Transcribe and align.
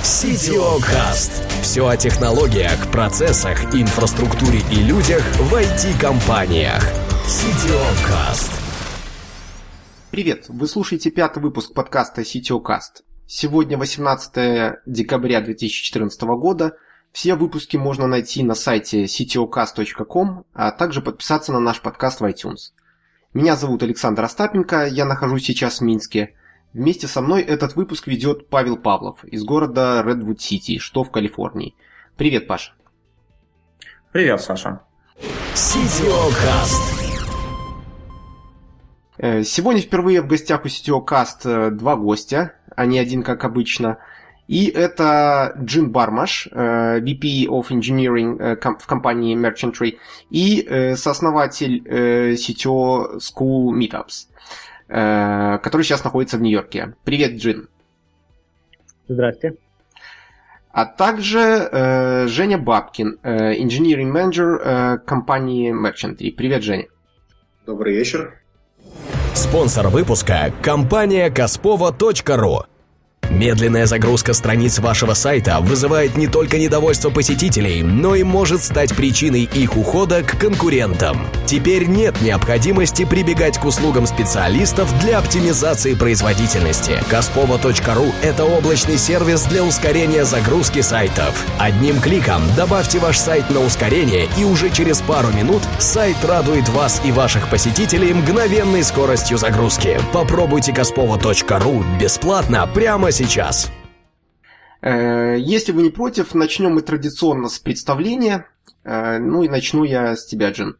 Cast. 0.00 1.62
Все 1.62 1.86
о 1.86 1.96
технологиях, 1.96 2.90
процессах, 2.90 3.74
инфраструктуре 3.74 4.60
и 4.70 4.76
людях 4.76 5.22
в 5.38 5.52
IT-компаниях. 5.54 6.82
Cast. 8.06 8.50
Привет, 10.10 10.46
вы 10.48 10.68
слушаете 10.68 11.10
пятый 11.10 11.42
выпуск 11.42 11.74
подкаста 11.74 12.22
Cast. 12.22 13.02
Сегодня 13.26 13.76
18 13.76 14.78
декабря 14.86 15.40
2014 15.40 16.22
года. 16.22 16.76
Все 17.12 17.34
выпуски 17.34 17.76
можно 17.76 18.06
найти 18.06 18.44
на 18.44 18.54
сайте 18.54 19.04
ctocast.com, 19.04 20.44
а 20.54 20.70
также 20.70 21.02
подписаться 21.02 21.52
на 21.52 21.60
наш 21.60 21.80
подкаст 21.80 22.20
в 22.20 22.24
iTunes. 22.24 22.72
Меня 23.34 23.56
зовут 23.56 23.82
Александр 23.82 24.22
Остапенко, 24.22 24.86
я 24.86 25.04
нахожусь 25.04 25.44
сейчас 25.44 25.80
в 25.80 25.82
Минске. 25.82 26.34
Вместе 26.74 27.06
со 27.06 27.22
мной 27.22 27.42
этот 27.42 27.76
выпуск 27.76 28.06
ведет 28.06 28.48
Павел 28.48 28.76
Павлов 28.76 29.24
из 29.24 29.42
города 29.42 30.02
Редвуд-Сити, 30.04 30.78
что 30.78 31.02
в 31.02 31.10
Калифорнии. 31.10 31.74
Привет, 32.16 32.46
Паша. 32.46 32.72
Привет, 34.12 34.40
Саша. 34.40 34.82
Э, 39.16 39.42
Сегодня 39.42 39.80
впервые 39.80 40.20
в 40.20 40.26
гостях 40.26 40.64
у 40.64 40.68
CTO 40.68 41.04
Cast 41.04 41.44
э, 41.44 41.70
два 41.70 41.96
гостя, 41.96 42.52
а 42.76 42.84
не 42.86 42.98
один, 42.98 43.22
как 43.22 43.44
обычно. 43.44 43.98
И 44.46 44.66
это 44.66 45.54
Джин 45.62 45.90
Бармаш, 45.90 46.48
э, 46.52 47.00
VP 47.00 47.46
of 47.46 47.68
Engineering 47.68 48.56
в 48.78 48.86
компании 48.86 49.36
Merchantry, 49.36 49.98
и 50.30 50.94
сооснователь 50.96 51.82
CTO 51.86 53.18
School 53.18 53.72
Meetups, 53.74 54.28
который 54.88 55.82
сейчас 55.82 56.02
находится 56.02 56.38
в 56.38 56.40
Нью-Йорке. 56.40 56.94
Привет, 57.04 57.34
Джин. 57.34 57.68
Здрасте. 59.06 59.54
А 60.70 60.84
также 60.86 61.40
э, 61.40 62.26
Женя 62.28 62.58
Бабкин, 62.58 63.18
э, 63.22 63.54
Engineering 63.56 64.12
Manager 64.12 64.58
э, 64.62 64.98
компании 64.98 65.72
Merchantry. 65.72 66.30
Привет, 66.32 66.62
Женя. 66.62 66.86
Добрый 67.66 67.94
вечер. 67.94 68.40
Спонсор 69.34 69.88
выпуска– 69.88 70.52
компания 70.62 71.30
Каспова.ру. 71.30 72.77
Медленная 73.30 73.84
загрузка 73.86 74.32
страниц 74.32 74.78
вашего 74.78 75.12
сайта 75.12 75.58
вызывает 75.60 76.16
не 76.16 76.28
только 76.28 76.58
недовольство 76.58 77.10
посетителей, 77.10 77.82
но 77.82 78.14
и 78.14 78.22
может 78.22 78.62
стать 78.62 78.94
причиной 78.96 79.42
их 79.42 79.76
ухода 79.76 80.22
к 80.22 80.38
конкурентам. 80.38 81.26
Теперь 81.46 81.86
нет 81.86 82.20
необходимости 82.22 83.04
прибегать 83.04 83.58
к 83.58 83.64
услугам 83.64 84.06
специалистов 84.06 84.98
для 85.00 85.18
оптимизации 85.18 85.94
производительности. 85.94 87.02
Каспова.ру– 87.10 88.12
это 88.22 88.44
облачный 88.44 88.96
сервис 88.96 89.42
для 89.42 89.62
ускорения 89.62 90.24
загрузки 90.24 90.80
сайтов. 90.80 91.44
Одним 91.58 92.00
кликом 92.00 92.42
добавьте 92.56 92.98
ваш 92.98 93.18
сайт 93.18 93.50
на 93.50 93.60
ускорение, 93.60 94.26
и 94.38 94.44
уже 94.44 94.70
через 94.70 95.02
пару 95.02 95.28
минут 95.32 95.62
сайт 95.78 96.16
радует 96.24 96.68
вас 96.70 97.02
и 97.04 97.12
ваших 97.12 97.48
посетителей 97.50 98.14
мгновенной 98.14 98.82
скоростью 98.82 99.36
загрузки. 99.36 100.00
Попробуйте 100.12 100.72
Каспова.ру 100.72 101.84
бесплатно 102.00 102.66
прямо 102.72 103.12
сейчас. 103.12 103.17
Э, 104.80 105.36
Если 105.38 105.72
вы 105.72 105.82
не 105.82 105.90
против, 105.90 106.34
начнем 106.34 106.74
мы 106.74 106.82
традиционно 106.82 107.48
с 107.48 107.58
представления. 107.58 108.46
Э, 108.84 109.18
Ну 109.18 109.42
и 109.42 109.48
начну 109.48 109.82
я 109.84 110.14
с 110.14 110.24
тебя, 110.26 110.50
Джин. 110.50 110.76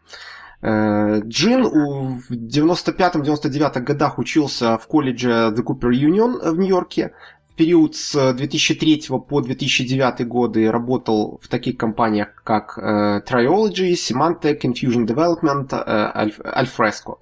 Э, 0.62 1.20
Джин 1.24 1.64
в 1.64 2.30
95-99 2.32 3.80
годах 3.80 4.18
учился 4.18 4.78
в 4.78 4.86
колледже 4.86 5.52
The 5.52 5.64
Cooper 5.64 5.90
Union 5.90 6.50
в 6.52 6.58
Нью-Йорке. 6.58 7.12
В 7.50 7.54
период 7.56 7.96
с 7.96 8.32
2003 8.34 9.06
по 9.28 9.40
2009 9.40 10.24
годы 10.28 10.70
работал 10.70 11.40
в 11.42 11.48
таких 11.48 11.76
компаниях, 11.76 12.28
как 12.44 12.78
Triology, 12.78 13.94
Symantec, 13.94 14.60
Infusion 14.60 15.06
Development, 15.08 15.68
Alf- 15.68 16.40
Alfresco, 16.40 17.16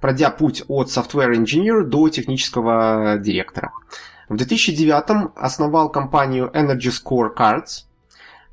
пройдя 0.00 0.30
путь 0.30 0.64
от 0.66 0.88
software 0.88 1.36
engineer 1.36 1.84
до 1.84 2.08
технического 2.08 3.16
директора. 3.20 3.70
В 4.28 4.36
2009 4.36 5.30
основал 5.36 5.88
компанию 5.88 6.50
Energy 6.52 6.90
Score 6.90 7.28
Cards, 7.36 7.84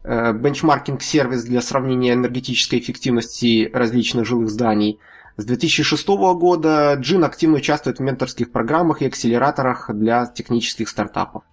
э, 0.04 0.32
бенчмаркинг-сервис 0.34 1.44
для 1.46 1.62
сравнения 1.62 2.14
энергетической 2.14 2.78
эффективности 2.78 3.72
различных 3.74 4.28
жилых 4.28 4.50
зданий. 4.50 5.00
С 5.38 5.46
2006 5.46 6.36
года 6.36 6.94
Джин 7.00 7.24
активно 7.24 7.58
участвует 7.58 7.98
в 7.98 8.02
менторских 8.02 8.52
программах 8.52 9.02
и 9.02 9.08
акселераторах 9.08 9.90
для 9.92 10.28
технических 10.28 10.88
стартапов. 10.90 11.44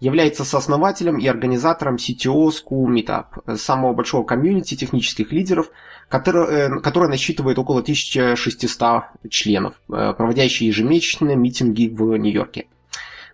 Является 0.00 0.44
сооснователем 0.44 1.18
и 1.18 1.28
организатором 1.28 1.94
CTO 1.94 2.48
School 2.48 2.86
Meetup, 2.86 3.26
э, 3.46 3.54
самого 3.54 3.92
большого 3.92 4.24
комьюнити 4.24 4.74
технических 4.74 5.30
лидеров, 5.30 5.70
которое, 6.08 6.46
э, 6.48 6.80
которое 6.80 7.08
насчитывает 7.08 7.56
около 7.56 7.82
1600 7.82 9.04
членов, 9.28 9.74
проводящие 9.86 10.70
ежемесячные 10.70 11.36
митинги 11.36 11.86
в 11.86 12.16
Нью-Йорке. 12.16 12.66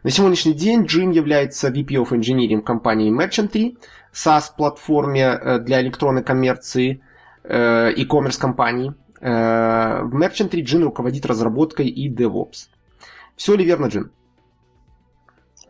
На 0.07 0.13
сегодняшний 0.13 0.55
день 0.55 0.85
Джим 0.85 1.11
является 1.11 1.69
VP 1.69 1.89
of 1.97 2.11
Engineering 2.11 2.63
компании 2.63 3.11
Merchantry, 3.11 3.77
SaaS-платформе 4.13 5.25
э, 5.25 5.59
для 5.59 5.81
электронной 5.81 6.23
коммерции, 6.23 7.01
э, 7.43 7.91
e-commerce 7.91 8.39
компании. 8.41 8.95
Э, 9.21 10.03
В 10.05 10.15
Merchantry 10.15 10.63
Джин 10.63 10.85
руководит 10.85 11.27
разработкой 11.27 11.89
и 11.89 12.09
DevOps. 12.09 12.69
Все 13.35 13.57
ли 13.57 13.65
верно, 13.65 13.87
Джин? 13.87 14.13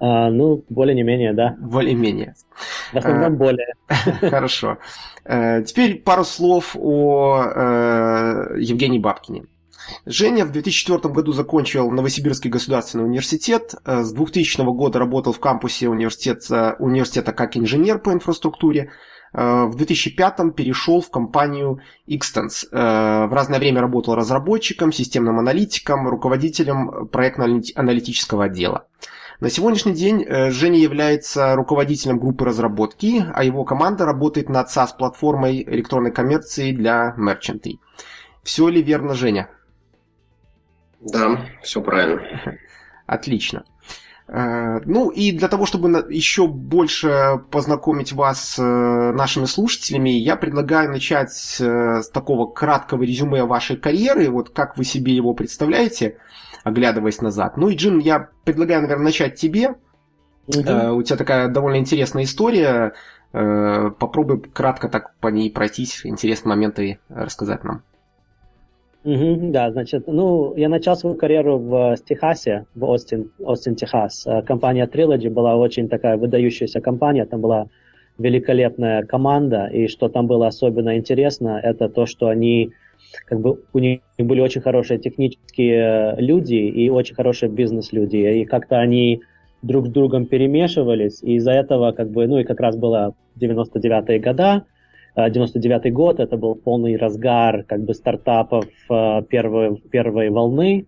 А, 0.01 0.29
ну, 0.29 0.63
более 0.69 0.95
не 0.95 1.03
менее, 1.03 1.33
да. 1.33 1.57
Более-менее. 1.59 2.35
В 2.93 2.99
основном 2.99 3.37
более. 3.37 3.73
Хорошо. 4.21 4.77
Теперь 5.25 6.03
пару 6.03 6.25
слов 6.25 6.77
о 6.79 8.51
Евгении 8.59 8.99
Бабкине. 8.99 9.47
Женя 10.05 10.45
в 10.45 10.53
2004 10.53 11.13
году 11.13 11.33
закончил 11.33 11.91
Новосибирский 11.91 12.51
государственный 12.51 13.05
университет. 13.05 13.75
Э, 13.85 14.03
С 14.03 14.13
2000 14.13 14.63
года 14.73 14.99
работал 14.99 15.33
в 15.33 15.41
кампусе 15.41 15.89
университета, 15.89 16.77
университета 16.79 17.33
как 17.33 17.57
инженер 17.57 17.99
по 17.99 18.13
инфраструктуре. 18.13 18.91
Э, 19.33 19.65
В 19.67 19.77
2005 19.77 20.55
перешел 20.55 21.01
в 21.01 21.11
компанию 21.11 21.81
Xtense. 22.09 22.67
Э, 22.73 23.27
В 23.27 23.33
разное 23.33 23.59
время 23.59 23.81
работал 23.81 24.15
разработчиком, 24.15 24.93
системным 24.93 25.39
аналитиком, 25.39 26.09
руководителем 26.09 27.09
проектно-аналитического 27.09 28.45
отдела. 28.45 28.87
На 29.39 29.51
сегодняшний 29.51 29.93
день 29.93 30.25
Женя 30.51 30.79
является 30.79 31.55
руководителем 31.57 32.19
группы 32.19 32.47
разработки, 32.47 33.23
а 33.35 33.45
его 33.45 33.65
команда 33.65 34.07
работает 34.07 34.49
над 34.49 34.69
SaaS-платформой 34.75 35.63
электронной 35.63 36.11
коммерции 36.11 36.73
для 36.73 37.15
Merchantry. 37.19 37.75
Все 38.43 38.69
ли 38.69 38.81
верно, 38.81 39.13
Женя? 39.13 39.51
Да, 41.01 41.47
все 41.63 41.81
правильно. 41.81 42.23
Отлично. 43.07 43.65
Э, 44.29 44.81
Ну 44.85 45.11
и 45.11 45.33
для 45.33 45.49
того, 45.49 45.67
чтобы 45.67 46.07
еще 46.11 46.47
больше 46.49 47.41
познакомить 47.51 48.13
вас 48.13 48.55
с 48.55 48.59
э, 48.59 49.13
нашими 49.13 49.45
слушателями, 49.45 50.11
я 50.11 50.37
предлагаю 50.37 50.91
начать 50.91 51.57
э, 51.61 52.03
с 52.03 52.11
такого 52.11 52.47
краткого 52.51 53.03
резюме 53.03 53.45
вашей 53.45 53.77
карьеры, 53.77 54.29
вот 54.31 54.51
как 54.51 54.77
вы 54.77 54.85
себе 54.85 55.15
его 55.15 55.35
представляете, 55.35 56.19
оглядываясь 56.65 57.21
назад. 57.21 57.57
Ну 57.57 57.69
и, 57.69 57.77
Джин, 57.77 57.99
я 57.99 58.29
предлагаю, 58.45 58.83
наверное, 58.83 59.05
начать 59.05 59.37
тебе. 59.37 59.75
Э, 60.53 60.91
У 60.91 61.03
тебя 61.03 61.17
такая 61.17 61.49
довольно 61.49 61.77
интересная 61.79 62.25
история. 62.25 62.93
Попробуй 63.33 64.41
кратко 64.41 64.89
так 64.89 65.15
по 65.19 65.29
ней 65.29 65.51
пройтись, 65.51 66.07
интересные 66.07 66.51
моменты 66.55 67.01
рассказать 67.11 67.65
нам. 67.65 67.83
Мгм, 69.07 69.53
Да, 69.53 69.71
значит, 69.71 70.09
ну, 70.09 70.53
я 70.57 70.69
начал 70.69 70.97
свою 70.97 71.15
карьеру 71.15 71.59
в 71.59 71.93
э, 71.93 71.97
Техасе, 72.05 72.67
в 72.75 72.85
Остин, 72.85 73.31
Остин, 73.39 73.77
Техас. 73.77 74.27
Э, 74.27 74.43
Компания 74.43 74.85
Trilogy 74.93 75.31
была 75.31 75.55
очень 75.55 75.89
такая 75.89 76.17
выдающаяся 76.17 76.81
компания, 76.81 77.25
там 77.25 77.41
была 77.41 77.69
великолепная 78.19 79.05
команда, 79.05 79.67
и 79.67 79.87
что 79.87 80.09
там 80.09 80.27
было 80.27 80.49
особенно 80.49 80.97
интересно, 80.97 81.61
это 81.63 81.89
то, 81.89 82.07
что 82.07 82.27
они, 82.27 82.73
как 83.27 83.39
бы, 83.41 83.61
у 83.73 83.79
них 83.79 84.01
были 84.19 84.41
очень 84.41 84.61
хорошие 84.61 84.99
технические 84.99 86.17
люди 86.19 86.57
и 86.57 86.91
очень 86.91 87.15
хорошие 87.15 87.49
бизнес-люди, 87.49 88.17
и 88.17 88.45
как-то 88.45 88.81
они 88.81 89.21
друг 89.63 89.87
с 89.87 89.91
другом 89.91 90.27
перемешивались, 90.27 91.23
и 91.23 91.35
из-за 91.37 91.53
этого, 91.53 91.93
как 91.93 92.11
бы, 92.11 92.27
ну, 92.27 92.39
и 92.39 92.45
как 92.45 92.59
раз 92.59 92.77
было 92.77 93.15
99-е 93.39 94.19
года, 94.19 94.57
Э, 94.57 94.76
99 95.17 95.93
год, 95.93 96.21
это 96.21 96.37
был 96.37 96.55
полный 96.55 96.97
разгар 96.97 97.65
как 97.65 97.85
бы 97.85 97.95
стартапов 97.95 98.67
э, 98.91 99.23
первой, 99.29 99.77
первой 99.91 100.29
волны, 100.29 100.87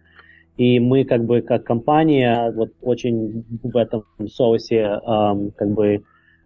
и 0.59 0.81
мы 0.81 1.05
как 1.05 1.25
бы 1.25 1.41
как 1.41 1.65
компания 1.65 2.53
вот 2.53 2.73
очень 2.83 3.45
в 3.63 3.77
этом 3.77 4.05
соусе 4.27 4.81
эм, 4.81 5.53
как 5.53 5.71
бы 5.71 5.87
э, 5.87 6.01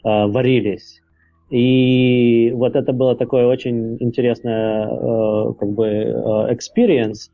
варились. 0.04 1.00
И 1.50 2.52
вот 2.54 2.76
это 2.76 2.92
было 2.92 3.16
такое 3.16 3.46
очень 3.46 3.96
интересное 4.00 4.86
э, 4.86 5.54
как 5.58 5.68
бы 5.70 5.86
experience, 6.50 7.30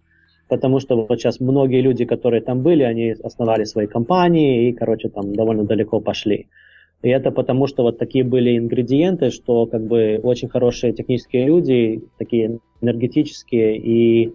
потому 0.49 0.81
что 0.81 0.97
вот 0.97 1.21
сейчас 1.21 1.41
многие 1.41 1.83
люди, 1.83 2.07
которые 2.07 2.41
там 2.41 2.63
были, 2.63 2.85
они 2.85 3.15
основали 3.23 3.65
свои 3.65 3.87
компании 3.87 4.69
и, 4.69 4.73
короче, 4.73 5.11
там 5.11 5.35
довольно 5.35 5.65
далеко 5.65 6.01
пошли. 6.01 6.49
И 7.03 7.09
это 7.09 7.31
потому, 7.31 7.67
что 7.67 7.83
вот 7.83 7.99
такие 7.99 8.25
были 8.25 8.59
ингредиенты, 8.59 9.31
что 9.31 9.67
как 9.67 9.83
бы 9.87 10.19
очень 10.23 10.49
хорошие 10.49 10.93
технические 10.93 11.47
люди, 11.47 12.03
такие 12.19 12.59
энергетические 12.81 13.77
и 13.79 14.35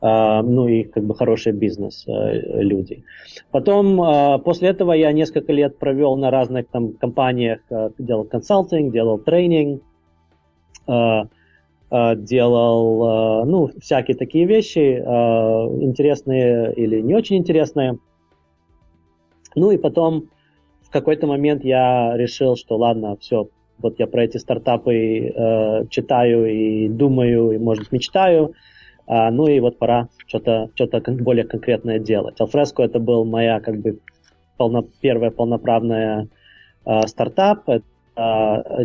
Uh, 0.00 0.42
ну 0.42 0.68
и 0.68 0.82
как 0.82 1.04
бы 1.04 1.14
хороший 1.14 1.52
бизнес 1.52 2.04
uh, 2.06 2.60
люди. 2.60 3.04
Потом 3.50 3.98
uh, 4.02 4.38
после 4.38 4.68
этого 4.68 4.92
я 4.92 5.10
несколько 5.12 5.50
лет 5.50 5.78
провел 5.78 6.16
на 6.16 6.30
разных 6.30 6.68
там 6.68 6.92
компаниях, 6.92 7.60
делал 7.98 8.24
консалтинг, 8.24 8.92
делал 8.92 9.16
тренинг, 9.16 9.82
делал 11.90 13.46
ну 13.46 13.70
всякие 13.80 14.16
такие 14.18 14.44
вещи 14.44 14.98
интересные 14.98 16.74
или 16.74 17.00
не 17.00 17.14
очень 17.14 17.36
интересные. 17.38 17.96
Ну 19.54 19.70
и 19.70 19.78
потом 19.78 20.28
какой-то 20.94 21.26
момент 21.26 21.64
я 21.64 22.16
решил, 22.16 22.56
что 22.56 22.76
ладно, 22.76 23.16
все, 23.20 23.48
вот 23.78 23.98
я 23.98 24.06
про 24.06 24.24
эти 24.24 24.38
стартапы 24.38 24.94
э, 24.94 25.86
читаю 25.90 26.46
и 26.46 26.88
думаю, 26.88 27.50
и, 27.50 27.58
может, 27.58 27.90
мечтаю, 27.92 28.54
а, 29.06 29.30
ну 29.30 29.48
и 29.48 29.58
вот 29.60 29.78
пора 29.78 30.08
что-то 30.26 30.70
что 30.74 30.86
более 31.12 31.44
конкретное 31.44 31.98
делать. 31.98 32.40
Alfresco 32.40 32.82
это 32.84 33.00
был 33.00 33.24
моя 33.24 33.60
как 33.60 33.76
бы 33.80 33.98
полно, 34.56 34.84
первая 35.00 35.30
полноправная 35.30 36.28
э, 36.86 37.06
стартап, 37.08 37.68
это 37.68 37.84
э, 38.16 38.84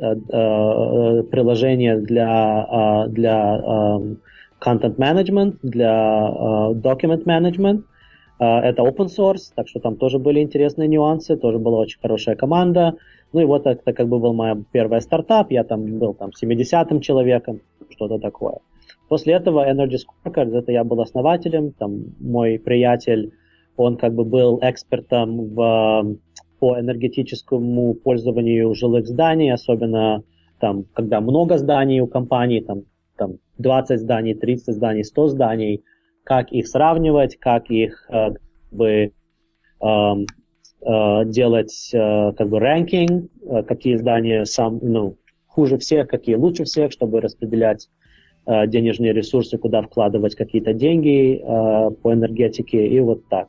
э, 0.00 0.14
э, 0.32 1.22
приложение 1.30 1.98
для, 1.98 3.04
э, 3.06 3.08
для 3.10 3.56
э, 3.56 4.14
content 4.60 4.96
management, 4.96 5.58
для 5.62 5.94
э, 6.28 6.74
document 6.74 7.24
management, 7.24 7.84
это 8.38 8.82
open 8.82 9.06
source, 9.06 9.52
так 9.54 9.68
что 9.68 9.80
там 9.80 9.96
тоже 9.96 10.18
были 10.18 10.40
интересные 10.40 10.88
нюансы, 10.88 11.36
тоже 11.36 11.58
была 11.58 11.78
очень 11.78 12.00
хорошая 12.00 12.36
команда. 12.36 12.96
Ну 13.32 13.40
и 13.40 13.44
вот 13.44 13.66
это 13.66 13.92
как 13.92 14.08
бы 14.08 14.18
был 14.18 14.32
моя 14.32 14.56
первая 14.72 15.00
стартап, 15.00 15.50
я 15.50 15.64
там 15.64 15.98
был 15.98 16.14
там 16.14 16.30
70-м 16.30 17.00
человеком, 17.00 17.60
что-то 17.90 18.18
такое. 18.18 18.58
После 19.08 19.34
этого 19.34 19.68
Energy 19.68 19.98
Scorecards, 19.98 20.56
это 20.56 20.72
я 20.72 20.84
был 20.84 21.00
основателем, 21.00 21.72
там 21.72 22.14
мой 22.20 22.58
приятель, 22.58 23.32
он 23.76 23.96
как 23.96 24.14
бы 24.14 24.24
был 24.24 24.58
экспертом 24.62 25.54
в, 25.54 26.16
по 26.58 26.78
энергетическому 26.78 27.94
пользованию 27.94 28.74
жилых 28.74 29.06
зданий, 29.06 29.52
особенно 29.52 30.22
там, 30.60 30.84
когда 30.94 31.20
много 31.20 31.58
зданий 31.58 32.00
у 32.00 32.06
компании, 32.06 32.60
там, 32.60 32.82
там 33.16 33.34
20 33.58 34.00
зданий, 34.00 34.34
30 34.34 34.74
зданий, 34.74 35.04
100 35.04 35.28
зданий– 35.28 35.84
как 36.24 36.50
их 36.52 36.66
сравнивать, 36.66 37.36
как 37.36 37.70
их 37.70 38.06
э, 38.08 38.32
как 38.32 38.42
бы, 38.72 39.12
эм, 39.80 40.26
э, 40.80 41.24
делать 41.26 41.90
э, 41.92 42.32
как 42.32 42.48
бы 42.48 42.58
рэнкинг, 42.58 43.30
какие 43.66 43.96
здания 43.96 44.44
сам, 44.46 44.78
ну, 44.82 45.16
хуже 45.46 45.78
всех, 45.78 46.08
какие 46.08 46.34
лучше 46.34 46.64
всех, 46.64 46.90
чтобы 46.90 47.20
распределять 47.20 47.88
денежные 48.46 49.14
ресурсы, 49.14 49.56
куда 49.56 49.80
вкладывать 49.80 50.34
какие-то 50.34 50.74
деньги 50.74 51.40
по 51.42 52.12
энергетике 52.12 52.86
и 52.86 53.00
вот 53.00 53.26
так. 53.30 53.48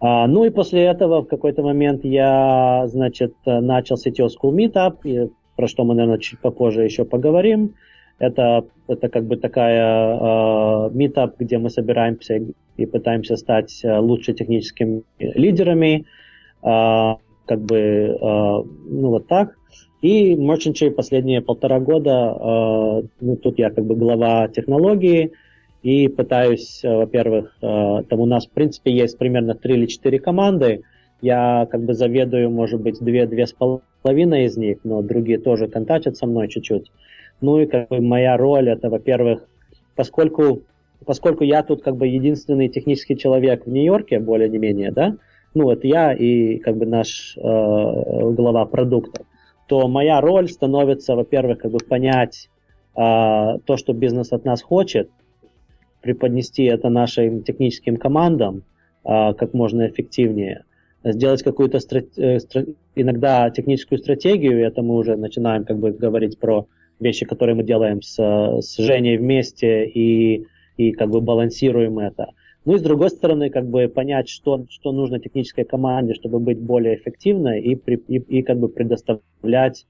А, 0.00 0.26
ну 0.26 0.46
и 0.46 0.50
после 0.50 0.84
этого 0.84 1.20
в 1.20 1.26
какой-то 1.26 1.62
момент 1.62 2.06
я, 2.06 2.84
значит, 2.86 3.34
начал 3.44 3.96
CTO 3.96 4.28
School 4.28 4.54
Meetup, 4.54 5.30
про 5.56 5.68
что 5.68 5.84
мы, 5.84 5.94
наверное, 5.94 6.18
чуть 6.20 6.40
попозже 6.40 6.84
еще 6.84 7.04
поговорим. 7.04 7.74
Это, 8.18 8.64
это 8.88 9.08
как 9.08 9.24
бы 9.24 9.36
такая 9.36 10.16
э, 10.16 10.90
где 11.38 11.58
мы 11.58 11.70
собираемся 11.70 12.40
и 12.76 12.86
пытаемся 12.86 13.36
стать 13.36 13.80
э, 13.84 13.98
лучше 13.98 14.32
техническими 14.32 15.02
лидерами, 15.18 16.04
э, 16.62 17.14
как 17.46 17.60
бы, 17.60 17.76
э, 17.76 18.16
ну 18.20 19.08
вот 19.08 19.28
так. 19.28 19.56
И 20.02 20.34
Merchantry 20.34 20.90
последние 20.90 21.42
полтора 21.42 21.80
года, 21.80 22.36
э, 22.40 23.02
ну 23.20 23.36
тут 23.36 23.58
я 23.58 23.70
как 23.70 23.84
бы 23.84 23.94
глава 23.94 24.48
технологии, 24.48 25.32
и 25.82 26.08
пытаюсь, 26.08 26.80
э, 26.84 26.92
во-первых, 26.92 27.56
э, 27.62 28.02
там 28.08 28.20
у 28.20 28.26
нас 28.26 28.46
в 28.46 28.50
принципе 28.50 28.92
есть 28.92 29.16
примерно 29.16 29.54
3 29.54 29.74
или 29.74 29.86
4 29.86 30.18
команды, 30.18 30.82
я 31.20 31.66
как 31.70 31.82
бы 31.82 31.94
заведую, 31.94 32.50
может 32.50 32.80
быть, 32.80 33.00
две-две 33.00 33.46
с 33.46 33.54
половиной 34.02 34.44
из 34.44 34.56
них, 34.56 34.78
но 34.84 35.02
другие 35.02 35.38
тоже 35.38 35.66
контактят 35.68 36.16
со 36.16 36.26
мной 36.26 36.48
чуть-чуть. 36.48 36.90
Ну 37.40 37.60
и 37.60 37.66
как 37.66 37.88
бы 37.88 38.00
моя 38.00 38.36
роль 38.36 38.68
это, 38.68 38.90
во-первых, 38.90 39.46
поскольку, 39.94 40.62
поскольку 41.06 41.44
я 41.44 41.62
тут 41.62 41.82
как 41.82 41.96
бы 41.96 42.06
единственный 42.06 42.68
технический 42.68 43.16
человек 43.16 43.66
в 43.66 43.70
Нью-Йорке, 43.70 44.18
более 44.18 44.48
не 44.48 44.58
менее, 44.58 44.90
да, 44.90 45.16
ну 45.54 45.64
вот 45.64 45.84
я 45.84 46.12
и 46.12 46.58
как 46.58 46.76
бы 46.76 46.86
наш 46.86 47.36
э, 47.36 47.40
глава 47.40 48.66
продукта, 48.66 49.24
то 49.66 49.86
моя 49.88 50.20
роль 50.20 50.48
становится, 50.48 51.14
во-первых, 51.14 51.58
как 51.58 51.70
бы 51.70 51.78
понять 51.78 52.48
э, 52.96 53.00
то, 53.00 53.76
что 53.76 53.92
бизнес 53.92 54.32
от 54.32 54.44
нас 54.44 54.62
хочет, 54.62 55.10
преподнести 56.00 56.64
это 56.64 56.88
нашим 56.88 57.42
техническим 57.42 57.96
командам 57.96 58.62
э, 59.04 59.34
как 59.34 59.54
можно 59.54 59.88
эффективнее, 59.88 60.64
сделать 61.04 61.42
какую-то 61.42 61.78
страт- 61.78 62.18
э, 62.18 62.38
иногда 62.94 63.50
техническую 63.50 63.98
стратегию, 63.98 64.64
это 64.64 64.82
мы 64.82 64.96
уже 64.96 65.16
начинаем 65.16 65.64
как 65.64 65.78
бы 65.78 65.92
говорить 65.92 66.38
про 66.38 66.66
вещи, 67.00 67.26
которые 67.26 67.54
мы 67.54 67.62
делаем 67.62 68.02
с, 68.02 68.16
с 68.16 68.76
Женей 68.76 69.16
вместе 69.16 69.86
и, 69.86 70.46
и 70.76 70.92
как 70.92 71.10
бы 71.10 71.20
балансируем 71.20 71.98
это. 71.98 72.32
Ну 72.64 72.74
и 72.74 72.78
с 72.78 72.82
другой 72.82 73.10
стороны, 73.10 73.50
как 73.50 73.66
бы 73.66 73.88
понять, 73.88 74.28
что, 74.28 74.66
что 74.68 74.92
нужно 74.92 75.18
технической 75.20 75.64
команде, 75.64 76.14
чтобы 76.14 76.38
быть 76.38 76.58
более 76.58 76.96
эффективной 76.96 77.60
и, 77.60 77.74
и, 77.74 78.16
и 78.18 78.42
как 78.42 78.58
бы 78.58 78.68
предоставлять 78.68 79.86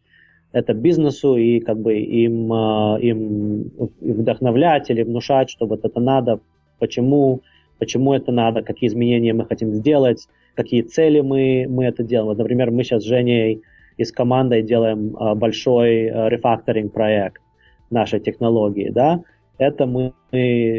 это 0.53 0.75
бизнесу 0.75 1.37
и 1.37 1.61
как 1.61 1.79
бы 1.79 1.99
им, 1.99 2.53
а, 2.53 2.99
им 3.01 3.71
вдохновлять 4.01 4.91
или 4.91 5.03
внушать, 5.03 5.51
что 5.51 5.67
вот 5.67 5.85
это 5.85 6.01
надо, 6.01 6.41
почему, 6.79 7.43
почему 7.79 8.15
это 8.15 8.33
надо, 8.33 8.63
какие 8.63 8.89
изменения 8.89 9.35
мы 9.35 9.45
хотим 9.45 9.75
сделать, 9.75 10.27
какие 10.55 10.83
цели 10.83 11.21
мы, 11.21 11.67
мы 11.69 11.85
это 11.85 12.03
делаем. 12.03 12.29
Вот, 12.29 12.39
например, 12.39 12.71
мы 12.71 12.85
сейчас 12.85 13.03
с 13.03 13.07
Женей 13.07 13.63
и 13.99 14.05
с 14.05 14.12
командой 14.12 14.62
делаем 14.62 15.17
а, 15.19 15.35
большой 15.35 16.09
а, 16.09 16.29
рефакторинг 16.29 16.93
проект 16.93 17.43
нашей 17.91 18.21
технологии, 18.21 18.91
да, 18.91 19.21
это 19.59 19.87
мы 19.87 20.12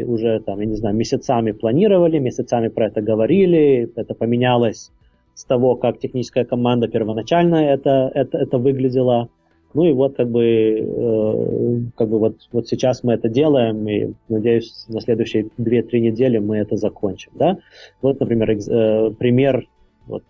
уже 0.06 0.40
там, 0.40 0.60
я 0.60 0.66
не 0.66 0.76
знаю, 0.76 0.96
месяцами 0.96 1.52
планировали, 1.52 2.18
месяцами 2.18 2.68
про 2.68 2.86
это 2.86 3.02
говорили, 3.02 3.90
это 3.94 4.14
поменялось 4.14 4.90
с 5.34 5.44
того, 5.44 5.76
как 5.76 5.98
техническая 5.98 6.44
команда 6.44 6.88
первоначально 6.88 7.56
это, 7.56 8.10
это, 8.14 8.38
это 8.38 8.58
выглядело. 8.58 9.28
Ну 9.72 9.84
и 9.84 9.92
вот 9.92 10.16
как 10.16 10.28
бы, 10.28 10.44
э, 10.44 11.80
как 11.96 12.08
бы 12.08 12.18
вот, 12.18 12.48
вот 12.52 12.68
сейчас 12.68 13.04
мы 13.04 13.12
это 13.12 13.28
делаем, 13.28 13.88
и 13.88 14.12
надеюсь, 14.28 14.84
на 14.88 15.00
следующие 15.00 15.48
2-3 15.58 16.00
недели 16.00 16.38
мы 16.38 16.58
это 16.58 16.76
закончим. 16.76 17.32
Да? 17.34 17.58
Вот, 18.02 18.18
например, 18.18 18.50
э, 18.50 19.10
пример, 19.18 19.66
вот, 20.06 20.24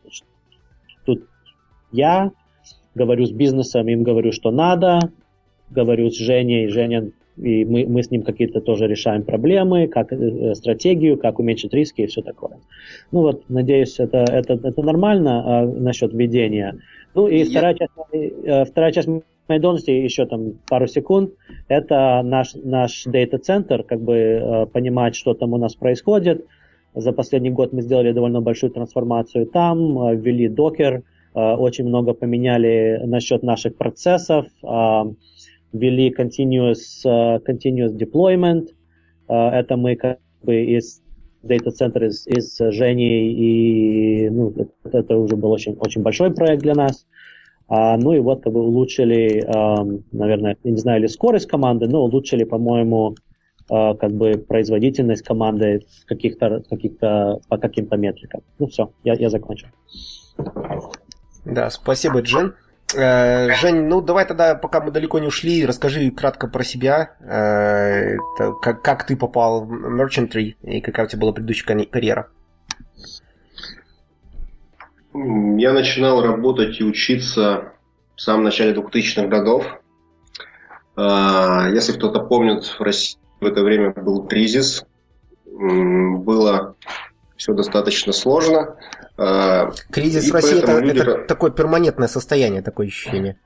тут 1.07 1.25
я 1.91 2.33
говорю 2.95 3.27
с 3.27 3.31
бизнесом, 3.31 3.89
им 3.89 4.03
говорю, 4.03 4.33
что 4.33 4.51
надо, 4.51 5.01
говорю 5.71 6.11
с 6.11 6.17
Женей, 6.17 6.69
Женя, 6.69 7.11
и 7.37 7.65
мы, 7.65 7.87
мы 7.87 8.03
с 8.03 8.11
ним 8.11 8.23
какие-то 8.23 8.61
тоже 8.61 8.87
решаем 8.87 9.23
проблемы, 9.23 9.87
как 9.87 10.13
э, 10.13 10.55
стратегию, 10.55 11.17
как 11.17 11.39
уменьшить 11.39 11.73
риски 11.73 12.03
и 12.03 12.07
все 12.07 12.23
такое. 12.23 12.59
Ну 13.13 13.21
вот, 13.21 13.49
надеюсь, 13.49 13.99
это, 13.99 14.19
это, 14.19 14.55
это 14.55 14.83
нормально 14.83 15.43
а, 15.45 15.67
насчет 15.67 16.13
ведения. 16.13 16.79
Ну 17.15 17.29
и 17.29 17.39
Я... 17.39 17.45
вторая, 17.47 17.75
часть, 17.75 17.93
э, 18.13 18.65
вторая 18.65 18.93
часть 18.93 19.09
моей 19.49 19.61
должности, 19.61 19.91
еще 19.91 20.27
там 20.27 20.55
пару 20.69 20.87
секунд, 20.87 21.33
это 21.69 22.21
наш, 22.23 22.55
наш 22.55 23.05
дата-центр, 23.05 23.85
как 23.85 24.01
бы 24.01 24.15
э, 24.17 24.67
понимать, 24.67 25.15
что 25.15 25.35
там 25.35 25.55
у 25.55 25.57
нас 25.57 25.75
происходит. 25.75 26.45
За 26.95 27.13
последний 27.13 27.51
год 27.51 27.73
мы 27.73 27.83
сделали 27.83 28.13
довольно 28.13 28.41
большую 28.41 28.71
трансформацию 28.71 29.47
там, 29.47 30.09
э, 30.09 30.17
ввели 30.17 30.49
докер, 30.49 30.97
Э, 30.97 31.03
очень 31.35 31.87
много 31.87 32.13
поменяли 32.13 33.01
насчет 33.05 33.43
наших 33.43 33.77
процессов, 33.77 34.47
э, 34.63 35.03
ввели 35.73 36.11
continuous, 36.11 37.05
э, 37.05 37.39
continuous 37.47 37.97
deployment. 37.97 38.69
Это 39.29 39.77
мы 39.77 39.95
как 39.95 40.19
бы 40.43 40.65
из 40.65 41.03
Data 41.45 41.69
Center 41.69 42.07
из, 42.07 42.27
из 42.27 42.59
Жени, 42.59 43.33
и 43.33 44.29
ну, 44.29 44.53
это 44.83 45.17
уже 45.17 45.37
был 45.37 45.53
очень, 45.53 45.77
очень 45.79 46.03
большой 46.03 46.35
проект 46.35 46.63
для 46.63 46.75
нас. 46.75 47.07
А, 47.69 47.97
ну 47.97 48.13
и 48.13 48.19
вот 48.19 48.43
как 48.43 48.53
бы 48.53 48.61
улучшили, 48.61 49.47
наверное, 50.11 50.57
я 50.65 50.71
не 50.73 50.79
знаю, 50.79 50.99
или 50.99 51.07
скорость 51.07 51.47
команды, 51.47 51.87
но 51.87 52.03
улучшили, 52.03 52.43
по-моему, 52.43 53.15
как 53.69 54.11
бы 54.11 54.33
производительность 54.33 55.23
команды 55.23 55.87
каких-то, 56.07 56.65
каких-то, 56.69 57.39
по 57.49 57.57
каким-то 57.57 57.97
метрикам. 57.97 58.41
Ну 58.59 58.67
все, 58.67 58.91
я, 59.05 59.15
я 59.15 59.31
закончил. 59.31 59.69
Да, 61.45 61.71
спасибо, 61.71 62.21
Джен. 62.21 62.55
Э, 62.95 63.53
Жень, 63.55 63.85
ну 63.85 64.01
давай 64.01 64.27
тогда, 64.27 64.55
пока 64.55 64.81
мы 64.81 64.91
далеко 64.91 65.19
не 65.19 65.29
ушли, 65.29 65.65
расскажи 65.65 66.11
кратко 66.11 66.49
про 66.49 66.65
себя, 66.65 67.15
э, 67.21 68.17
как, 68.61 68.83
как 68.83 69.07
ты 69.07 69.17
попал 69.17 69.65
в 69.65 69.73
Merchantry 69.73 70.57
и 70.63 70.81
какая 70.81 71.07
у 71.07 71.09
тебя 71.09 71.21
была 71.21 71.33
предыдущая 71.33 71.85
карьера. 71.87 72.29
Я 75.13 75.73
начинал 75.73 76.23
работать 76.23 76.81
и 76.81 76.85
учиться 76.85 77.73
в 78.17 78.21
самом 78.21 78.45
начале 78.45 78.75
2000-х 78.75 79.27
годов. 79.27 79.65
А, 80.97 81.69
если 81.71 81.93
кто-то 81.93 82.21
помнит, 82.21 82.65
в 82.65 82.81
России 82.81 83.19
в 83.41 83.47
это 83.47 83.63
время 83.63 83.93
был 83.93 84.27
кризис. 84.27 84.85
Было 85.47 86.77
все 87.41 87.55
достаточно 87.55 88.13
сложно. 88.13 88.77
А, 89.17 89.73
кризис 89.91 90.29
и 90.29 90.31
в 90.31 90.35
России 90.35 90.59
это, 90.59 90.79
люди... 90.79 90.99
это 90.99 91.25
такое 91.27 91.51
перманентное 91.51 92.07
состояние, 92.07 92.61
такое 92.61 92.89
ощущение. 92.89 93.39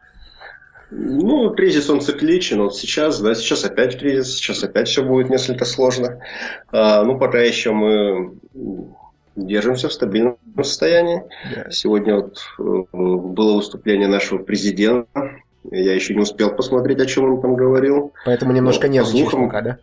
Ну, 0.90 1.50
кризис, 1.54 1.88
он 1.88 2.00
цикличен. 2.00 2.60
Вот 2.60 2.76
сейчас, 2.76 3.20
да, 3.20 3.36
сейчас 3.36 3.64
опять 3.64 3.96
кризис, 3.96 4.34
сейчас 4.34 4.64
опять 4.64 4.88
все 4.88 5.04
будет 5.04 5.30
несколько 5.30 5.64
сложно. 5.64 6.20
А, 6.72 7.04
ну, 7.04 7.20
пока 7.20 7.38
еще 7.38 7.70
мы 7.70 8.36
держимся 9.36 9.88
в 9.88 9.92
стабильном 9.92 10.38
состоянии. 10.56 11.22
Yeah. 11.52 11.70
Сегодня 11.70 12.16
вот 12.16 12.38
э, 12.58 12.62
было 12.92 13.56
выступление 13.56 14.08
нашего 14.08 14.38
президента. 14.38 15.06
Я 15.70 15.94
еще 15.94 16.14
не 16.14 16.20
успел 16.20 16.50
посмотреть, 16.50 16.98
о 16.98 17.06
чем 17.06 17.32
он 17.32 17.40
там 17.40 17.54
говорил. 17.54 18.12
Поэтому 18.26 18.52
немножко 18.52 18.88
нервничаешь 18.88 19.30
слухам, 19.30 19.46
пока, 19.46 19.60
да? 19.62 19.78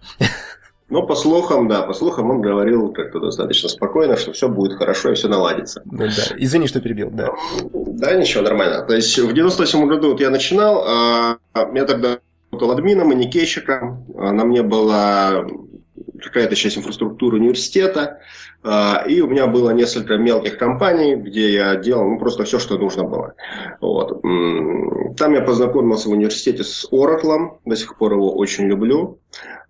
Но 0.92 1.04
по 1.04 1.16
слухам, 1.16 1.70
да, 1.70 1.84
по 1.84 1.94
слухам 1.94 2.30
он 2.30 2.42
говорил 2.42 2.92
как-то 2.92 3.22
достаточно 3.22 3.70
спокойно, 3.70 4.18
что 4.18 4.34
все 4.34 4.50
будет 4.50 4.78
хорошо 4.78 5.12
и 5.12 5.16
все 5.16 5.30
наладится. 5.30 5.82
Ну, 5.86 6.00
да. 6.00 6.36
Извини, 6.38 6.68
что 6.68 6.82
перебил, 6.82 7.10
да. 7.10 7.30
Да, 7.74 8.14
ничего, 8.14 8.44
нормально. 8.44 8.84
То 8.84 8.96
есть 8.96 9.18
в 9.18 9.32
98 9.32 9.88
году 9.88 10.12
вот 10.12 10.20
я 10.20 10.30
начинал, 10.30 10.84
а, 10.86 11.38
я 11.74 11.86
тогда 11.86 12.20
работал 12.52 12.72
админом, 12.72 13.08
манекейщиком, 13.08 14.06
а 14.18 14.34
на 14.34 14.44
мне 14.44 14.64
была 14.64 15.46
какая-то 16.22 16.56
часть 16.56 16.78
инфраструктуры 16.78 17.38
университета, 17.38 18.20
а, 18.64 19.04
и 19.08 19.22
у 19.22 19.28
меня 19.28 19.48
было 19.48 19.72
несколько 19.72 20.18
мелких 20.18 20.58
компаний, 20.58 21.16
где 21.16 21.54
я 21.54 21.76
делал 21.76 22.10
ну, 22.10 22.20
просто 22.20 22.44
все, 22.44 22.60
что 22.60 22.78
нужно 22.78 23.04
было. 23.04 23.34
Вот. 23.80 24.22
Там 25.18 25.34
я 25.34 25.42
познакомился 25.42 26.10
в 26.10 26.12
университете 26.12 26.64
с 26.64 26.88
Oracle, 26.92 27.58
до 27.66 27.76
сих 27.76 27.98
пор 27.98 28.14
его 28.14 28.34
очень 28.34 28.66
люблю. 28.66 29.20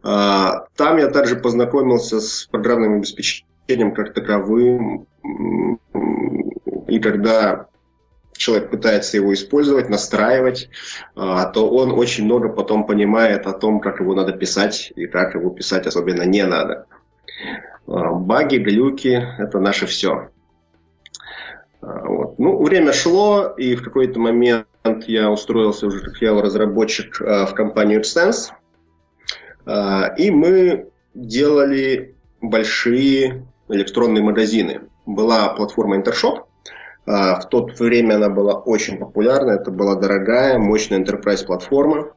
А, 0.03 0.65
там 0.75 0.97
я 0.97 1.07
также 1.07 1.35
познакомился 1.35 2.19
с 2.19 2.47
программным 2.51 2.97
обеспечением 2.97 3.93
как 3.93 4.13
таковым. 4.13 5.07
И 6.88 7.00
когда 7.00 7.67
человек 8.33 8.69
пытается 8.69 9.17
его 9.17 9.33
использовать, 9.33 9.89
настраивать, 9.89 10.69
а, 11.15 11.45
то 11.45 11.69
он 11.69 11.91
очень 11.91 12.25
много 12.25 12.50
потом 12.50 12.85
понимает 12.85 13.45
о 13.47 13.53
том, 13.53 13.79
как 13.79 14.00
его 14.00 14.13
надо 14.13 14.33
писать 14.33 14.91
и 14.95 15.07
как 15.07 15.35
его 15.35 15.50
писать 15.50 15.88
особенно 15.88 16.23
не 16.23 16.45
надо. 16.45 16.85
А, 17.88 18.11
баги, 18.13 18.57
глюки– 18.57 19.21
это 19.39 19.59
наше 19.59 19.85
все. 19.85 20.29
Вот. 21.81 22.38
Ну, 22.38 22.61
время 22.63 22.93
шло, 22.93 23.53
и 23.57 23.75
в 23.75 23.83
какой-то 23.83 24.19
момент 24.19 24.67
я 25.07 25.31
устроился 25.31 25.88
уже 25.88 26.00
как 26.00 26.21
SEO-разработчик 26.21 27.19
в 27.19 27.53
компанию 27.53 28.03
а, 29.65 30.13
и 30.17 30.31
мы 30.31 30.89
делали 31.13 32.15
большие 32.41 33.45
электронные 33.69 34.23
магазины. 34.23 34.81
Была 35.05 35.50
платформа 35.53 35.97
Intershop. 35.97 36.45
А, 37.05 37.39
в 37.39 37.50
то 37.50 37.67
время 37.79 38.15
она 38.15 38.29
была 38.29 38.53
очень 38.53 38.98
популярна. 38.98 39.51
Это 39.51 39.72
была 39.72 39.96
дорогая, 39.96 40.58
мощная 40.58 41.00
enterprise 41.00 41.46
платформа. 41.46 42.13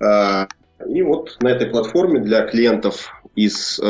А, 0.00 0.48
и 0.86 1.02
вот 1.02 1.36
на 1.40 1.48
этой 1.48 1.68
платформе 1.68 2.20
для 2.20 2.46
клиентов 2.46 3.22
из 3.34 3.80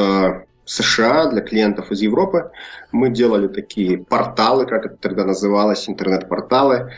США, 0.64 1.26
для 1.30 1.40
клиентов 1.40 1.90
из 1.90 2.00
Европы 2.00 2.50
мы 2.92 3.11
делали 3.11 3.49
такие 3.49 3.99
порталы, 3.99 4.66
как 4.66 4.87
это 4.87 4.97
тогда 4.97 5.25
называлось, 5.25 5.88
интернет-порталы, 5.88 6.92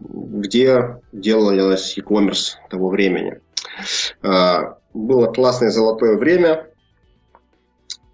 где 0.00 1.00
делалось 1.12 1.96
e-commerce 1.96 2.54
того 2.70 2.88
времени. 2.88 3.40
А, 4.22 4.78
было 4.94 5.26
классное 5.26 5.70
золотое 5.70 6.16
время. 6.16 6.66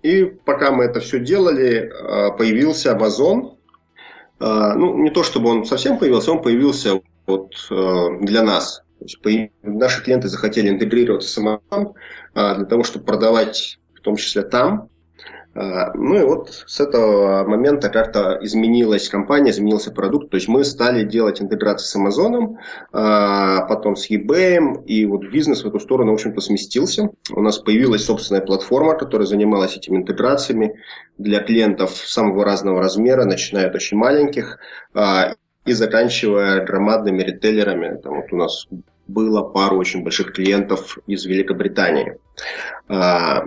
И 0.02 0.24
пока 0.24 0.70
мы 0.70 0.84
это 0.84 1.00
все 1.00 1.18
делали, 1.18 1.90
а, 1.92 2.30
появился 2.30 2.92
Amazon. 2.92 3.55
А, 4.38 4.74
ну, 4.74 4.96
не 4.98 5.10
то 5.10 5.22
чтобы 5.22 5.50
он 5.50 5.64
совсем 5.64 5.98
появился, 5.98 6.32
он 6.32 6.42
появился 6.42 7.00
вот 7.26 7.54
для 8.20 8.42
нас. 8.42 8.82
наши 9.62 10.02
клиенты 10.02 10.28
захотели 10.28 10.68
интегрироваться 10.68 11.28
с 11.28 11.38
Amazon 11.38 11.94
для 12.34 12.64
того, 12.64 12.84
чтобы 12.84 13.04
продавать 13.04 13.78
в 13.94 14.00
том 14.00 14.16
числе 14.16 14.42
там. 14.42 14.88
А, 15.56 15.92
ну 15.94 16.16
и 16.16 16.22
вот 16.22 16.64
с 16.66 16.80
этого 16.80 17.48
момента 17.48 17.88
как-то 17.88 18.38
изменилась 18.42 19.08
компания, 19.08 19.50
изменился 19.50 19.90
продукт. 19.90 20.30
То 20.30 20.36
есть 20.36 20.48
мы 20.48 20.64
стали 20.64 21.02
делать 21.02 21.40
интеграции 21.40 21.86
с 21.86 21.96
Амазоном, 21.96 22.58
а, 22.92 23.62
потом 23.62 23.96
с 23.96 24.10
eBay, 24.10 24.84
и 24.84 25.06
вот 25.06 25.24
бизнес 25.32 25.64
в 25.64 25.66
эту 25.66 25.80
сторону, 25.80 26.10
в 26.10 26.14
общем-то, 26.14 26.40
сместился. 26.42 27.10
У 27.30 27.40
нас 27.40 27.58
появилась 27.58 28.04
собственная 28.04 28.42
платформа, 28.42 28.98
которая 28.98 29.26
занималась 29.26 29.76
этими 29.76 29.96
интеграциями 29.96 30.78
для 31.16 31.40
клиентов 31.40 31.92
самого 31.92 32.44
разного 32.44 32.80
размера, 32.80 33.24
начиная 33.24 33.68
от 33.68 33.74
очень 33.74 33.96
маленьких 33.96 34.58
а, 34.92 35.34
и 35.64 35.72
заканчивая 35.72 36.64
громадными 36.64 37.22
ритейлерами. 37.22 37.98
Там 38.02 38.16
вот 38.16 38.30
у 38.30 38.36
нас 38.36 38.68
было 39.06 39.42
пару 39.42 39.78
очень 39.78 40.02
больших 40.02 40.32
клиентов 40.32 40.98
из 41.06 41.24
Великобритании. 41.24 42.18
А 42.88 43.46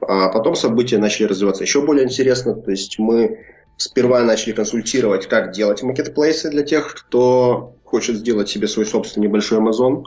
потом 0.00 0.54
события 0.54 0.98
начали 0.98 1.26
развиваться 1.26 1.62
еще 1.62 1.82
более 1.82 2.04
интересно. 2.04 2.54
То 2.54 2.70
есть 2.70 2.98
мы 2.98 3.38
сперва 3.76 4.22
начали 4.22 4.52
консультировать, 4.52 5.26
как 5.26 5.52
делать 5.52 5.82
маркетплейсы 5.82 6.50
для 6.50 6.62
тех, 6.62 6.94
кто 6.94 7.74
хочет 7.84 8.16
сделать 8.16 8.48
себе 8.48 8.68
свой 8.68 8.86
собственный 8.86 9.26
небольшой 9.26 9.58
Amazon. 9.58 10.04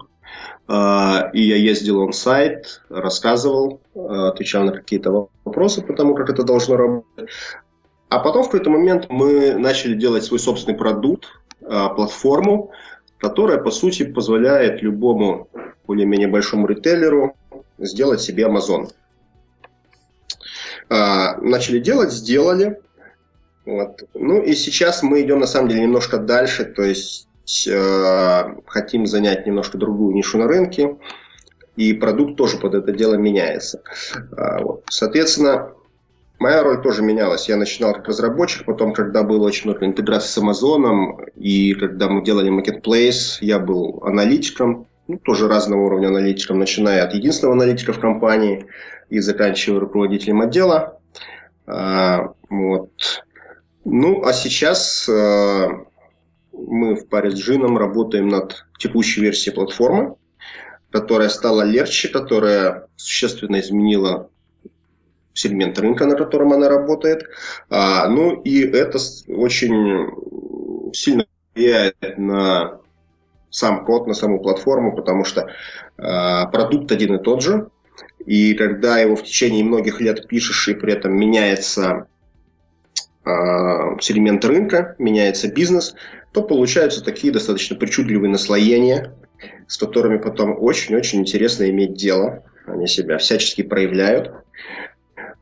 А, 0.67 1.29
и 1.33 1.41
я 1.41 1.57
ездил 1.57 1.99
он 1.99 2.13
сайт, 2.13 2.81
рассказывал, 2.89 3.81
а, 3.95 4.29
отвечал 4.29 4.63
на 4.63 4.71
какие-то 4.71 5.27
вопросы 5.43 5.81
по 5.81 5.93
тому, 5.93 6.15
как 6.15 6.29
это 6.29 6.43
должно 6.43 6.77
работать. 6.77 7.29
А 8.09 8.19
потом 8.19 8.43
в 8.43 8.45
какой-то 8.45 8.69
момент 8.69 9.07
мы 9.09 9.53
начали 9.53 9.95
делать 9.95 10.23
свой 10.23 10.39
собственный 10.39 10.77
продукт, 10.77 11.25
а, 11.65 11.89
платформу, 11.89 12.71
которая, 13.23 13.57
по 13.57 13.71
сути, 13.71 14.03
позволяет 14.03 14.83
любому 14.83 15.47
более-менее 15.87 16.27
большому 16.27 16.67
ритейлеру 16.67 17.37
сделать 17.77 18.19
себе 18.19 18.43
Amazon. 18.43 18.89
А, 20.89 21.37
начали 21.37 21.79
делать, 21.79 22.11
сделали. 22.11 22.81
Вот. 23.65 24.03
Ну 24.13 24.41
и 24.41 24.53
сейчас 24.53 25.03
мы 25.03 25.21
идем 25.21 25.39
на 25.39 25.47
самом 25.47 25.69
деле 25.69 25.83
немножко 25.83 26.17
дальше, 26.17 26.65
то 26.65 26.83
есть 26.83 27.29
э, 27.65 28.55
хотим 28.65 29.07
занять 29.07 29.47
немножко 29.47 29.77
другую 29.77 30.13
нишу 30.13 30.37
на 30.37 30.49
рынке, 30.49 30.97
и 31.77 31.93
продукт 31.93 32.35
тоже 32.35 32.57
под 32.57 32.75
это 32.75 32.91
дело 32.91 33.15
меняется. 33.15 33.83
А, 34.35 34.61
вот. 34.61 34.83
Соответственно, 34.89 35.71
моя 36.43 36.61
роль 36.61 36.81
тоже 36.81 37.01
менялась. 37.01 37.47
Я 37.47 37.55
начинал 37.55 37.93
как 37.93 38.07
разработчик, 38.09 38.65
потом, 38.65 38.93
когда 38.93 39.23
было 39.23 39.47
очень 39.47 39.69
много 39.69 39.85
интеграции 39.85 40.27
с 40.27 40.37
Амазоном, 40.37 41.21
и 41.35 41.73
когда 41.73 42.09
мы 42.09 42.21
делали 42.21 42.51
Marketplace, 42.51 43.37
я 43.39 43.59
был 43.59 44.03
аналитиком, 44.03 44.87
ну, 45.07 45.17
тоже 45.17 45.47
разного 45.47 45.85
уровня 45.85 46.07
аналитиком, 46.07 46.59
начиная 46.59 47.03
от 47.03 47.13
единственного 47.13 47.55
аналитика 47.55 47.93
в 47.93 47.99
компании 47.99 48.65
и 49.09 49.19
заканчивая 49.19 49.79
руководителем 49.79 50.41
отдела. 50.41 50.99
А, 51.65 52.33
вот. 52.49 52.91
Ну, 53.85 54.25
а 54.25 54.33
сейчас 54.33 55.07
а, 55.09 55.69
мы 56.51 56.95
в 56.95 57.07
паре 57.07 57.31
с 57.31 57.35
Джином 57.35 57.77
работаем 57.77 58.27
над 58.27 58.65
текущей 58.79 59.21
версией 59.21 59.55
платформы, 59.55 60.15
которая 60.91 61.29
стала 61.29 61.61
легче, 61.61 62.09
которая 62.09 62.87
существенно 62.97 63.61
изменила 63.61 64.29
сегмент 65.33 65.77
рынка, 65.79 66.05
на 66.05 66.15
котором 66.15 66.53
она 66.53 66.69
работает. 66.69 67.25
А, 67.69 68.07
ну 68.07 68.41
и 68.41 68.61
это 68.61 68.97
очень 69.27 70.91
сильно 70.93 71.25
влияет 71.55 71.95
на 72.17 72.79
сам 73.53 73.85
код, 73.85 74.07
на 74.07 74.13
саму 74.15 74.39
платформу, 74.39 74.95
потому 74.95 75.25
что 75.25 75.41
э, 75.41 76.51
продукт 76.51 76.91
один 76.91 77.15
и 77.15 77.23
тот 77.23 77.43
же. 77.43 77.69
И 78.25 78.55
когда 78.55 78.99
его 78.99 79.15
в 79.15 79.23
течение 79.23 79.63
многих 79.63 80.01
лет 80.01 80.27
пишешь, 80.27 80.67
и 80.67 80.73
при 80.73 80.93
этом 80.93 81.15
меняется 81.15 82.07
э, 83.25 83.29
сегмент 84.01 84.43
рынка, 84.43 84.95
меняется 84.97 85.53
бизнес, 85.53 85.93
то 86.31 86.41
получаются 86.41 87.03
такие 87.03 87.31
достаточно 87.31 87.75
причудливые 87.75 88.31
наслоения, 88.31 89.13
с 89.67 89.77
которыми 89.77 90.17
потом 90.17 90.57
очень-очень 90.59 91.19
интересно 91.19 91.69
иметь 91.69 91.93
дело. 91.93 92.43
Они 92.65 92.87
себя 92.87 93.19
всячески 93.19 93.61
проявляют. 93.61 94.31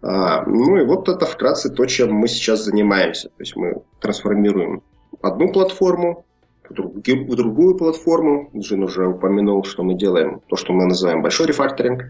А, 0.01 0.43
ну 0.45 0.77
и 0.77 0.85
вот 0.85 1.09
это 1.09 1.25
вкратце 1.25 1.69
то, 1.69 1.85
чем 1.85 2.13
мы 2.13 2.27
сейчас 2.27 2.63
занимаемся. 2.63 3.29
То 3.29 3.39
есть 3.39 3.55
мы 3.55 3.83
трансформируем 3.99 4.81
одну 5.21 5.51
платформу 5.51 6.25
в 6.69 7.35
другую 7.35 7.75
платформу. 7.75 8.49
Джин 8.55 8.83
уже 8.83 9.07
упомянул, 9.07 9.63
что 9.63 9.83
мы 9.83 9.95
делаем 9.95 10.41
то, 10.47 10.55
что 10.55 10.73
мы 10.73 10.85
называем 10.85 11.21
большой 11.21 11.47
рефакторинг. 11.47 12.05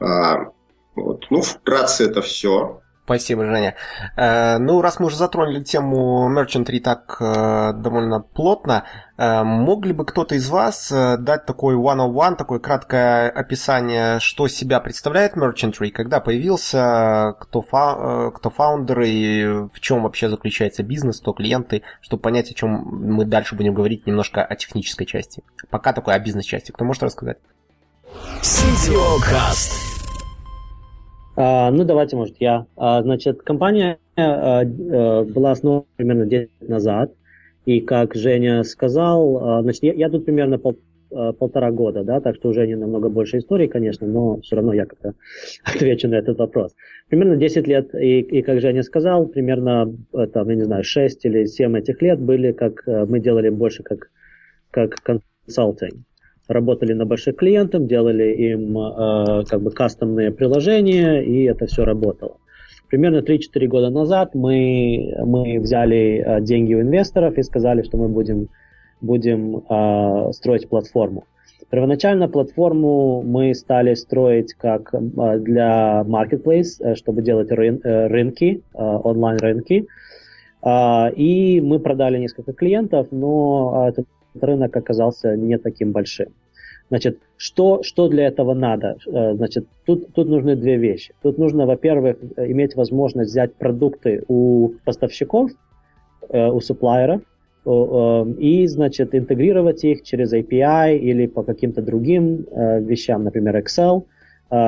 А, 0.00 0.50
вот. 0.94 1.26
Ну, 1.30 1.42
вкратце 1.42 2.04
это 2.04 2.22
все. 2.22 2.80
Спасибо, 3.08 3.46
Женя. 3.46 3.74
Э, 4.16 4.58
ну, 4.58 4.82
раз 4.82 5.00
мы 5.00 5.06
уже 5.06 5.16
затронули 5.16 5.62
тему 5.62 6.30
Merchantry 6.30 6.78
так 6.78 7.16
э, 7.20 7.72
довольно 7.72 8.20
плотно, 8.20 8.84
э, 9.16 9.42
мог 9.44 9.86
ли 9.86 9.94
бы 9.94 10.04
кто-то 10.04 10.34
из 10.34 10.50
вас 10.50 10.92
дать 10.92 11.46
такой 11.46 11.74
one-on-one, 11.74 12.36
такое 12.36 12.58
краткое 12.58 13.30
описание, 13.30 14.20
что 14.20 14.46
себя 14.46 14.78
представляет 14.80 15.38
Merchantry, 15.38 15.90
когда 15.90 16.20
появился, 16.20 17.34
кто, 17.40 17.62
фа- 17.62 18.30
кто 18.30 18.50
фаундер 18.50 19.00
и 19.00 19.44
в 19.72 19.80
чем 19.80 20.02
вообще 20.02 20.28
заключается 20.28 20.82
бизнес, 20.82 21.22
кто 21.22 21.32
клиенты, 21.32 21.84
чтобы 22.02 22.20
понять, 22.20 22.50
о 22.50 22.54
чем 22.54 22.72
мы 22.72 23.24
дальше 23.24 23.54
будем 23.54 23.72
говорить 23.72 24.06
немножко 24.06 24.44
о 24.44 24.54
технической 24.54 25.06
части. 25.06 25.42
Пока 25.70 25.94
такой 25.94 26.12
о 26.12 26.18
бизнес-части. 26.18 26.72
Кто 26.72 26.84
может 26.84 27.02
рассказать? 27.02 27.38
А, 29.32 29.87
ну, 31.38 31.84
давайте, 31.84 32.16
может, 32.16 32.36
я. 32.40 32.66
А, 32.76 33.02
значит, 33.02 33.42
компания 33.42 33.98
а, 34.16 34.62
а, 34.62 35.24
была 35.24 35.52
основана 35.52 35.84
примерно 35.96 36.26
10 36.26 36.50
лет 36.60 36.68
назад. 36.68 37.12
И 37.64 37.80
как 37.80 38.14
Женя 38.14 38.64
сказал, 38.64 39.36
а, 39.36 39.62
значит, 39.62 39.82
я, 39.82 39.92
я 39.92 40.08
тут 40.08 40.24
примерно 40.24 40.58
пол, 40.58 40.78
а, 41.12 41.32
полтора 41.32 41.70
года, 41.70 42.02
да, 42.02 42.20
так 42.20 42.36
что 42.36 42.48
уже 42.48 42.66
не 42.66 42.74
намного 42.74 43.08
больше 43.08 43.38
истории, 43.38 43.66
конечно, 43.66 44.06
но 44.06 44.40
все 44.40 44.56
равно 44.56 44.72
я 44.72 44.86
как-то 44.86 45.14
отвечу 45.64 46.08
на 46.08 46.16
этот 46.16 46.38
вопрос. 46.38 46.74
Примерно 47.08 47.36
10 47.36 47.68
лет, 47.68 47.94
и, 47.94 48.20
и 48.20 48.42
как 48.42 48.60
Женя 48.60 48.82
сказал, 48.82 49.26
примерно, 49.26 49.94
там, 50.32 50.48
я 50.48 50.56
не 50.56 50.64
знаю, 50.64 50.82
6 50.82 51.24
или 51.26 51.44
7 51.44 51.78
этих 51.78 52.02
лет 52.02 52.18
были, 52.18 52.52
как 52.52 52.84
мы 52.86 53.20
делали 53.20 53.50
больше 53.50 53.82
как, 53.82 54.10
как 54.70 54.94
консалтинг 55.02 56.04
работали 56.48 56.94
на 56.94 57.04
больших 57.04 57.36
клиентах, 57.36 57.86
делали 57.86 58.32
им 58.32 58.76
э, 58.76 59.44
как 59.48 59.60
бы 59.60 59.70
кастомные 59.70 60.32
приложения, 60.32 61.22
и 61.22 61.44
это 61.44 61.66
все 61.66 61.84
работало. 61.84 62.38
Примерно 62.88 63.18
3-4 63.18 63.66
года 63.66 63.90
назад 63.90 64.34
мы, 64.34 65.14
мы 65.24 65.60
взяли 65.60 66.24
э, 66.24 66.40
деньги 66.40 66.74
у 66.74 66.80
инвесторов 66.80 67.36
и 67.36 67.42
сказали, 67.42 67.82
что 67.82 67.98
мы 67.98 68.08
будем, 68.08 68.48
будем 69.02 69.58
э, 69.58 70.32
строить 70.32 70.68
платформу. 70.68 71.24
Первоначально 71.70 72.28
платформу 72.28 73.22
мы 73.22 73.54
стали 73.54 73.92
строить 73.92 74.54
как 74.54 74.94
э, 74.94 75.38
для 75.38 76.02
marketplace, 76.06 76.80
э, 76.80 76.94
чтобы 76.94 77.20
делать 77.20 77.50
рын, 77.50 77.78
э, 77.84 78.06
рынки, 78.06 78.62
э, 78.72 78.78
онлайн-рынки. 78.78 79.86
Э, 80.64 81.12
и 81.12 81.60
мы 81.60 81.78
продали 81.80 82.18
несколько 82.18 82.54
клиентов, 82.54 83.08
но 83.10 83.84
э, 83.84 83.90
этот 83.90 84.06
рынок 84.44 84.76
оказался 84.76 85.36
не 85.36 85.58
таким 85.58 85.92
большим. 85.92 86.28
Значит, 86.90 87.18
что, 87.36 87.82
что 87.82 88.08
для 88.08 88.26
этого 88.26 88.54
надо? 88.54 88.96
Э, 89.06 89.34
значит, 89.34 89.66
тут, 89.84 90.12
тут 90.14 90.28
нужны 90.28 90.56
две 90.56 90.76
вещи. 90.76 91.14
Тут 91.22 91.38
нужно, 91.38 91.66
во-первых, 91.66 92.16
иметь 92.36 92.76
возможность 92.76 93.30
взять 93.30 93.54
продукты 93.54 94.22
у 94.28 94.70
поставщиков, 94.84 95.50
э, 96.30 96.48
у 96.48 96.60
суплайеров, 96.60 97.22
и, 97.66 98.66
значит, 98.66 99.14
интегрировать 99.14 99.84
их 99.84 100.02
через 100.02 100.32
API 100.32 100.96
или 100.96 101.26
по 101.26 101.42
каким-то 101.42 101.82
другим 101.82 102.46
э, 102.50 102.80
вещам, 102.80 103.24
например, 103.24 103.56
Excel, 103.58 104.04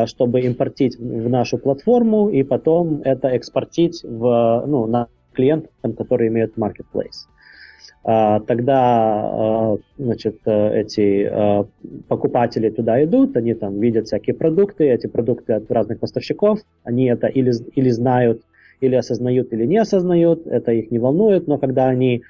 чтобы 0.05 0.43
импортить 0.43 0.99
в 0.99 1.31
нашу 1.31 1.57
платформу 1.57 2.29
и 2.29 2.43
потом 2.43 3.00
это 3.03 3.29
экспортить 3.29 4.05
в, 4.05 4.65
ну, 4.67 4.87
на 4.87 5.07
клиентам, 5.33 5.95
которые 5.95 6.29
имеют 6.29 6.59
marketplace. 6.59 7.25
А, 8.03 8.41
тогда 8.41 8.79
а, 8.81 9.77
значит, 9.99 10.39
э, 10.47 10.81
эти 10.81 11.29
а, 11.31 11.67
покупатели 12.09 12.71
туда 12.71 13.03
идут, 13.05 13.37
они 13.37 13.55
там 13.55 13.79
видят 13.79 14.07
всякие 14.07 14.35
продукты, 14.35 14.89
эти 14.89 15.07
продукты 15.07 15.53
от 15.55 15.71
разных 15.71 16.01
поставщиков, 16.01 16.61
они 16.83 17.07
это 17.07 17.27
или, 17.27 17.53
или 17.75 17.91
знают, 17.91 18.43
или 18.81 18.95
осознают, 18.95 19.53
или 19.53 19.67
не 19.67 19.77
осознают, 19.77 20.47
это 20.47 20.73
их 20.73 20.91
не 20.91 20.99
волнует, 20.99 21.47
но 21.47 21.59
когда 21.59 21.89
они 21.89 22.23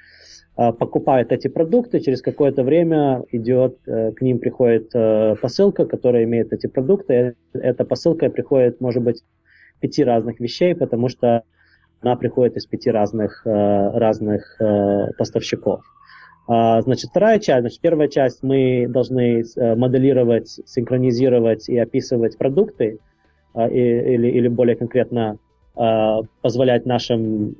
покупают 0.55 1.31
эти 1.31 1.47
продукты, 1.47 2.01
через 2.01 2.21
какое-то 2.21 2.63
время 2.63 3.23
идет, 3.31 3.77
э, 3.87 4.11
к 4.11 4.21
ним 4.21 4.37
приходит 4.37 4.91
э, 4.93 5.35
посылка, 5.41 5.85
которая 5.85 6.25
имеет 6.25 6.51
эти 6.51 6.67
продукты. 6.67 7.35
Эта 7.53 7.85
посылка 7.85 8.29
приходит, 8.29 8.81
может 8.81 9.01
быть, 9.01 9.23
пяти 9.79 10.03
разных 10.03 10.39
вещей, 10.41 10.75
потому 10.75 11.07
что 11.07 11.43
она 12.01 12.15
приходит 12.15 12.57
из 12.57 12.65
пяти 12.65 12.89
разных, 12.89 13.45
э, 13.45 13.49
разных 13.97 14.59
э, 14.59 15.11
поставщиков. 15.17 15.81
А, 16.47 16.81
значит, 16.81 17.11
вторая 17.11 17.39
часть, 17.39 17.61
значит, 17.61 17.79
первая 17.79 18.07
часть 18.07 18.41
мы 18.41 18.87
должны 18.89 19.43
э, 19.43 19.75
моделировать, 19.75 20.59
синхронизировать 20.65 21.69
и 21.69 21.77
описывать 21.77 22.37
продукты, 22.37 22.99
или, 23.53 24.29
или 24.29 24.47
более 24.47 24.77
конкретно 24.77 25.37
позволять 26.41 26.85
нашим 26.85 27.57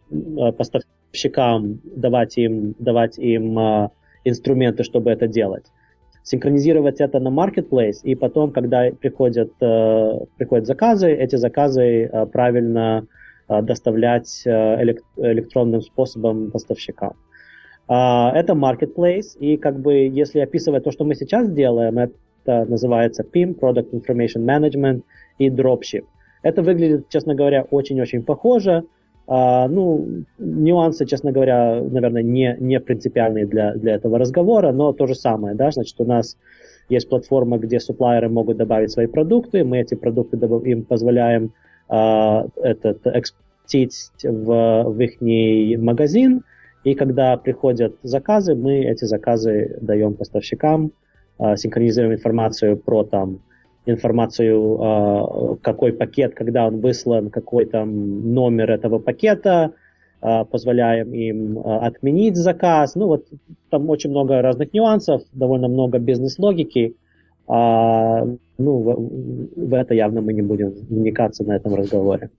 поставщикам 0.58 1.82
давать 1.84 2.38
им, 2.38 2.76
давать 2.80 3.20
им 3.20 3.60
инструменты, 4.24 4.84
чтобы 4.84 5.12
это 5.12 5.28
делать. 5.28 5.66
Синхронизировать 6.24 7.02
это 7.02 7.20
на 7.20 7.28
marketplace, 7.28 7.98
и 8.04 8.16
потом, 8.16 8.54
когда 8.54 8.90
приходят, 9.02 9.52
приходят 9.58 10.66
заказы, 10.66 11.12
эти 11.12 11.36
заказы 11.36 12.10
правильно 12.32 13.06
доставлять 13.60 14.44
э, 14.46 14.84
электронным 15.18 15.82
способом 15.82 16.52
поставщикам. 16.52 17.14
А, 17.88 18.32
это 18.34 18.54
marketplace, 18.54 19.38
и 19.38 19.58
как 19.58 19.82
бы 19.82 19.94
если 19.94 20.40
описывать 20.40 20.86
то, 20.86 20.92
что 20.92 21.04
мы 21.04 21.16
сейчас 21.16 21.50
делаем, 21.50 21.98
это 22.00 22.66
называется 22.66 23.24
PIM, 23.24 23.60
Product 23.60 23.92
Information 23.92 24.46
Management 24.46 25.02
и 25.40 25.50
Dropship. 25.50 26.06
Это 26.44 26.64
выглядит, 26.64 27.10
честно 27.10 27.36
говоря, 27.36 27.64
очень-очень 27.70 28.24
похоже. 28.24 28.86
А, 29.28 29.68
ну, 29.68 30.24
нюансы, 30.40 31.06
честно 31.06 31.32
говоря, 31.32 31.82
наверное, 31.82 32.24
не, 32.24 32.56
не 32.60 32.80
принципиальные 32.80 33.46
для, 33.46 33.74
для 33.74 33.96
этого 33.96 34.18
разговора, 34.18 34.72
но 34.72 34.94
то 34.94 35.06
же 35.08 35.16
самое, 35.16 35.56
да, 35.56 35.72
значит, 35.72 36.00
у 36.00 36.06
нас 36.06 36.38
есть 36.90 37.10
платформа, 37.10 37.58
где 37.58 37.80
суплайеры 37.80 38.30
могут 38.30 38.58
добавить 38.58 38.92
свои 38.92 39.08
продукты, 39.08 39.64
мы 39.64 39.80
эти 39.80 39.96
продукты 39.96 40.38
им 40.66 40.84
позволяем 40.84 41.54
а, 41.94 42.46
этот 42.64 43.06
экспортить 43.06 44.12
в, 44.24 44.84
в 44.86 45.00
их 45.02 45.20
магазин, 45.82 46.44
и 46.86 46.96
когда 46.96 47.36
приходят 47.36 47.98
заказы, 48.02 48.56
мы 48.56 48.86
эти 48.86 49.04
заказы 49.04 49.78
даем 49.82 50.14
поставщикам, 50.14 50.94
а, 51.38 51.58
синхронизируем 51.58 52.14
информацию 52.14 52.78
про 52.78 53.04
там 53.04 53.42
информацию, 53.86 54.78
а, 54.80 55.56
какой 55.62 55.92
пакет, 55.92 56.34
когда 56.34 56.66
он 56.66 56.80
выслан, 56.80 57.30
какой 57.30 57.66
там 57.66 58.34
номер 58.34 58.72
этого 58.72 59.00
пакета, 59.00 59.74
позволяем 60.52 61.14
им 61.14 61.60
отменить 61.66 62.38
заказ. 62.38 62.94
Ну 62.94 63.08
вот 63.08 63.26
там 63.72 63.90
очень 63.90 64.12
много 64.12 64.40
разных 64.44 64.72
нюансов, 64.72 65.24
довольно 65.34 65.68
много 65.68 65.98
бизнес-логики. 65.98 66.96
Ну, 68.62 68.78
в, 68.80 69.70
в 69.70 69.74
это 69.74 69.94
явно 69.94 70.22
мы 70.22 70.34
не 70.34 70.42
будем 70.42 70.70
вникаться 70.70 71.44
на 71.44 71.56
этом 71.56 71.76
разговоре. 71.76 72.30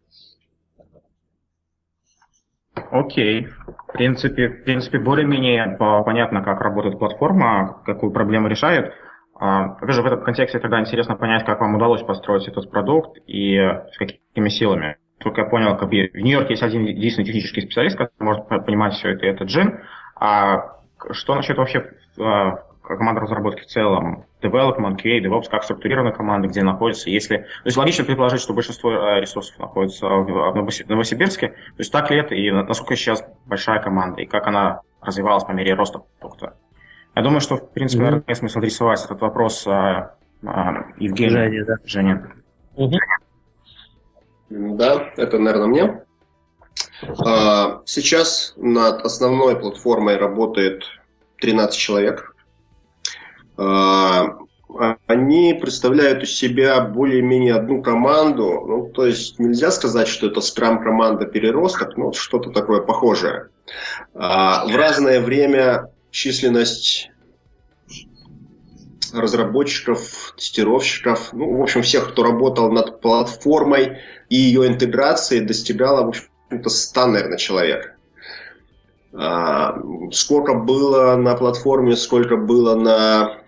Окей. 2.90 3.48
В 3.88 3.92
принципе, 3.92 4.48
в 4.48 4.64
принципе 4.64 4.98
более-менее 4.98 5.76
понятно, 5.78 6.42
как 6.42 6.61
работает 6.61 6.98
платформа, 6.98 7.82
какую 7.85 8.12
проблему 8.12 8.48
решает. 8.48 8.92
А, 9.35 9.72
опять 9.72 9.94
же, 9.94 10.02
в 10.02 10.06
этом 10.06 10.22
контексте 10.22 10.58
тогда 10.58 10.80
интересно 10.80 11.16
понять, 11.16 11.44
как 11.44 11.61
вам 11.61 11.74
удалось 11.74 12.02
построить 12.02 12.46
этот 12.48 12.70
продукт 12.70 13.18
и 13.26 13.56
с 13.56 13.98
какими 13.98 14.48
силами. 14.48 14.96
Только 15.18 15.42
я 15.42 15.46
понял, 15.48 15.76
как 15.76 15.88
в 15.88 15.92
Нью-Йорке 15.92 16.52
есть 16.52 16.62
один 16.62 16.85
единственный 16.85 17.24
технический 17.24 17.62
специалист, 17.62 17.96
который 17.96 18.12
может 18.20 18.48
понимать 18.66 18.94
все 18.94 19.11
это, 19.11 19.26
и 19.26 19.28
это 19.28 19.44
Джин. 19.44 19.80
А 20.16 20.78
что 21.12 21.35
насчет 21.35 21.56
вообще 21.56 21.90
а, 22.18 22.58
команда 22.96 23.20
разработки 23.20 23.62
в 23.62 23.66
целом, 23.66 24.24
development, 24.40 24.96
QA, 25.02 25.20
DevOps, 25.20 25.48
как 25.50 25.64
структурированы 25.64 26.12
команды, 26.12 26.48
где 26.48 26.62
находятся, 26.62 27.11
если... 27.11 27.38
То 27.38 27.66
есть 27.66 27.76
логично 27.76 28.05
предположить, 28.05 28.40
что 28.40 28.55
большинство 28.55 28.92
э, 28.92 29.20
ресурсов 29.20 29.59
находится 29.59 30.07
в 30.07 30.55
Новосибирске. 30.88 31.48
То 31.48 31.78
есть 31.78 31.92
так 31.92 32.11
ли 32.11 32.18
это, 32.18 32.35
и 32.35 32.50
насколько 32.50 32.96
сейчас 32.96 33.24
большая 33.46 33.81
команда, 33.81 34.22
и 34.22 34.26
как 34.26 34.46
она 34.46 34.81
развивалась 35.00 35.44
по 35.44 35.52
мере 35.52 35.74
роста 35.74 36.02
продукта? 36.20 36.57
Я 37.14 37.22
думаю, 37.22 37.40
что, 37.40 37.57
в 37.57 37.70
принципе, 37.72 38.02
mm-hmm. 38.02 38.07
наверное, 38.07 38.35
смысл 38.35 38.59
адресовать 38.59 39.05
этот 39.05 39.20
вопрос 39.20 39.66
а, 39.66 40.16
а, 40.44 40.87
Евгению. 40.98 41.31
Жене, 41.31 41.64
да. 41.64 41.76
Жене. 41.85 42.26
Mm-hmm. 42.76 42.98
Да, 44.76 45.11
это, 45.16 45.38
наверное, 45.38 45.66
мне. 45.66 46.02
А, 47.24 47.83
сейчас 47.85 48.55
над 48.57 49.05
основной 49.05 49.59
платформой 49.59 50.16
работает 50.16 50.85
13 51.40 51.78
человек. 51.78 52.32
А, 53.56 54.38
они 55.06 55.54
представляют 55.54 56.22
из 56.22 56.34
себя 56.36 56.80
более-менее 56.80 57.54
одну 57.54 57.82
команду. 57.82 58.64
Ну, 58.66 58.86
то 58.86 59.06
есть 59.06 59.38
нельзя 59.38 59.70
сказать, 59.70 60.08
что 60.08 60.28
это 60.28 60.40
скрам-команда 60.40 61.26
переросток, 61.26 61.96
но 61.96 62.12
что-то 62.12 62.50
такое 62.50 62.80
похожее. 62.80 63.48
А, 64.14 64.66
в 64.66 64.74
разное 64.74 65.20
время 65.20 65.90
численность 66.10 67.10
разработчиков, 69.12 70.34
тестировщиков, 70.36 71.32
ну, 71.32 71.58
в 71.58 71.62
общем, 71.62 71.82
всех, 71.82 72.10
кто 72.10 72.22
работал 72.22 72.72
над 72.72 73.00
платформой, 73.00 73.98
и 74.30 74.36
ее 74.36 74.66
интеграции 74.66 75.40
достигало, 75.40 76.04
в 76.04 76.08
общем-то, 76.08 76.70
100, 76.70 77.06
наверное, 77.06 77.38
человек. 77.38 77.94
А, 79.12 79.78
сколько 80.12 80.54
было 80.54 81.16
на 81.16 81.34
платформе, 81.34 81.96
сколько 81.96 82.36
было 82.36 82.74
на 82.74 83.41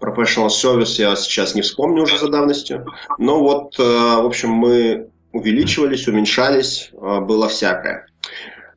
Professional 0.00 0.48
Service, 0.48 0.98
я 0.98 1.16
сейчас 1.16 1.54
не 1.54 1.62
вспомню 1.62 2.02
уже 2.02 2.18
за 2.18 2.28
давностью. 2.28 2.86
Но 3.18 3.40
вот, 3.40 3.78
э, 3.78 3.82
в 3.82 4.26
общем, 4.26 4.50
мы 4.50 5.08
увеличивались, 5.32 6.08
уменьшались, 6.08 6.90
э, 6.92 7.20
было 7.20 7.48
всякое. 7.48 8.06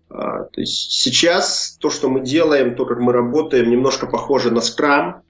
А, 0.10 0.44
то 0.44 0.62
есть 0.62 0.92
сейчас 0.92 1.78
то, 1.80 1.90
что 1.90 2.10
мы 2.10 2.22
делаем, 2.22 2.76
то, 2.76 2.86
как 2.86 3.00
мы 3.00 3.14
работаем, 3.14 3.70
немножко 3.70 4.08
похоже 4.08 4.52
на 4.52 4.62
скрам. 4.62 5.22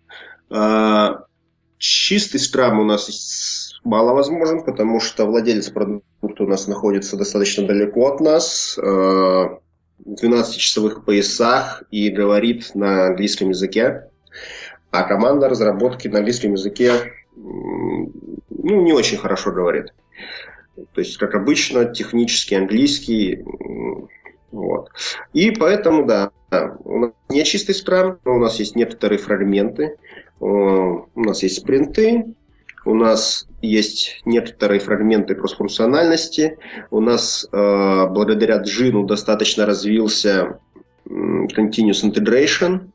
Чистый 1.78 2.39
скрам 2.39 2.80
у 2.80 2.84
нас 2.84 3.78
мало 3.84 4.13
возможен, 4.13 4.63
потому 4.63 4.99
что 4.99 5.25
владелец 5.25 5.69
продукта 5.69 6.43
у 6.43 6.47
нас 6.47 6.67
находится 6.67 7.17
достаточно 7.17 7.67
далеко 7.67 8.08
от 8.08 8.19
нас, 8.19 8.78
в 8.78 9.62
12-часовых 10.23 11.06
поясах 11.06 11.84
и 11.91 12.10
говорит 12.10 12.71
на 12.73 13.08
английском 13.08 13.49
языке. 13.49 14.09
А 14.91 15.04
команда 15.04 15.49
разработки 15.49 16.08
на 16.08 16.19
английском 16.19 16.54
языке 16.54 17.13
ну, 17.36 18.12
не 18.82 18.93
очень 18.93 19.17
хорошо 19.17 19.52
говорит. 19.52 19.93
То 20.93 21.02
есть, 21.02 21.17
как 21.17 21.36
обычно, 21.36 21.86
технический 21.86 22.56
английский. 22.56 23.43
Вот. 24.52 24.89
И 25.34 25.52
поэтому, 25.52 26.06
да, 26.06 26.32
у 26.84 26.99
нас 26.99 27.12
не 27.30 27.43
чистый 27.43 27.75
скрам, 27.75 28.19
но 28.25 28.36
у 28.36 28.39
нас 28.39 28.60
есть 28.60 28.75
некоторые 28.75 29.19
фрагменты, 29.19 29.97
у 30.39 31.06
нас 31.15 31.43
есть 31.43 31.60
спринты, 31.60 32.34
у 32.86 32.95
нас 32.95 33.47
есть 33.62 34.21
некоторые 34.25 34.80
фрагменты 34.80 35.36
кроссфункциональности, 35.36 36.58
у 36.89 37.02
нас 37.02 37.47
э, 37.52 38.08
благодаря 38.08 38.58
Джину 38.58 39.06
достаточно 39.06 39.65
развился 39.65 40.60
continuous 41.06 42.04
integration, 42.04 42.89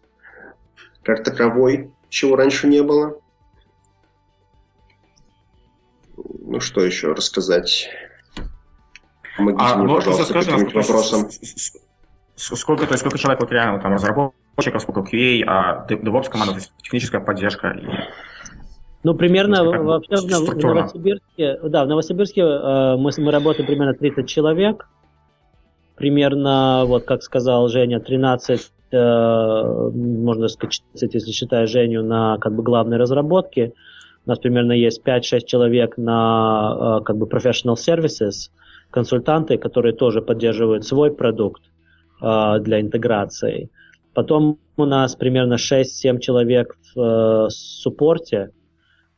как 1.04 1.22
таковой, 1.22 1.92
чего 2.08 2.36
раньше 2.36 2.66
не 2.66 2.82
было. 2.82 3.18
Ну, 6.16 6.60
что 6.60 6.84
еще 6.84 7.12
рассказать? 7.12 7.88
Помогите 9.36 9.64
а, 9.64 9.76
мне, 9.76 9.94
пожалуйста, 9.94 10.24
скажи, 10.24 10.50
каким 10.50 10.80
вопросом. 10.80 11.28
Сколько, 12.36 12.86
то 12.86 12.92
есть, 12.92 13.00
сколько 13.00 13.18
человек 13.18 13.40
вот 13.40 13.52
реально 13.52 13.80
там 13.80 13.92
разработчиков, 13.92 14.82
сколько 14.82 15.00
QA, 15.00 15.42
а 15.46 15.86
DevOps 15.88 16.30
команда, 16.30 16.60
техническая 16.82 17.20
поддержка? 17.20 17.76
Ну, 19.02 19.14
примерно 19.14 19.64
вообще 19.64 20.16
в, 20.16 20.24
в 20.24 20.56
Новосибирске, 20.56 21.58
да, 21.64 21.84
в 21.84 21.88
Новосибирске 21.88 22.40
э, 22.40 22.96
мы, 22.96 23.10
мы 23.18 23.32
работаем 23.32 23.66
примерно 23.66 23.94
30 23.94 24.26
человек, 24.26 24.88
примерно, 25.96 26.84
вот 26.86 27.04
как 27.04 27.22
сказал 27.22 27.68
Женя, 27.68 28.00
13 28.00 28.60
Э, 28.60 28.83
можно 28.94 30.48
сказать, 30.48 30.82
если 30.94 31.30
считая 31.32 31.66
Женю 31.66 32.02
на 32.02 32.38
как 32.38 32.54
бы 32.54 32.62
главной 32.62 32.96
разработке, 32.96 33.72
у 34.26 34.30
нас 34.30 34.38
примерно 34.38 34.72
есть 34.72 35.02
5-6 35.04 35.44
человек 35.44 35.98
на 35.98 36.98
э, 37.00 37.04
как 37.04 37.18
бы 37.18 37.26
professional 37.26 37.74
services, 37.74 38.50
консультанты, 38.90 39.58
которые 39.58 39.94
тоже 39.94 40.22
поддерживают 40.22 40.84
свой 40.84 41.14
продукт 41.14 41.62
э, 42.22 42.58
для 42.60 42.80
интеграции. 42.80 43.70
Потом 44.14 44.58
у 44.76 44.84
нас 44.86 45.16
примерно 45.16 45.54
6-7 45.54 46.20
человек 46.20 46.76
в 46.94 47.48
суппорте, 47.50 48.50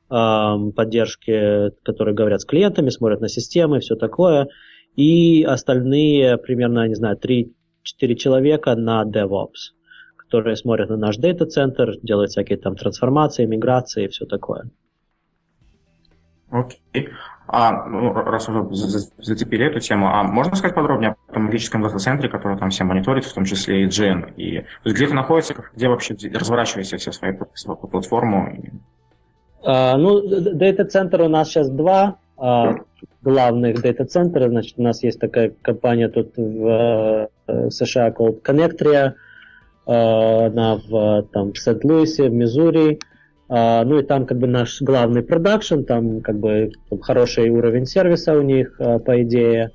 поддержки, 0.09 1.73
которые 1.83 2.15
говорят 2.15 2.41
с 2.41 2.45
клиентами, 2.45 2.91
смотрят 2.91 3.21
на 3.21 3.29
системы, 3.29 3.81
все 3.81 3.97
такое. 3.97 4.49
И 4.95 5.43
остальные 5.43 6.39
примерно, 6.39 6.87
не 6.87 6.95
знаю, 6.95 7.17
3 7.17 7.53
4 7.87 8.17
человека 8.17 8.75
на 8.75 9.05
DevOps, 9.05 9.73
которые 10.17 10.57
смотрят 10.57 10.91
на 10.91 10.97
наш 10.97 11.17
дата-центр, 11.17 11.95
делают 12.03 12.31
всякие 12.31 12.59
там 12.59 12.77
трансформации, 12.77 13.47
миграции 13.47 14.05
и 14.05 14.09
все 14.09 14.27
такое. 14.27 14.71
Окей. 16.51 16.81
Okay. 16.95 17.09
А, 17.49 17.87
ну, 17.87 18.13
раз 18.13 18.49
уже 18.49 18.67
зацепили 19.19 19.67
эту 19.67 19.79
тему, 19.79 20.09
а 20.09 20.25
можно 20.25 20.57
сказать 20.57 20.75
подробнее 20.75 21.15
о 21.29 21.39
магическом 21.39 21.83
дата-центре, 21.83 22.29
который 22.29 22.59
там 22.59 22.71
все 22.71 22.83
мониторит, 22.83 23.25
в 23.25 23.33
том 23.33 23.45
числе 23.45 23.85
и 23.85 23.87
GN? 23.87 24.35
И 24.37 24.65
где 24.85 25.07
ты 25.07 25.15
находится, 25.15 25.55
где 25.75 25.89
вообще 25.89 26.17
разворачиваете 26.35 26.97
все 26.97 27.13
свои 27.13 27.35
свою 27.55 27.79
платформу? 27.79 28.53
А, 29.63 29.97
ну, 29.97 30.23
дата-центр 30.27 31.21
у 31.21 31.29
нас 31.29 31.49
сейчас 31.49 31.71
два 31.71 32.19
а, 32.37 32.75
главных 33.23 33.81
дата-центра. 33.81 34.49
Значит, 34.49 34.75
у 34.77 34.83
нас 34.83 35.05
есть 35.05 35.21
такая 35.21 35.53
компания 35.63 36.09
тут 36.09 36.37
в 36.37 37.29
США 37.71 38.11
called 38.11 38.43
Connectria, 38.43 39.15
э, 39.87 40.47
она 40.47 40.77
в, 40.77 41.23
там, 41.33 41.53
в 41.53 41.59
Сент-Луисе, 41.59 42.29
в 42.29 42.33
Миссури. 42.33 42.99
Uh, 43.49 43.85
ну 43.85 44.01
и 44.01 44.03
там 44.03 44.27
как 44.27 44.39
бы 44.39 44.49
наш 44.49 44.83
главный 44.83 45.23
production, 45.23 45.83
там 45.83 46.21
как 46.21 46.37
бы 46.41 46.73
хороший 47.01 47.49
уровень 47.49 47.87
сервиса 47.87 48.37
у 48.37 48.43
них, 48.43 48.77
по 48.77 49.23
идее. 49.23 49.71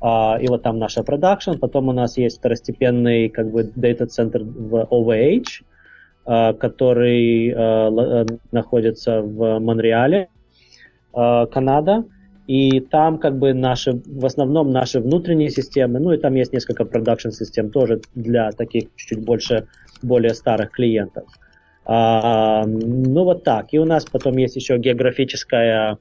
Uh, 0.00 0.40
и 0.40 0.48
вот 0.48 0.62
там 0.62 0.78
наша 0.78 1.02
production. 1.02 1.58
Потом 1.60 1.90
у 1.90 1.92
нас 1.92 2.16
есть 2.16 2.38
второстепенный 2.38 3.28
как 3.28 3.50
бы 3.50 3.64
дата-центр 3.76 4.42
в 4.42 4.88
OVH, 4.90 5.64
который 6.24 7.54
находится 8.50 9.20
в 9.20 9.58
Монреале. 9.58 10.28
Э, 11.14 11.46
Канада, 11.46 12.04
и 12.50 12.80
там 12.80 13.18
как 13.18 13.38
бы 13.38 13.54
наши, 13.54 14.02
в 14.04 14.26
основном 14.26 14.72
наши 14.72 14.98
внутренние 14.98 15.50
системы, 15.50 16.00
ну 16.00 16.12
и 16.12 16.18
там 16.18 16.34
есть 16.34 16.52
несколько 16.52 16.84
production 16.84 17.30
систем 17.30 17.70
тоже 17.70 18.00
для 18.16 18.50
таких 18.50 18.92
чуть-чуть 18.96 19.24
больше, 19.24 19.68
более 20.02 20.34
старых 20.34 20.72
клиентов. 20.72 21.28
А, 21.84 22.64
ну 22.66 23.22
вот 23.22 23.44
так. 23.44 23.72
И 23.72 23.78
у 23.78 23.84
нас 23.84 24.04
потом 24.04 24.36
есть 24.36 24.56
еще 24.56 24.78
географическая 24.78 25.98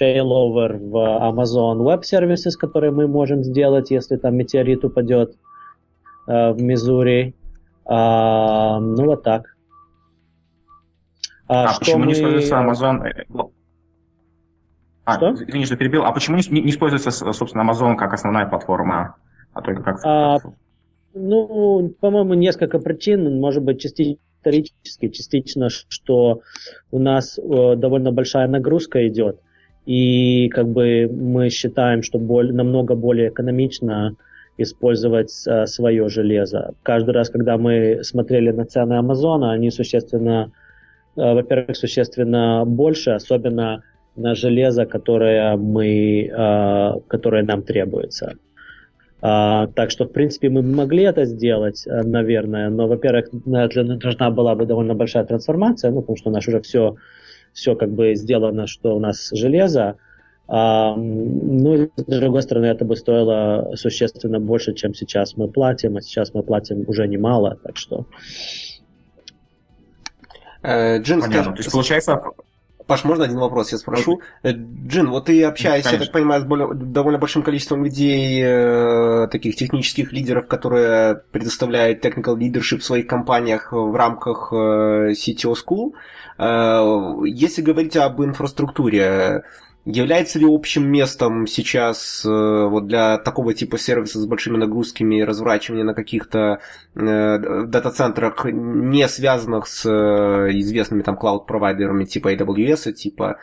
failover 0.00 0.78
в 0.78 0.96
Amazon 0.96 1.82
Web 1.82 2.00
Services, 2.00 2.52
которые 2.58 2.90
мы 2.90 3.06
можем 3.06 3.44
сделать, 3.44 3.90
если 3.90 4.16
там 4.16 4.36
метеорит 4.36 4.86
упадет 4.86 5.36
э, 6.26 6.52
в 6.52 6.62
Миссури. 6.62 7.34
А, 7.84 8.80
ну 8.80 9.04
вот 9.04 9.22
так. 9.22 9.54
А, 11.46 11.64
а 11.64 11.78
почему 11.78 11.98
мы... 11.98 12.06
не 12.06 12.12
используется 12.14 12.54
Amazon 12.54 13.52
а, 15.04 15.16
что? 15.16 15.34
Извини, 15.34 15.66
что 15.66 15.76
перебил. 15.76 16.04
А 16.04 16.12
почему 16.12 16.36
не, 16.36 16.60
не 16.60 16.70
используется, 16.70 17.10
собственно, 17.10 17.62
Amazon 17.62 17.96
как 17.96 18.12
основная 18.12 18.46
платформа, 18.46 19.16
а 19.52 19.62
только 19.62 19.82
как... 19.82 20.00
А, 20.04 20.38
ну, 21.14 21.94
по-моему, 22.00 22.34
несколько 22.34 22.78
причин. 22.78 23.40
Может 23.40 23.62
быть, 23.62 23.80
частично 23.80 24.18
исторически, 24.44 25.08
частично, 25.08 25.68
что 25.70 26.42
у 26.90 26.98
нас 26.98 27.38
э, 27.38 27.76
довольно 27.76 28.12
большая 28.12 28.48
нагрузка 28.48 29.06
идет. 29.08 29.40
И 29.86 30.48
как 30.50 30.68
бы 30.68 31.08
мы 31.10 31.50
считаем, 31.50 32.02
что 32.02 32.18
более, 32.18 32.52
намного 32.52 32.94
более 32.94 33.28
экономично 33.28 34.16
использовать 34.56 35.32
э, 35.46 35.66
свое 35.66 36.08
железо. 36.08 36.74
Каждый 36.82 37.10
раз, 37.10 37.30
когда 37.30 37.58
мы 37.58 38.00
смотрели 38.02 38.50
на 38.50 38.64
цены 38.64 38.94
Амазона, 38.94 39.52
они 39.52 39.70
существенно, 39.70 40.52
э, 41.16 41.34
во-первых, 41.34 41.76
существенно 41.76 42.64
больше, 42.66 43.10
особенно 43.10 43.82
на 44.16 44.34
железо, 44.34 44.86
которое, 44.86 45.56
мы, 45.56 46.30
а, 46.36 47.00
которое 47.08 47.42
нам 47.42 47.62
требуется. 47.62 48.34
А, 49.26 49.68
так 49.68 49.90
что, 49.90 50.04
в 50.04 50.12
принципе, 50.12 50.50
мы 50.50 50.62
могли 50.62 51.04
это 51.04 51.24
сделать, 51.24 51.86
э, 51.86 52.02
наверное, 52.02 52.68
но, 52.68 52.86
во-первых, 52.86 53.28
должна 53.32 54.30
была 54.30 54.54
бы 54.54 54.66
довольно 54.66 54.94
большая 54.94 55.24
трансформация, 55.24 55.90
ну, 55.90 56.02
потому 56.02 56.18
что 56.18 56.28
у 56.28 56.32
нас 56.32 56.46
уже 56.46 56.60
все, 56.60 56.96
все 57.54 57.74
как 57.74 57.90
бы 57.90 58.14
сделано, 58.16 58.66
что 58.66 58.94
у 58.94 59.00
нас 59.00 59.30
железо. 59.32 59.96
А, 60.46 60.94
ну, 60.94 61.74
и, 61.74 61.90
с 61.96 62.20
другой 62.20 62.42
стороны, 62.42 62.66
это 62.66 62.84
бы 62.84 62.96
стоило 62.96 63.72
существенно 63.76 64.40
больше, 64.40 64.74
чем 64.74 64.92
сейчас 64.92 65.38
мы 65.38 65.48
платим, 65.48 65.96
а 65.96 66.02
сейчас 66.02 66.34
мы 66.34 66.42
платим 66.42 66.84
уже 66.86 67.08
немало, 67.08 67.58
так 67.62 67.78
что... 67.78 68.04
Э, 70.62 70.98
Джин, 71.00 71.22
Понятно. 71.22 71.32
Скажи, 71.32 71.50
То 71.50 71.58
есть, 71.60 71.72
получается, 71.72 72.22
Паш, 72.86 73.04
можно 73.04 73.24
один 73.24 73.38
вопрос 73.38 73.72
я 73.72 73.78
спрошу? 73.78 74.20
Э, 74.42 74.52
Джин, 74.52 75.08
вот 75.08 75.26
ты 75.26 75.42
общаешься, 75.42 75.90
Конечно. 75.90 76.02
я 76.02 76.06
так 76.06 76.12
понимаю, 76.12 76.42
с 76.42 76.44
более, 76.44 76.74
довольно 76.74 77.18
большим 77.18 77.42
количеством 77.42 77.82
людей, 77.82 78.42
э, 78.44 79.26
таких 79.30 79.56
технических 79.56 80.12
лидеров, 80.12 80.46
которые 80.48 81.22
предоставляют 81.30 82.04
technical 82.04 82.36
leadership 82.36 82.78
в 82.78 82.84
своих 82.84 83.06
компаниях 83.06 83.72
в 83.72 83.94
рамках 83.94 84.52
э, 84.52 85.12
CTO 85.12 85.54
School. 85.54 85.92
Э, 86.38 87.26
если 87.26 87.62
говорить 87.62 87.96
об 87.96 88.22
инфраструктуре, 88.22 89.44
Является 89.86 90.38
ли 90.38 90.46
общим 90.48 90.90
местом 90.90 91.46
сейчас 91.46 92.24
э, 92.24 92.28
вот 92.28 92.86
для 92.86 93.18
такого 93.18 93.52
типа 93.52 93.76
сервиса 93.76 94.18
с 94.18 94.24
большими 94.24 94.56
нагрузками 94.56 95.20
разворачивания 95.20 95.84
на 95.84 95.92
каких-то 95.92 96.60
э, 96.94 97.64
дата-центрах, 97.66 98.46
не 98.46 99.06
связанных 99.08 99.66
с 99.66 99.84
э, 99.84 100.50
известными 100.58 101.02
там 101.02 101.16
клауд-провайдерами 101.16 102.06
типа 102.06 102.34
AWS, 102.34 102.92
типа 102.92 103.38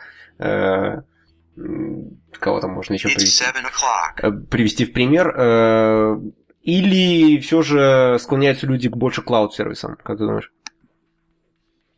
кого 2.40 2.60
там 2.60 2.72
можно 2.72 2.94
еще 2.94 3.08
привести, 3.08 3.44
привести 4.50 4.84
в 4.86 4.92
пример, 4.92 6.18
или 6.62 7.38
все 7.38 7.62
же 7.62 8.16
склоняются 8.18 8.66
люди 8.66 8.88
к 8.88 8.96
больше 8.96 9.22
клауд-сервисам, 9.22 9.96
как 10.02 10.18
ты 10.18 10.24
думаешь? 10.24 10.50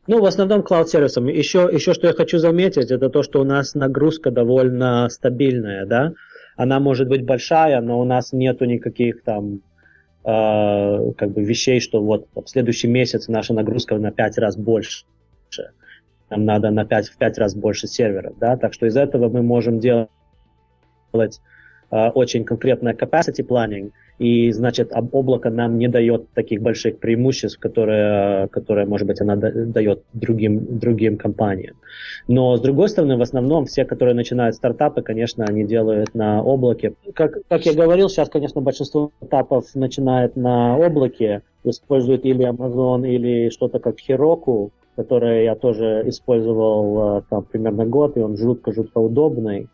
Ну, 0.07 0.21
в 0.21 0.27
основном 0.27 0.63
клауд-сервисам. 0.63 1.29
Еще, 1.29 1.69
еще 1.73 1.95
что 1.95 2.07
я 2.07 2.13
хочу 2.13 2.39
заметить, 2.39 2.91
это 2.91 3.09
то, 3.09 3.23
что 3.23 3.41
у 3.41 3.45
нас 3.45 3.75
нагрузка 3.75 4.31
довольно 4.31 5.09
стабильная, 5.09 5.87
да. 5.87 6.13
Она 6.57 6.79
может 6.79 7.09
быть 7.09 7.25
большая, 7.25 7.81
но 7.81 7.99
у 7.99 8.05
нас 8.05 8.33
нету 8.33 8.67
никаких 8.67 9.23
там 9.23 9.61
э, 10.25 11.13
как 11.17 11.31
бы 11.31 11.43
вещей, 11.43 11.81
что 11.81 12.03
вот 12.03 12.29
в 12.35 12.47
следующий 12.47 12.87
месяц 12.87 13.29
наша 13.29 13.55
нагрузка 13.55 13.97
на 13.97 14.13
5 14.13 14.39
раз 14.39 14.57
больше. 14.57 15.07
Нам 16.31 16.45
надо 16.45 16.71
на 16.71 16.85
5, 16.85 17.09
в 17.09 17.17
5 17.17 17.39
раз 17.39 17.55
больше 17.55 17.87
серверов, 17.87 18.39
да. 18.39 18.57
Так 18.59 18.75
что 18.75 18.87
из 18.87 18.97
этого 18.97 19.31
мы 19.31 19.43
можем 19.43 19.81
делать 19.81 20.11
очень 22.15 22.45
конкретное 22.45 22.95
capacity 22.95 23.47
planning– 23.47 23.91
и, 24.19 24.53
значит, 24.53 24.93
облако 25.13 25.51
нам 25.51 25.79
не 25.79 25.89
дает 25.89 26.31
таких 26.35 26.63
больших 26.63 26.99
преимуществ, 26.99 27.59
которые, 27.59 28.49
которые 28.49 28.87
может 28.87 29.07
быть, 29.07 29.21
она 29.21 29.37
дает 29.37 30.03
другим, 30.13 30.79
другим 30.79 31.17
компаниям. 31.17 31.77
Но, 32.29 32.57
с 32.57 32.61
другой 32.61 32.89
стороны, 32.89 33.17
в 33.17 33.23
основном 33.23 33.67
все, 33.67 33.85
которые 33.85 34.15
начинают 34.15 34.55
стартапы, 34.55 35.03
конечно, 35.03 35.45
они 35.45 35.65
делают 35.65 36.15
на 36.15 36.43
облаке. 36.43 36.95
Как, 37.15 37.39
как 37.49 37.67
я 37.67 37.75
говорил, 37.75 38.09
сейчас, 38.09 38.29
конечно, 38.29 38.61
большинство 38.61 39.11
стартапов 39.17 39.75
начинает 39.75 40.37
на 40.37 40.79
облаке, 40.79 41.43
используют 41.65 42.25
или 42.25 42.49
Amazon, 42.49 43.09
или 43.09 43.51
что-то 43.51 43.81
как 43.81 43.97
Heroku, 44.09 44.71
которое 44.97 45.43
я 45.43 45.57
тоже 45.57 46.05
использовал 46.07 47.19
э, 47.19 47.23
там 47.29 47.43
примерно 47.43 47.85
год, 47.85 48.17
и 48.17 48.21
он 48.21 48.37
жутко-жутко 48.37 48.99
удобный, 48.99 49.69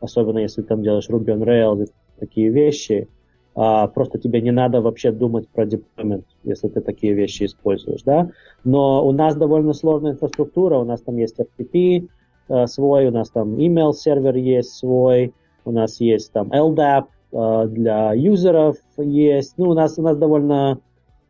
особенно 0.00 0.38
если 0.38 0.62
там 0.62 0.82
делаешь 0.82 1.08
Ruby 1.08 1.26
on 1.26 1.44
Rails, 1.44 1.90
такие 2.18 2.50
вещи 2.50 3.08
а, 3.54 3.88
просто 3.88 4.18
тебе 4.18 4.40
не 4.40 4.52
надо 4.52 4.80
вообще 4.80 5.10
думать 5.10 5.48
про 5.48 5.66
деплоймент, 5.66 6.24
если 6.44 6.68
ты 6.68 6.80
такие 6.80 7.14
вещи 7.14 7.44
используешь, 7.44 8.02
да. 8.02 8.30
Но 8.64 9.06
у 9.06 9.12
нас 9.12 9.34
довольно 9.34 9.72
сложная 9.72 10.12
инфраструктура, 10.12 10.78
у 10.78 10.84
нас 10.84 11.02
там 11.02 11.16
есть 11.16 11.38
FTP 11.38 12.08
э, 12.48 12.66
свой, 12.66 13.06
у 13.06 13.10
нас 13.10 13.30
там 13.30 13.56
email 13.56 13.92
сервер 13.92 14.36
есть 14.36 14.74
свой, 14.74 15.34
у 15.64 15.72
нас 15.72 16.00
есть 16.00 16.32
там 16.32 16.48
LDAP 16.52 17.06
э, 17.32 17.66
для 17.68 18.12
юзеров 18.14 18.76
есть, 18.96 19.54
ну 19.58 19.70
у 19.70 19.74
нас 19.74 19.98
у 19.98 20.02
нас 20.02 20.16
довольно 20.16 20.78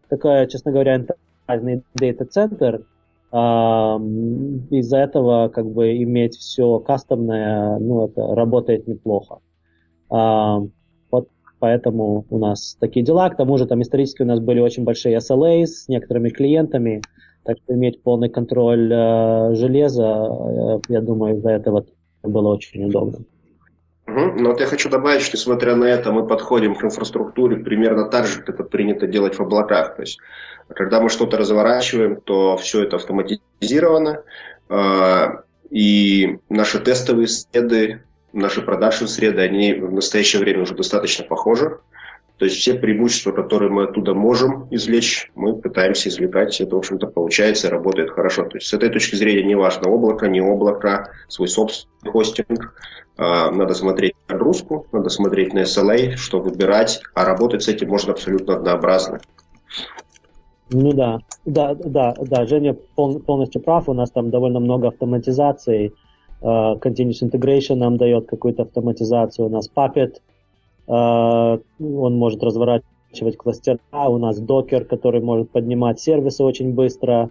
такая, 0.08 0.46
честно 0.46 0.72
говоря, 0.72 0.96
интерпрайзный 0.96 1.82
дата-центр, 1.94 2.84
из-за 3.32 4.96
этого 4.98 5.48
как 5.48 5.66
бы 5.66 6.02
иметь 6.02 6.36
все 6.36 6.80
кастомное, 6.80 7.78
ну 7.78 8.06
это 8.06 8.34
работает 8.34 8.88
неплохо. 8.88 9.38
Поэтому 11.60 12.24
у 12.30 12.38
нас 12.38 12.76
такие 12.80 13.04
дела. 13.04 13.28
К 13.28 13.36
тому 13.36 13.58
же 13.58 13.66
там 13.66 13.82
исторически 13.82 14.22
у 14.22 14.26
нас 14.26 14.40
были 14.40 14.60
очень 14.60 14.82
большие 14.82 15.18
SLA 15.18 15.66
с 15.66 15.88
некоторыми 15.88 16.30
клиентами. 16.30 17.02
Так 17.44 17.58
что 17.58 17.74
иметь 17.74 18.02
полный 18.02 18.30
контроль 18.30 18.90
э, 18.92 19.54
железа, 19.54 20.02
э, 20.02 20.80
я 20.88 21.00
думаю, 21.00 21.36
из-за 21.36 21.50
этого 21.50 21.84
было 22.22 22.54
очень 22.54 22.84
удобно. 22.84 23.18
Но 24.06 24.50
вот 24.50 24.60
я 24.60 24.66
хочу 24.66 24.90
добавить, 24.90 25.22
что 25.22 25.36
несмотря 25.36 25.76
на 25.76 25.84
это, 25.84 26.12
мы 26.12 26.26
подходим 26.26 26.74
к 26.74 26.84
инфраструктуре 26.84 27.58
примерно 27.58 28.08
так 28.08 28.26
же, 28.26 28.40
как 28.40 28.54
это 28.54 28.64
принято 28.64 29.06
делать 29.06 29.36
в 29.36 29.40
облаках. 29.40 29.96
То 29.96 30.02
есть, 30.02 30.18
когда 30.74 31.00
мы 31.00 31.08
что-то 31.08 31.36
разворачиваем, 31.36 32.20
то 32.20 32.56
все 32.56 32.84
это 32.84 32.96
автоматизировано, 32.96 34.22
э, 34.68 35.26
и 35.70 36.38
наши 36.48 36.80
тестовые 36.80 37.28
следы 37.28 38.02
наши 38.32 38.62
продакшн 38.62 39.06
среды, 39.06 39.42
они 39.42 39.74
в 39.74 39.92
настоящее 39.92 40.40
время 40.40 40.62
уже 40.62 40.74
достаточно 40.74 41.24
похожи. 41.24 41.78
То 42.38 42.46
есть 42.46 42.56
все 42.56 42.72
преимущества, 42.74 43.32
которые 43.32 43.70
мы 43.70 43.84
оттуда 43.84 44.14
можем 44.14 44.66
извлечь, 44.70 45.30
мы 45.34 45.56
пытаемся 45.56 46.08
извлекать. 46.08 46.58
Это, 46.60 46.74
в 46.74 46.78
общем-то, 46.78 47.06
получается 47.06 47.68
и 47.68 47.70
работает 47.70 48.10
хорошо. 48.10 48.44
То 48.44 48.56
есть 48.56 48.66
с 48.66 48.72
этой 48.72 48.88
точки 48.88 49.14
зрения 49.14 49.42
не 49.42 49.54
важно 49.54 49.90
облако, 49.90 50.26
не 50.26 50.40
облако, 50.40 51.12
свой 51.28 51.48
собственный 51.48 52.10
хостинг. 52.10 52.74
А, 53.18 53.50
надо 53.50 53.74
смотреть 53.74 54.14
на 54.26 54.34
нагрузку, 54.36 54.86
надо 54.90 55.10
смотреть 55.10 55.52
на 55.52 55.60
SLA, 55.60 56.16
что 56.16 56.40
выбирать, 56.40 57.02
а 57.14 57.26
работать 57.26 57.62
с 57.62 57.68
этим 57.68 57.88
можно 57.88 58.12
абсолютно 58.12 58.54
однообразно. 58.54 59.20
Ну 60.72 60.92
да, 60.92 61.18
да, 61.44 61.74
да, 61.74 62.14
да, 62.18 62.46
Женя 62.46 62.76
полностью 62.94 63.60
прав, 63.60 63.88
у 63.88 63.92
нас 63.92 64.10
там 64.10 64.30
довольно 64.30 64.60
много 64.60 64.88
автоматизации, 64.88 65.92
Uh, 66.42 66.80
continuous 66.80 67.20
integration 67.22 67.74
нам 67.76 67.98
дает 67.98 68.26
какую-то 68.26 68.62
автоматизацию. 68.62 69.46
У 69.46 69.50
нас 69.50 69.68
Puppet, 69.68 70.22
uh, 70.88 71.62
он 71.78 72.16
может 72.16 72.42
разворачивать 72.42 73.36
кластера. 73.36 73.78
У 73.92 74.16
нас 74.16 74.40
Docker, 74.40 74.84
который 74.84 75.20
может 75.20 75.50
поднимать 75.50 76.00
сервисы 76.00 76.42
очень 76.42 76.72
быстро. 76.74 77.30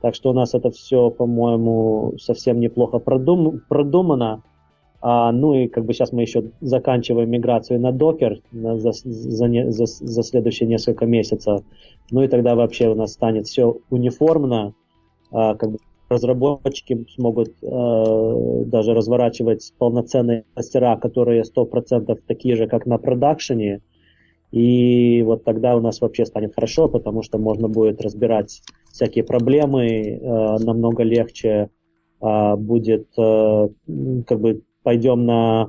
Так 0.00 0.14
что 0.14 0.30
у 0.30 0.32
нас 0.32 0.54
это 0.54 0.70
все, 0.70 1.10
по-моему, 1.10 2.14
совсем 2.18 2.58
неплохо 2.58 2.98
продум 2.98 3.60
продумано. 3.68 4.42
А, 5.08 5.30
ну 5.30 5.54
и 5.54 5.68
как 5.68 5.84
бы 5.84 5.94
сейчас 5.94 6.10
мы 6.10 6.22
еще 6.22 6.50
заканчиваем 6.60 7.30
миграцию 7.30 7.78
на 7.78 7.92
Docker 7.92 8.42
на, 8.50 8.76
за, 8.76 8.90
за, 8.90 9.70
за, 9.70 9.86
за 9.86 10.22
следующие 10.24 10.68
несколько 10.68 11.06
месяцев. 11.06 11.62
Ну 12.10 12.22
и 12.24 12.26
тогда 12.26 12.56
вообще 12.56 12.88
у 12.88 12.96
нас 12.96 13.12
станет 13.12 13.46
все 13.46 13.76
униформно, 13.88 14.74
а, 15.30 15.54
как 15.54 15.70
бы 15.70 15.78
разработчики 16.08 17.06
смогут 17.14 17.54
э, 17.62 18.62
даже 18.66 18.94
разворачивать 18.94 19.72
полноценные 19.78 20.44
мастера, 20.56 20.96
которые 20.96 21.44
100% 21.44 22.18
такие 22.26 22.56
же, 22.56 22.66
как 22.66 22.84
на 22.84 22.98
продакшене. 22.98 23.82
И 24.50 25.22
вот 25.22 25.44
тогда 25.44 25.76
у 25.76 25.80
нас 25.80 26.00
вообще 26.00 26.26
станет 26.26 26.54
хорошо, 26.54 26.88
потому 26.88 27.22
что 27.22 27.38
можно 27.38 27.68
будет 27.68 28.00
разбирать 28.00 28.60
всякие 28.90 29.22
проблемы 29.22 29.86
э, 29.86 30.18
намного 30.58 31.04
легче. 31.04 31.70
Э, 32.20 32.56
будет, 32.56 33.06
э, 33.16 33.68
как 34.26 34.40
бы, 34.40 34.62
пойдем 34.86 35.26
на 35.26 35.68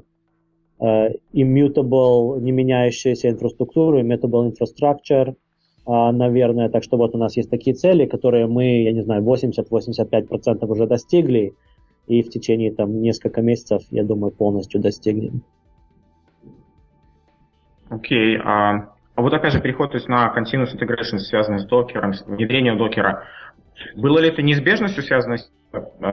э, 0.79 1.09
immutable, 1.33 2.39
не 2.39 2.51
меняющуюся 2.51 3.29
инфраструктуру, 3.29 3.99
immutable 3.99 4.53
infrastructure– 4.53 5.35
а, 5.87 6.11
наверное. 6.11 6.69
Так 6.69 6.83
что 6.83 6.97
вот 6.97 7.15
у 7.15 7.17
нас 7.17 7.37
есть 7.37 7.49
такие 7.49 7.73
цели, 7.73 8.05
которые 8.05 8.45
мы, 8.45 8.83
я 8.83 8.91
не 8.91 9.01
знаю, 9.01 9.23
80-85% 9.23 10.65
уже 10.65 10.85
достигли, 10.85 11.53
и 12.07 12.21
в 12.21 12.29
течение 12.29 12.73
там 12.73 13.01
нескольких 13.01 13.41
месяцев, 13.41 13.83
я 13.89 14.03
думаю, 14.03 14.31
полностью 14.31 14.81
достигнем. 14.81 15.43
Окей. 17.89 18.35
Okay, 18.35 18.41
а, 18.43 18.93
а 19.15 19.21
вот 19.21 19.33
опять 19.33 19.53
же 19.53 19.61
переход 19.61 19.91
то 19.91 19.97
есть, 19.97 20.09
на 20.09 20.33
continuous 20.37 20.75
integration, 20.75 21.19
связанный 21.19 21.59
с 21.59 21.65
докером, 21.65 22.13
с 22.13 22.25
внедрением 22.25 22.77
докера. 22.77 23.23
Было 23.95 24.19
ли 24.19 24.27
это 24.27 24.41
неизбежностью 24.41 25.03
связано 25.03 25.37
с 25.37 25.49
э, 25.71 26.11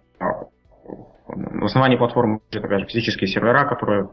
в 1.64 1.66
основании 1.66 1.96
платформы, 1.96 2.40
опять 2.53 2.81
же, 2.81 2.87
физические 2.87 3.27
сервера, 3.27 3.64
которые 3.64 4.11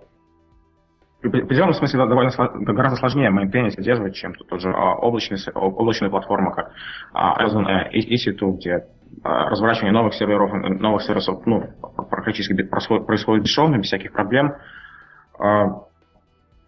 в 1.21 1.27
определенном 1.27 1.73
смысле 1.73 2.07
довольно 2.07 2.31
гораздо 2.73 2.97
сложнее 2.97 3.29
мейнтейнить, 3.29 3.75
поддерживать, 3.75 4.15
чем 4.15 4.33
тут 4.33 4.47
тоже 4.47 4.69
а, 4.69 4.95
облачный, 4.95 5.37
облачная 5.53 6.09
платформа, 6.09 6.51
как 6.51 6.71
Amazon 7.13 7.91
EC2, 7.93 8.57
где 8.57 8.85
а, 9.23 9.49
разворачивание 9.49 9.91
новых 9.91 10.13
серверов, 10.13 10.51
новых 10.53 11.03
сервисов 11.03 11.45
ну, 11.45 11.69
практически 12.09 12.53
происходит, 12.63 13.43
бесшовно, 13.43 13.77
без 13.77 13.87
всяких 13.87 14.13
проблем. 14.13 14.55
А, 15.37 15.83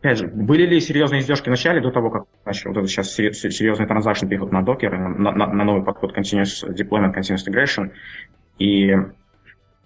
опять 0.01 0.19
же, 0.19 0.27
были 0.27 0.65
ли 0.67 0.81
серьезные 0.81 1.21
издержки 1.21 1.47
в 1.47 1.51
начале, 1.51 1.79
до 1.81 1.91
того, 1.91 2.11
как 2.11 2.23
начали 2.45 2.67
вот 2.73 2.77
это 2.77 2.87
сейчас 2.87 3.11
серьезный 3.13 3.87
транзакшн 3.87 4.27
переход 4.27 4.51
на 4.51 4.61
Docker, 4.61 4.89
на, 4.89 5.31
на, 5.31 5.47
на 5.47 5.63
новый 5.63 5.83
подход 5.83 6.15
Continuous 6.15 6.67
Deployment, 6.67 7.15
Continuous 7.15 7.47
Integration, 7.47 7.91
и 8.59 8.93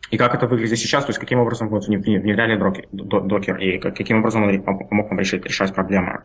и 0.09 0.17
как 0.17 0.33
это 0.35 0.47
выглядит 0.47 0.79
сейчас, 0.79 1.05
то 1.05 1.09
есть 1.09 1.19
каким 1.19 1.39
образом 1.39 1.69
вот 1.69 1.87
внедряли 1.87 2.57
докер, 2.91 3.57
и 3.57 3.77
каким 3.77 4.19
образом 4.19 4.43
он 4.43 4.61
помог 4.61 5.09
нам 5.09 5.19
решить, 5.19 5.45
решать 5.45 5.73
проблемы? 5.73 6.21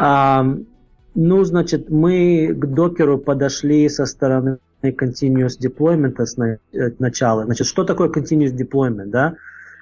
Um, 0.00 0.66
ну, 1.14 1.42
значит, 1.42 1.90
мы 1.90 2.54
к 2.54 2.66
докеру 2.66 3.18
подошли 3.18 3.88
со 3.88 4.06
стороны 4.06 4.58
continuous 4.82 5.58
deployment 5.60 6.24
с 6.24 6.38
э, 6.38 6.58
начала. 7.00 7.44
Значит, 7.44 7.66
что 7.66 7.84
такое 7.84 8.08
continuous 8.08 8.54
deployment, 8.54 9.06
да? 9.06 9.34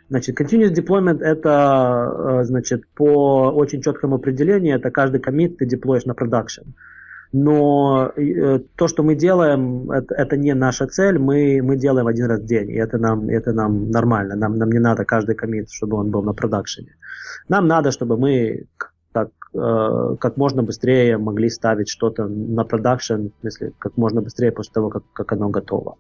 Значит, 0.09 0.41
continuous 0.41 0.73
deployment 0.73 1.21
это, 1.21 2.41
э, 2.41 2.45
значит, 2.45 2.87
по 2.95 3.51
очень 3.51 3.83
четкому 3.83 4.17
определению, 4.17 4.77
это 4.77 4.91
каждый 4.91 5.21
комит 5.21 5.59
ты 5.59 5.67
деплоишь 5.67 6.07
на 6.07 6.15
продакшн 6.15 6.63
но 7.39 8.13
э, 8.17 8.61
то, 8.77 8.89
что 8.89 9.03
мы 9.03 9.15
делаем, 9.15 9.91
это, 9.91 10.15
это 10.15 10.37
не 10.39 10.55
наша 10.55 10.87
цель, 10.87 11.19
мы, 11.19 11.61
мы 11.63 11.77
делаем 11.77 12.07
один 12.07 12.27
раз 12.27 12.41
в 12.41 12.47
день, 12.47 12.71
и 12.71 12.77
это 12.77 12.97
нам, 12.97 13.29
это 13.29 13.53
нам 13.53 13.91
нормально, 13.91 14.37
нам, 14.37 14.57
нам 14.57 14.71
не 14.71 14.79
надо 14.79 15.05
каждый 15.05 15.35
комит, 15.35 15.71
чтобы 15.71 15.99
он 15.99 16.11
был 16.11 16.23
на 16.23 16.33
продакшене. 16.33 16.97
Нам 17.49 17.67
надо, 17.67 17.91
чтобы 17.91 18.17
мы 18.17 18.65
как, 19.13 19.29
э, 19.55 20.17
как 20.19 20.39
можно 20.39 20.63
быстрее 20.63 21.19
могли 21.19 21.51
ставить 21.51 21.91
что-то 21.91 22.27
на 22.27 22.65
продакшн, 22.65 23.27
в 23.27 23.41
смысле, 23.41 23.73
как 23.79 23.99
можно 23.99 24.23
быстрее 24.23 24.51
после 24.51 24.73
того, 24.73 24.89
как, 24.89 25.03
как 25.13 25.33
оно 25.33 25.51
готово. 25.51 25.97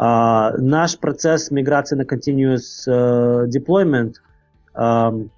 Uh, 0.00 0.56
наш 0.58 0.96
процесс 0.96 1.50
миграции 1.50 1.96
на 1.96 2.04
continuous 2.04 2.86
uh, 2.88 3.46
deployment, 3.48 4.14
uh, 4.74 5.28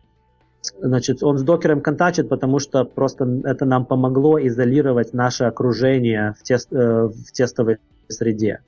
значит, 0.79 1.23
он 1.23 1.39
с 1.39 1.43
докером 1.43 1.81
контачит, 1.81 2.29
потому 2.29 2.59
что 2.59 2.85
просто 2.85 3.41
это 3.45 3.65
нам 3.65 3.87
помогло 3.87 4.39
изолировать 4.39 5.13
наше 5.15 5.45
окружение 5.45 6.35
в, 6.39 6.43
тест, 6.43 6.73
uh, 6.73 7.09
в 7.09 7.33
тестовой 7.33 7.79
среде. 8.09 8.61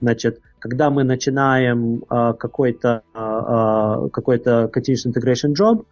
Значит, 0.00 0.40
когда 0.58 0.90
мы 0.90 1.04
начинаем 1.04 2.04
uh, 2.08 2.34
какой-то 2.34 3.02
uh, 3.14 4.10
какой-то 4.10 4.70
continuous 4.74 5.06
integration 5.06 5.54
job, 5.54 5.86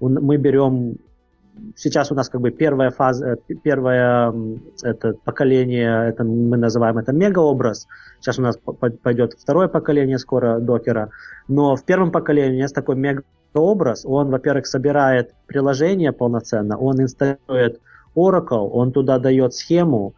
мы 0.00 0.36
берем 0.36 0.96
сейчас 1.74 2.12
у 2.12 2.14
нас 2.14 2.28
как 2.28 2.40
бы 2.40 2.50
первая 2.50 2.90
фаза, 2.90 3.36
э, 3.48 3.54
первое 3.62 4.32
это 4.82 5.14
поколение, 5.24 6.08
это 6.08 6.24
мы 6.24 6.56
называем 6.56 6.98
это 6.98 7.12
мегаобраз. 7.12 7.86
Сейчас 8.20 8.38
у 8.38 8.42
нас 8.42 8.58
пойдет 9.02 9.34
второе 9.38 9.68
поколение 9.68 10.18
скоро 10.18 10.58
докера. 10.60 11.10
Но 11.48 11.76
в 11.76 11.84
первом 11.84 12.10
поколении 12.10 12.58
у 12.58 12.62
нас 12.62 12.72
такой 12.72 12.96
мегаобраз. 13.56 14.04
Он, 14.04 14.30
во-первых, 14.30 14.66
собирает 14.66 15.34
приложение 15.46 16.12
полноценно, 16.12 16.76
он 16.78 17.00
инсталирует 17.00 17.80
Oracle, 18.14 18.68
он 18.70 18.92
туда 18.92 19.18
дает 19.18 19.54
схему, 19.54 20.14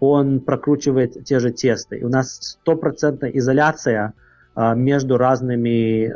он 0.00 0.40
прокручивает 0.40 1.24
те 1.24 1.38
же 1.38 1.50
тесты. 1.50 2.04
У 2.04 2.08
нас 2.08 2.58
стопроцентная 2.60 3.30
изоляция 3.30 4.12
а, 4.54 4.74
между 4.74 5.16
разными, 5.16 6.12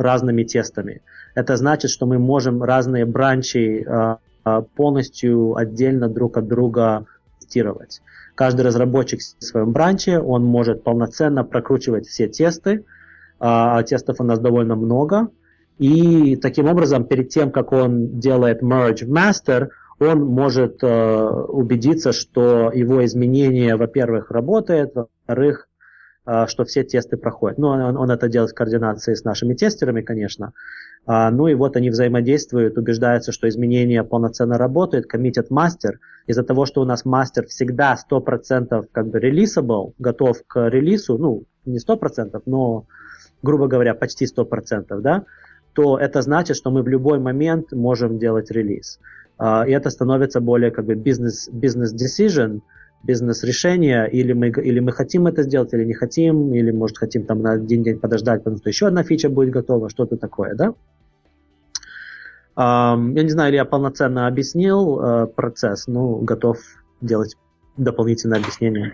разными 0.00 0.42
тестами. 0.42 1.02
Это 1.34 1.56
значит, 1.56 1.90
что 1.90 2.06
мы 2.06 2.18
можем 2.18 2.62
разные 2.62 3.04
бранчи 3.04 3.84
а, 3.86 4.18
а, 4.44 4.62
полностью 4.62 5.54
отдельно 5.56 6.08
друг 6.08 6.36
от 6.36 6.48
друга 6.48 7.06
тестировать. 7.38 8.02
Каждый 8.34 8.62
разработчик 8.62 9.20
в 9.20 9.44
своем 9.44 9.72
бранче, 9.72 10.18
он 10.18 10.44
может 10.44 10.82
полноценно 10.82 11.44
прокручивать 11.44 12.06
все 12.06 12.28
тесты, 12.28 12.84
а 13.38 13.82
тестов 13.82 14.20
у 14.20 14.24
нас 14.24 14.38
довольно 14.38 14.76
много, 14.76 15.28
и 15.78 16.36
таким 16.36 16.66
образом, 16.66 17.04
перед 17.04 17.28
тем, 17.28 17.50
как 17.50 17.72
он 17.72 18.18
делает 18.18 18.62
merge 18.62 19.06
master, 19.06 19.68
он 19.98 20.24
может 20.24 20.82
э, 20.82 21.26
убедиться, 21.48 22.12
что 22.12 22.70
его 22.72 23.04
изменение, 23.04 23.76
во-первых, 23.76 24.30
работает, 24.30 24.94
во-вторых, 24.94 25.68
э, 26.26 26.46
что 26.48 26.64
все 26.64 26.84
тесты 26.84 27.16
проходят. 27.16 27.58
Ну, 27.58 27.68
он, 27.68 27.96
он 27.96 28.10
это 28.10 28.28
делает 28.28 28.50
в 28.50 28.54
координации 28.54 29.14
с 29.14 29.24
нашими 29.24 29.54
тестерами, 29.54 30.02
конечно. 30.02 30.52
А, 31.06 31.30
ну 31.30 31.46
и 31.46 31.54
вот 31.54 31.76
они 31.76 31.90
взаимодействуют, 31.90 32.76
убеждаются, 32.76 33.30
что 33.30 33.48
изменения 33.48 34.02
полноценно 34.02 34.58
работают, 34.58 35.06
коммитят 35.06 35.50
мастер. 35.50 36.00
Из-за 36.26 36.42
того, 36.42 36.66
что 36.66 36.82
у 36.82 36.84
нас 36.84 37.04
мастер 37.04 37.46
всегда 37.46 37.96
100% 38.10 38.88
как 38.90 39.06
бы 39.06 39.20
релизабл, 39.20 39.94
готов 39.98 40.42
к 40.46 40.68
релизу, 40.68 41.16
ну, 41.16 41.44
не 41.64 41.78
100%, 41.78 42.42
но, 42.46 42.86
грубо 43.42 43.68
говоря, 43.68 43.94
почти 43.94 44.26
100%, 44.26 45.00
да, 45.00 45.24
то 45.76 45.98
это 45.98 46.22
значит, 46.22 46.56
что 46.56 46.70
мы 46.70 46.82
в 46.82 46.88
любой 46.88 47.18
момент 47.20 47.72
можем 47.72 48.18
делать 48.18 48.50
релиз. 48.50 48.98
А, 49.36 49.64
и 49.68 49.72
это 49.72 49.90
становится 49.90 50.40
более 50.40 50.70
как 50.70 50.86
бы 50.86 50.94
бизнес, 50.94 51.50
бизнес 51.52 51.94
decision, 51.94 52.62
бизнес-решение, 53.02 54.08
или 54.10 54.32
мы, 54.32 54.48
или 54.48 54.80
мы 54.80 54.92
хотим 54.92 55.26
это 55.26 55.42
сделать, 55.42 55.74
или 55.74 55.84
не 55.84 55.92
хотим, 55.92 56.54
или, 56.54 56.70
может, 56.70 56.96
хотим 56.96 57.26
там 57.26 57.42
на 57.42 57.52
один 57.52 57.82
день 57.82 57.98
подождать, 58.00 58.42
потому 58.42 58.56
что 58.56 58.70
еще 58.70 58.86
одна 58.86 59.02
фича 59.02 59.28
будет 59.28 59.50
готова, 59.50 59.90
что-то 59.90 60.16
такое, 60.16 60.54
да? 60.54 60.72
Я 62.56 62.96
не 62.96 63.28
знаю, 63.28 63.50
или 63.50 63.56
я 63.56 63.66
полноценно 63.66 64.26
объяснил 64.26 64.98
э, 64.98 65.26
процесс, 65.26 65.86
но 65.86 66.16
готов 66.16 66.56
делать 67.02 67.36
дополнительное 67.76 68.38
объяснение. 68.38 68.92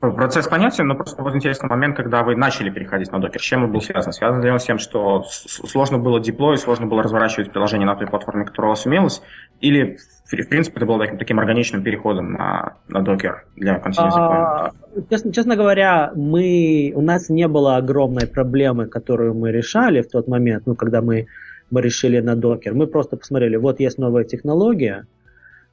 Процесс 0.00 0.46
понятен, 0.46 0.86
но 0.86 0.94
просто 0.94 1.22
вот 1.22 1.34
интересный 1.34 1.68
момент, 1.68 1.96
когда 1.96 2.22
вы 2.22 2.36
начали 2.36 2.68
переходить 2.68 3.10
на 3.12 3.18
докер. 3.18 3.40
С 3.40 3.44
чем 3.44 3.64
он 3.64 3.72
был 3.72 3.80
связан? 3.80 4.12
Связан 4.12 4.42
ли 4.42 4.50
он 4.50 4.60
с 4.60 4.64
тем, 4.64 4.78
что 4.78 5.24
сложно 5.24 5.98
было 5.98 6.20
деплоить, 6.20 6.60
сложно 6.60 6.86
было 6.86 7.02
разворачивать 7.02 7.50
приложение 7.50 7.86
на 7.86 7.96
той 7.96 8.06
платформе, 8.06 8.44
которая 8.44 8.68
у 8.68 8.72
вас 8.72 8.86
имелась? 8.86 9.22
Или, 9.60 9.96
в 10.26 10.48
принципе, 10.48 10.76
это 10.76 10.86
было 10.86 10.98
таким, 10.98 11.18
таким 11.18 11.38
органичным 11.38 11.82
переходом 11.82 12.32
на, 12.32 12.74
на 12.88 13.00
докер 13.02 13.46
для 13.56 13.78
continuous 13.78 14.12
а, 14.14 14.70
честно, 15.08 15.32
честно 15.32 15.56
говоря, 15.56 16.12
мы, 16.14 16.92
у 16.94 17.00
нас 17.00 17.30
не 17.30 17.48
было 17.48 17.76
огромной 17.76 18.26
проблемы, 18.26 18.86
которую 18.86 19.34
мы 19.34 19.50
решали 19.50 20.02
в 20.02 20.08
тот 20.08 20.28
момент, 20.28 20.64
ну, 20.66 20.74
когда 20.74 21.00
мы 21.00 21.26
мы 21.70 21.80
решили 21.80 22.20
на 22.20 22.36
докер. 22.36 22.74
Мы 22.74 22.86
просто 22.86 23.16
посмотрели, 23.16 23.56
вот 23.56 23.80
есть 23.80 23.98
новая 23.98 24.24
технология, 24.24 25.06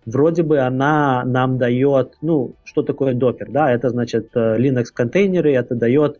вроде 0.05 0.43
бы 0.43 0.59
она 0.59 1.23
нам 1.25 1.57
дает, 1.57 2.17
ну, 2.21 2.55
что 2.63 2.83
такое 2.83 3.13
докер, 3.13 3.49
да, 3.49 3.71
это 3.71 3.89
значит 3.89 4.29
э, 4.35 4.57
Linux 4.57 4.85
контейнеры, 4.93 5.53
это 5.53 5.75
дает 5.75 6.19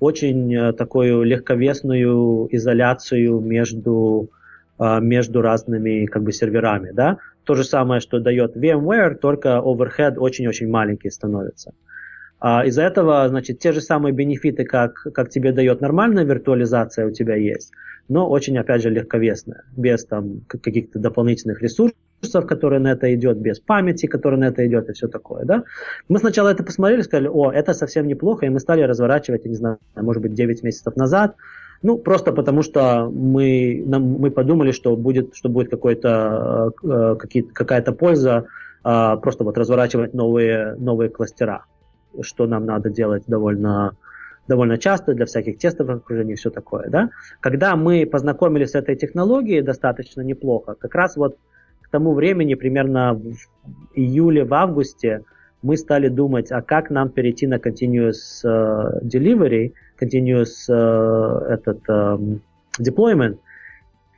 очень 0.00 0.54
э, 0.54 0.72
такую 0.72 1.22
легковесную 1.22 2.48
изоляцию 2.50 3.40
между, 3.40 4.30
э, 4.78 5.00
между 5.00 5.42
разными 5.42 6.06
как 6.06 6.22
бы 6.22 6.32
серверами, 6.32 6.90
да. 6.92 7.18
То 7.44 7.54
же 7.54 7.64
самое, 7.64 8.00
что 8.00 8.20
дает 8.20 8.56
VMware, 8.56 9.16
только 9.16 9.60
overhead 9.64 10.16
очень-очень 10.16 10.68
маленький 10.68 11.10
становится. 11.10 11.72
А 12.38 12.64
из-за 12.66 12.82
этого, 12.82 13.28
значит, 13.28 13.60
те 13.60 13.72
же 13.72 13.80
самые 13.80 14.12
бенефиты, 14.12 14.64
как, 14.64 14.94
как 15.14 15.30
тебе 15.30 15.52
дает 15.52 15.80
нормальная 15.80 16.24
виртуализация, 16.24 17.06
у 17.06 17.12
тебя 17.12 17.36
есть 17.36 17.72
но 18.08 18.28
очень, 18.28 18.58
опять 18.58 18.82
же, 18.82 18.90
легковесная, 18.90 19.64
без 19.76 20.04
там 20.04 20.42
каких-то 20.46 20.98
дополнительных 20.98 21.62
ресурсов, 21.62 21.96
которые 22.46 22.80
на 22.80 22.92
это 22.92 23.12
идет, 23.14 23.38
без 23.38 23.58
памяти, 23.60 24.06
которая 24.06 24.40
на 24.40 24.44
это 24.44 24.66
идет 24.66 24.88
и 24.88 24.92
все 24.92 25.08
такое, 25.08 25.44
да. 25.44 25.64
Мы 26.08 26.18
сначала 26.18 26.48
это 26.48 26.62
посмотрели, 26.62 27.02
сказали, 27.02 27.28
о, 27.28 27.50
это 27.50 27.74
совсем 27.74 28.06
неплохо, 28.06 28.46
и 28.46 28.48
мы 28.48 28.60
стали 28.60 28.82
разворачивать, 28.82 29.44
я 29.44 29.50
не 29.50 29.56
знаю, 29.56 29.78
может 29.96 30.22
быть, 30.22 30.34
9 30.34 30.62
месяцев 30.62 30.96
назад, 30.96 31.34
ну, 31.82 31.98
просто 31.98 32.32
потому 32.32 32.62
что 32.62 33.10
мы, 33.10 33.82
нам, 33.86 34.02
мы 34.02 34.30
подумали, 34.30 34.70
что 34.70 34.96
будет, 34.96 35.34
что 35.34 35.48
будет 35.48 35.70
какой-то, 35.70 36.72
э, 36.84 37.16
какая-то 37.52 37.92
польза 37.92 38.46
э, 38.84 39.16
просто 39.20 39.42
вот 39.44 39.58
разворачивать 39.58 40.14
новые, 40.14 40.76
новые 40.76 41.10
кластера, 41.10 41.64
что 42.20 42.46
нам 42.46 42.66
надо 42.66 42.88
делать 42.88 43.24
довольно 43.26 43.96
довольно 44.48 44.76
часто 44.76 45.14
для 45.14 45.24
всяких 45.24 45.58
тестовых 45.58 45.98
окружений 45.98 46.32
и 46.32 46.36
все 46.36 46.50
такое. 46.50 46.88
Да? 46.88 47.10
Когда 47.40 47.76
мы 47.76 48.04
познакомились 48.06 48.70
с 48.70 48.74
этой 48.74 48.96
технологией 48.96 49.62
достаточно 49.62 50.20
неплохо, 50.20 50.74
как 50.74 50.94
раз 50.96 51.16
вот 51.16 51.36
тому 51.92 52.14
времени, 52.14 52.54
примерно 52.54 53.14
в 53.14 53.36
июле, 53.94 54.44
в 54.44 54.52
августе, 54.54 55.22
мы 55.62 55.76
стали 55.76 56.08
думать, 56.08 56.50
а 56.50 56.60
как 56.62 56.90
нам 56.90 57.08
перейти 57.08 57.46
на 57.46 57.58
continuous 57.58 58.44
uh, 58.44 59.00
delivery, 59.04 59.72
continuous 60.00 60.68
uh, 60.68 61.46
этот 61.46 61.88
um, 61.88 62.40
deployment, 62.80 63.38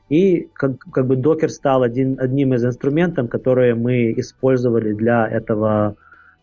и 0.09 0.49
как, 0.55 0.79
как 0.79 1.07
бы 1.07 1.17
Docker 1.17 1.49
стал 1.49 1.83
один, 1.83 2.19
одним 2.19 2.55
из 2.55 2.65
инструментов, 2.65 3.29
которые 3.29 3.75
мы 3.75 4.13
использовали 4.17 4.93
для 4.95 5.29
этого, 5.29 5.97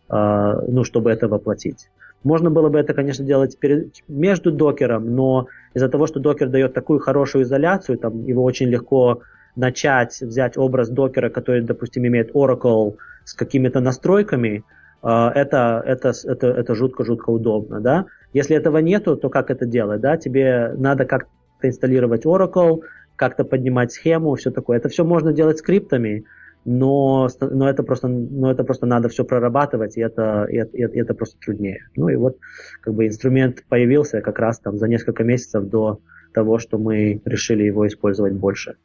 uh, 0.08 0.64
ну, 0.68 0.84
чтобы 0.84 1.10
это 1.10 1.26
воплотить. 1.26 1.90
Можно 2.24 2.50
было 2.50 2.68
бы 2.68 2.78
это, 2.78 2.94
конечно, 2.94 3.24
делать 3.24 3.58
перед, 3.58 3.94
между 4.06 4.52
докером, 4.52 5.16
но 5.16 5.48
из-за 5.74 5.88
того, 5.88 6.06
что 6.06 6.20
докер 6.20 6.48
дает 6.48 6.74
такую 6.74 7.00
хорошую 7.00 7.42
изоляцию, 7.42 7.98
там 7.98 8.24
его 8.24 8.44
очень 8.44 8.68
легко 8.68 9.22
начать, 9.56 10.20
взять 10.20 10.56
образ 10.56 10.88
докера, 10.88 11.28
который, 11.28 11.62
допустим, 11.62 12.06
имеет 12.06 12.34
Oracle 12.34 12.96
с 13.24 13.34
какими-то 13.34 13.80
настройками, 13.80 14.64
э, 15.02 15.08
это, 15.34 15.82
это, 15.84 16.12
это, 16.24 16.46
это 16.48 16.74
жутко-жутко 16.74 17.30
удобно, 17.30 17.80
да. 17.80 18.06
Если 18.32 18.56
этого 18.56 18.78
нету, 18.78 19.16
то 19.16 19.28
как 19.28 19.50
это 19.50 19.66
делать, 19.66 20.00
да? 20.00 20.16
Тебе 20.16 20.72
надо 20.76 21.04
как-то 21.04 21.28
инсталлировать 21.62 22.24
Oracle, 22.24 22.80
как-то 23.16 23.44
поднимать 23.44 23.92
схему, 23.92 24.34
все 24.34 24.50
такое. 24.50 24.78
Это 24.78 24.88
все 24.88 25.04
можно 25.04 25.32
делать 25.32 25.58
скриптами, 25.58 26.24
но, 26.64 27.28
но, 27.40 27.68
это 27.68 27.82
просто, 27.82 28.08
но 28.08 28.50
это 28.50 28.64
просто 28.64 28.86
надо 28.86 29.08
все 29.08 29.24
прорабатывать, 29.24 29.96
и 29.96 30.00
это, 30.00 30.46
и, 30.48 30.56
это, 30.56 30.76
и 30.76 31.00
это 31.00 31.14
просто 31.14 31.38
труднее. 31.40 31.88
Ну 31.96 32.08
и 32.08 32.16
вот 32.16 32.38
как 32.80 32.94
бы 32.94 33.06
инструмент 33.06 33.64
появился 33.68 34.20
как 34.20 34.38
раз 34.38 34.60
там 34.60 34.78
за 34.78 34.88
несколько 34.88 35.24
месяцев 35.24 35.64
до 35.64 36.00
того, 36.32 36.58
что 36.58 36.78
мы 36.78 37.20
решили 37.24 37.64
его 37.64 37.86
использовать 37.86 38.32
больше. 38.32 38.76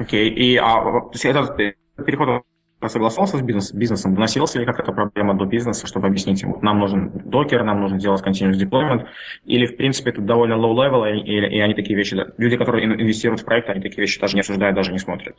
Окей, 0.00 0.30
okay. 0.30 0.34
и 0.34 0.56
а, 0.56 0.82
то 0.82 1.10
есть 1.12 1.24
этот 1.26 1.56
переход 2.04 2.42
согласовался 2.88 3.36
с 3.36 3.42
бизнес, 3.42 3.72
бизнесом, 3.74 4.14
вносилась 4.14 4.54
ли 4.54 4.64
какая-то 4.64 4.92
проблема 4.92 5.34
до 5.34 5.44
бизнеса, 5.44 5.86
чтобы 5.86 6.06
объяснить 6.06 6.40
ему, 6.40 6.58
нам 6.62 6.78
нужен 6.78 7.10
докер, 7.26 7.62
нам 7.62 7.82
нужно 7.82 7.98
делать 7.98 8.22
continuous 8.22 8.58
deployment, 8.58 9.04
или, 9.44 9.66
в 9.66 9.76
принципе, 9.76 10.08
это 10.10 10.22
довольно 10.22 10.54
low 10.54 10.74
level, 10.74 11.06
и, 11.06 11.18
и, 11.18 11.56
и 11.56 11.60
они 11.60 11.74
такие 11.74 11.96
вещи, 11.96 12.16
люди, 12.38 12.56
которые 12.56 12.86
инвестируют 12.86 13.42
в 13.42 13.44
проект, 13.44 13.68
они 13.68 13.82
такие 13.82 14.00
вещи 14.00 14.18
даже 14.18 14.34
не 14.34 14.40
обсуждают, 14.40 14.74
даже 14.74 14.92
не 14.92 14.98
смотрят. 14.98 15.36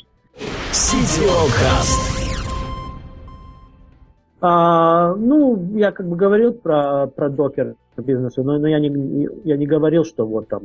А, 4.41 5.15
ну, 5.15 5.75
я 5.75 5.91
как 5.91 6.07
бы 6.07 6.15
говорил 6.15 6.53
про, 6.53 7.07
про 7.07 7.29
докер 7.29 7.73
бизнесу, 7.97 8.43
но, 8.43 8.59
но 8.59 8.67
я, 8.67 8.79
не, 8.79 9.27
я 9.43 9.57
не 9.57 9.65
говорил, 9.65 10.05
что 10.05 10.27
вот 10.27 10.47
там 10.47 10.61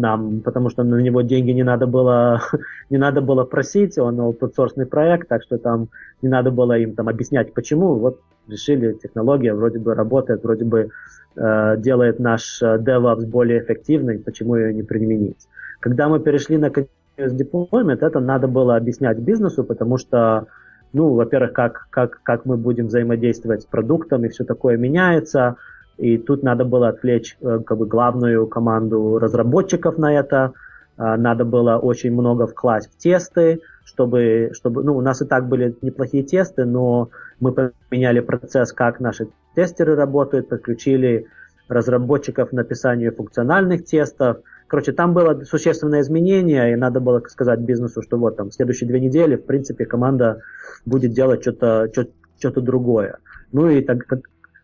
нам, 0.00 0.40
потому 0.40 0.70
что 0.70 0.82
на 0.82 0.96
него 0.96 1.22
деньги 1.22 1.52
не 1.52 1.62
надо 1.62 1.86
было, 1.86 2.40
не 2.90 2.98
надо 2.98 3.20
было 3.20 3.44
просить, 3.44 3.98
он 3.98 4.18
source 4.18 4.84
проект, 4.86 5.28
так 5.28 5.42
что 5.42 5.58
там 5.58 5.88
не 6.22 6.28
надо 6.28 6.50
было 6.50 6.76
им 6.78 6.94
там 6.94 7.08
объяснять, 7.08 7.54
почему. 7.54 7.94
Вот 7.94 8.20
решили, 8.48 8.92
технология 8.94 9.54
вроде 9.54 9.78
бы 9.78 9.94
работает, 9.94 10.42
вроде 10.42 10.64
бы 10.64 10.88
э, 11.36 11.76
делает 11.78 12.18
наш 12.18 12.62
э, 12.62 12.78
DevOps 12.78 13.26
более 13.26 13.60
эффективный, 13.60 14.18
почему 14.18 14.56
ее 14.56 14.74
не 14.74 14.82
применить. 14.82 15.48
Когда 15.80 16.08
мы 16.08 16.20
перешли 16.20 16.58
на 16.58 16.66
continuous 16.66 17.36
deployment, 17.36 17.98
это 18.00 18.20
надо 18.20 18.48
было 18.48 18.76
объяснять 18.76 19.18
бизнесу, 19.18 19.64
потому 19.64 19.98
что, 19.98 20.46
ну, 20.92 21.14
во-первых, 21.14 21.52
как, 21.52 21.86
как, 21.90 22.20
как 22.22 22.44
мы 22.44 22.56
будем 22.56 22.86
взаимодействовать 22.86 23.62
с 23.62 23.66
продуктом, 23.66 24.24
и 24.24 24.28
все 24.28 24.44
такое 24.44 24.76
меняется, 24.76 25.56
и 26.00 26.16
тут 26.16 26.42
надо 26.42 26.64
было 26.64 26.88
отвлечь 26.88 27.36
э, 27.42 27.60
как 27.64 27.76
бы 27.76 27.86
главную 27.86 28.46
команду 28.46 29.18
разработчиков 29.18 29.98
на 29.98 30.14
это, 30.18 30.54
э, 30.96 31.16
надо 31.16 31.44
было 31.44 31.76
очень 31.76 32.10
много 32.12 32.46
вкласть 32.46 32.90
в 32.90 32.96
тесты, 32.96 33.60
чтобы, 33.84 34.50
чтобы, 34.54 34.82
ну, 34.82 34.96
у 34.96 35.02
нас 35.02 35.20
и 35.20 35.26
так 35.26 35.46
были 35.46 35.76
неплохие 35.82 36.22
тесты, 36.22 36.64
но 36.64 37.10
мы 37.38 37.52
поменяли 37.52 38.20
процесс, 38.20 38.72
как 38.72 38.98
наши 39.00 39.28
тестеры 39.54 39.94
работают, 39.94 40.48
подключили 40.48 41.26
разработчиков 41.68 42.50
написанию 42.52 43.14
функциональных 43.14 43.84
тестов. 43.84 44.38
Короче, 44.68 44.92
там 44.92 45.12
было 45.12 45.44
существенное 45.44 46.00
изменение, 46.00 46.72
и 46.72 46.76
надо 46.76 47.00
было 47.00 47.20
сказать 47.28 47.60
бизнесу, 47.60 48.00
что 48.00 48.16
вот 48.16 48.36
там 48.36 48.48
в 48.48 48.54
следующие 48.54 48.88
две 48.88 49.00
недели, 49.00 49.36
в 49.36 49.44
принципе, 49.44 49.84
команда 49.84 50.40
будет 50.86 51.12
делать 51.12 51.42
что-то 51.42 51.90
что-то 52.38 52.60
другое. 52.62 53.18
Ну 53.52 53.68
и 53.68 53.82
так, 53.82 54.06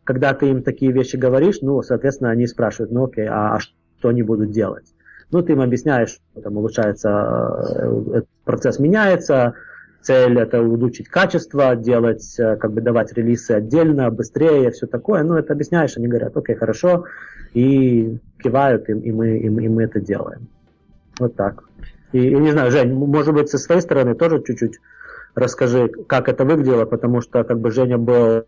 когда 0.07 0.32
ты 0.34 0.48
им 0.48 0.62
такие 0.62 0.92
вещи 0.92 1.16
говоришь, 1.16 1.59
ну, 1.62 1.82
соответственно, 1.82 2.30
они 2.30 2.46
спрашивают, 2.46 2.92
ну 2.92 3.04
окей, 3.04 3.26
а, 3.26 3.57
а 3.57 3.61
что 3.61 4.09
они 4.09 4.22
будут 4.22 4.52
делать? 4.52 4.94
Ну, 5.32 5.42
ты 5.42 5.52
им 5.52 5.61
объясняешь, 5.61 6.20
что 6.32 6.40
там 6.40 6.57
улучшается, 6.57 7.11
э, 8.12 8.22
процесс 8.44 8.78
меняется, 8.78 9.54
цель 10.02 10.38
это 10.38 10.62
улучшить 10.62 11.09
качество, 11.09 11.74
делать, 11.74 12.38
э, 12.38 12.54
как 12.54 12.72
бы 12.72 12.80
давать 12.80 13.12
релизы 13.14 13.54
отдельно, 13.54 14.09
быстрее, 14.12 14.70
все 14.70 14.86
такое. 14.86 15.24
Ну, 15.24 15.34
это 15.34 15.52
объясняешь, 15.52 15.96
они 15.96 16.07
говорят, 16.07 16.36
окей, 16.36 16.54
хорошо, 16.54 17.07
и 17.52 18.18
кивают, 18.40 18.88
и, 18.88 18.92
и, 18.92 19.11
мы, 19.11 19.38
и, 19.38 19.46
и 19.46 19.68
мы 19.68 19.82
это 19.82 20.00
делаем. 20.00 20.46
Вот 21.18 21.34
так. 21.34 21.64
И, 22.12 22.28
и 22.28 22.36
не 22.36 22.52
знаю, 22.52 22.70
Жень, 22.70 22.94
может 22.94 23.34
быть, 23.34 23.48
со 23.48 23.59
своей 23.59 23.80
стороны 23.80 24.14
тоже 24.14 24.40
чуть-чуть 24.40 24.78
расскажи, 25.34 25.88
как 26.07 26.28
это 26.28 26.44
выглядело, 26.44 26.84
потому 26.84 27.20
что 27.22 27.42
как 27.42 27.59
бы 27.59 27.72
Женя 27.72 27.98
был 27.98 28.44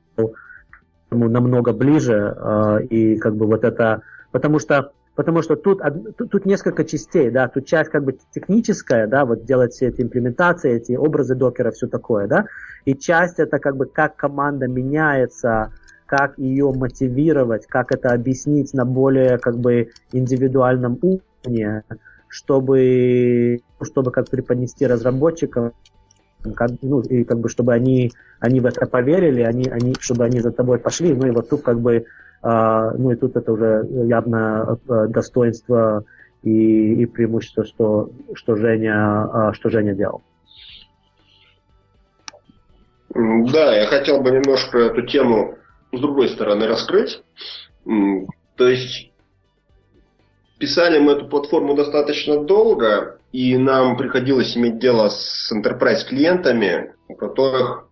намного 1.10 1.72
ближе, 1.72 2.36
э, 2.36 2.84
и 2.90 3.16
как 3.18 3.36
бы 3.36 3.46
вот 3.46 3.64
это, 3.64 4.02
потому 4.30 4.58
что 4.58 4.92
потому 5.14 5.42
что 5.42 5.56
тут, 5.56 5.80
тут, 6.16 6.30
тут 6.30 6.46
несколько 6.46 6.84
частей, 6.84 7.28
да, 7.30 7.48
тут 7.48 7.66
часть 7.66 7.90
как 7.90 8.04
бы 8.04 8.16
техническая, 8.32 9.08
да, 9.08 9.24
вот 9.24 9.44
делать 9.44 9.72
все 9.72 9.88
эти 9.88 10.02
имплементации, 10.02 10.74
эти 10.74 10.92
образы 10.92 11.34
докера, 11.34 11.72
все 11.72 11.88
такое, 11.88 12.28
да, 12.28 12.46
и 12.84 12.94
часть 12.94 13.40
это 13.40 13.58
как 13.58 13.76
бы 13.76 13.86
как 13.86 14.14
команда 14.14 14.68
меняется, 14.68 15.72
как 16.06 16.38
ее 16.38 16.72
мотивировать, 16.72 17.66
как 17.66 17.90
это 17.90 18.10
объяснить 18.10 18.72
на 18.74 18.84
более 18.84 19.38
как 19.38 19.58
бы 19.58 19.88
индивидуальном 20.12 20.98
уровне, 21.02 21.82
чтобы, 22.28 23.58
чтобы 23.82 24.12
как 24.12 24.30
преподнести 24.30 24.86
разработчикам, 24.86 25.72
ну, 26.82 27.00
и 27.00 27.24
как 27.24 27.38
бы 27.38 27.48
чтобы 27.48 27.72
они, 27.72 28.12
они 28.40 28.60
в 28.60 28.66
это 28.66 28.86
поверили, 28.86 29.42
они, 29.42 29.68
они, 29.68 29.94
чтобы 30.00 30.24
они 30.24 30.40
за 30.40 30.52
тобой 30.52 30.78
пошли, 30.78 31.14
ну 31.14 31.26
и 31.26 31.30
вот 31.30 31.48
тут 31.48 31.62
как 31.62 31.80
бы 31.80 32.06
а, 32.42 32.92
ну 32.92 33.10
и 33.10 33.16
тут 33.16 33.36
это 33.36 33.52
уже 33.52 33.86
явно 33.90 34.78
э, 34.88 35.06
достоинство 35.08 36.04
и, 36.42 37.02
и 37.02 37.06
преимущество, 37.06 37.64
что, 37.64 38.10
что, 38.34 38.56
Женя, 38.56 39.28
а, 39.32 39.52
что 39.52 39.70
Женя 39.70 39.94
делал. 39.94 40.22
Да, 43.14 43.74
я 43.74 43.86
хотел 43.86 44.20
бы 44.20 44.30
немножко 44.30 44.78
эту 44.78 45.02
тему 45.02 45.56
с 45.92 46.00
другой 46.00 46.28
стороны 46.28 46.66
раскрыть. 46.66 47.22
То 47.84 48.68
есть 48.68 49.10
писали 50.58 50.98
мы 50.98 51.12
эту 51.12 51.26
платформу 51.26 51.74
достаточно 51.74 52.44
долго, 52.44 53.17
и 53.32 53.56
нам 53.56 53.96
приходилось 53.96 54.56
иметь 54.56 54.78
дело 54.78 55.08
с 55.08 55.52
enterprise 55.52 56.06
клиентами, 56.06 56.94
у 57.08 57.14
которых 57.14 57.88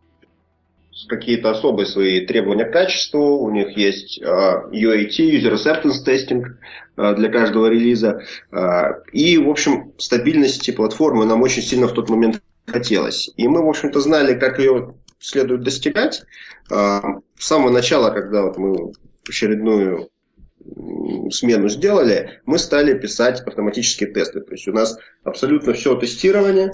какие-то 1.08 1.50
особые 1.50 1.86
свои 1.86 2.26
требования 2.26 2.64
к 2.64 2.72
качеству, 2.72 3.38
у 3.38 3.50
них 3.50 3.76
есть 3.76 4.20
uh, 4.22 4.70
UAT, 4.70 5.18
User 5.18 5.54
Acceptance 5.54 6.04
Testing 6.04 6.42
uh, 6.96 7.14
для 7.14 7.28
каждого 7.28 7.66
релиза. 7.66 8.22
Uh, 8.50 8.94
и, 9.12 9.36
в 9.38 9.48
общем, 9.48 9.92
стабильности 9.98 10.70
платформы 10.70 11.26
нам 11.26 11.42
очень 11.42 11.62
сильно 11.62 11.86
в 11.86 11.92
тот 11.92 12.08
момент 12.08 12.40
хотелось. 12.66 13.30
И 13.36 13.46
мы, 13.46 13.62
в 13.62 13.68
общем-то, 13.68 14.00
знали, 14.00 14.38
как 14.38 14.58
ее 14.58 14.94
следует 15.18 15.62
достигать. 15.62 16.22
С 16.68 17.22
самого 17.38 17.70
начала, 17.70 18.10
когда 18.10 18.42
вот 18.42 18.58
мы 18.58 18.92
очередную 19.28 20.08
смену 21.30 21.68
сделали, 21.68 22.40
мы 22.44 22.58
стали 22.58 22.98
писать 22.98 23.40
автоматические 23.40 24.10
тесты. 24.12 24.40
То 24.40 24.52
есть 24.52 24.68
у 24.68 24.72
нас 24.72 24.98
абсолютно 25.24 25.72
все 25.72 25.94
тестирование 25.96 26.72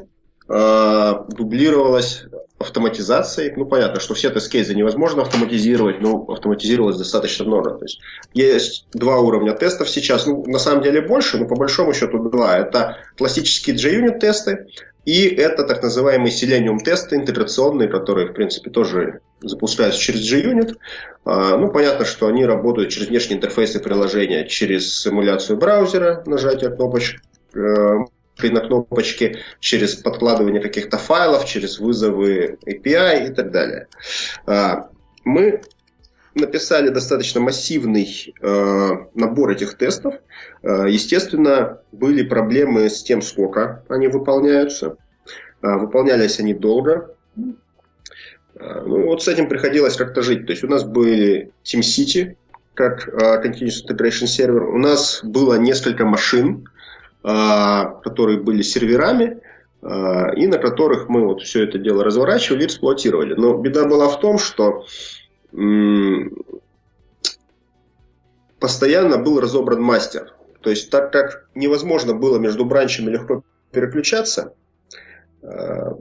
дублировалось 0.48 2.24
автоматизацией. 2.58 3.52
Ну, 3.56 3.66
понятно, 3.66 4.00
что 4.00 4.14
все 4.14 4.30
тест-кейсы 4.30 4.74
невозможно 4.74 5.22
автоматизировать, 5.22 6.00
но 6.00 6.24
автоматизировалось 6.28 6.96
достаточно 6.96 7.44
много. 7.44 7.72
То 7.74 7.84
есть 7.84 8.00
есть 8.34 8.86
два 8.92 9.18
уровня 9.18 9.52
тестов 9.52 9.88
сейчас. 9.88 10.26
Ну, 10.26 10.44
на 10.46 10.58
самом 10.58 10.82
деле 10.82 11.00
больше, 11.00 11.38
но 11.38 11.46
по 11.46 11.56
большому 11.56 11.92
счету 11.92 12.18
два. 12.18 12.56
Это 12.58 12.98
классические 13.16 13.76
JUnit 13.76 14.18
тесты 14.18 14.66
и 15.04 15.26
это 15.26 15.64
так 15.64 15.82
называемые 15.82 16.32
Selenium 16.32 16.78
тесты 16.78 17.16
интеграционные, 17.16 17.88
которые, 17.88 18.28
в 18.28 18.34
принципе, 18.34 18.70
тоже 18.70 19.20
запускаются 19.40 20.00
через 20.00 20.32
JUnit. 20.32 20.76
А, 21.24 21.56
ну, 21.56 21.70
понятно, 21.70 22.04
что 22.04 22.28
они 22.28 22.46
работают 22.46 22.90
через 22.90 23.08
внешние 23.08 23.38
интерфейсы 23.38 23.80
приложения, 23.80 24.46
через 24.46 25.00
симуляцию 25.00 25.58
браузера, 25.58 26.22
нажатие 26.26 26.70
кнопочек, 26.70 27.20
э, 27.54 27.58
на 28.40 28.60
кнопочке, 28.60 29.38
через 29.60 29.94
подкладывание 29.94 30.60
каких-то 30.60 30.98
файлов, 30.98 31.44
через 31.44 31.78
вызовы 31.78 32.58
API 32.66 33.30
и 33.30 33.34
так 33.34 33.50
далее. 33.50 33.88
А, 34.46 34.88
мы 35.24 35.60
написали 36.34 36.88
достаточно 36.88 37.40
массивный 37.40 38.34
э, 38.40 38.90
набор 39.14 39.50
этих 39.50 39.76
тестов. 39.76 40.14
Э, 40.62 40.86
естественно, 40.88 41.80
были 41.92 42.22
проблемы 42.22 42.88
с 42.88 43.02
тем, 43.02 43.20
сколько 43.22 43.84
они 43.88 44.08
выполняются. 44.08 44.96
Э, 45.62 45.76
выполнялись 45.76 46.40
они 46.40 46.54
долго. 46.54 47.14
Ну, 48.54 49.06
вот 49.06 49.22
с 49.22 49.28
этим 49.28 49.48
приходилось 49.48 49.96
как-то 49.96 50.22
жить. 50.22 50.46
То 50.46 50.52
есть 50.52 50.62
у 50.62 50.68
нас 50.68 50.84
были 50.84 51.52
TeamCity 51.64 52.36
как 52.74 53.08
Continuous 53.08 53.84
Integration 53.86 54.26
Server. 54.26 54.64
У 54.66 54.78
нас 54.78 55.20
было 55.24 55.56
несколько 55.56 56.04
машин, 56.04 56.64
а, 56.64 56.70
которые 57.22 58.40
были 58.40 58.62
серверами, 58.62 59.40
а, 59.82 60.32
и 60.34 60.46
на 60.46 60.58
которых 60.58 61.08
мы 61.08 61.26
вот 61.26 61.42
все 61.42 61.64
это 61.64 61.78
дело 61.78 62.04
разворачивали 62.04 62.62
и 62.62 62.66
эксплуатировали. 62.66 63.34
Но 63.34 63.58
беда 63.58 63.86
была 63.86 64.08
в 64.08 64.20
том, 64.20 64.38
что 64.38 64.84
постоянно 68.58 69.18
был 69.18 69.40
разобран 69.40 69.82
мастер. 69.82 70.34
То 70.60 70.70
есть 70.70 70.90
так 70.90 71.12
как 71.12 71.48
невозможно 71.54 72.14
было 72.14 72.38
между 72.38 72.64
бранчами 72.64 73.10
легко 73.10 73.42
переключаться, 73.72 74.54
а, 75.42 75.96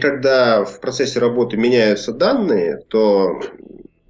когда 0.00 0.64
в 0.64 0.80
процессе 0.80 1.18
работы 1.18 1.56
меняются 1.56 2.12
данные, 2.12 2.82
то 2.88 3.40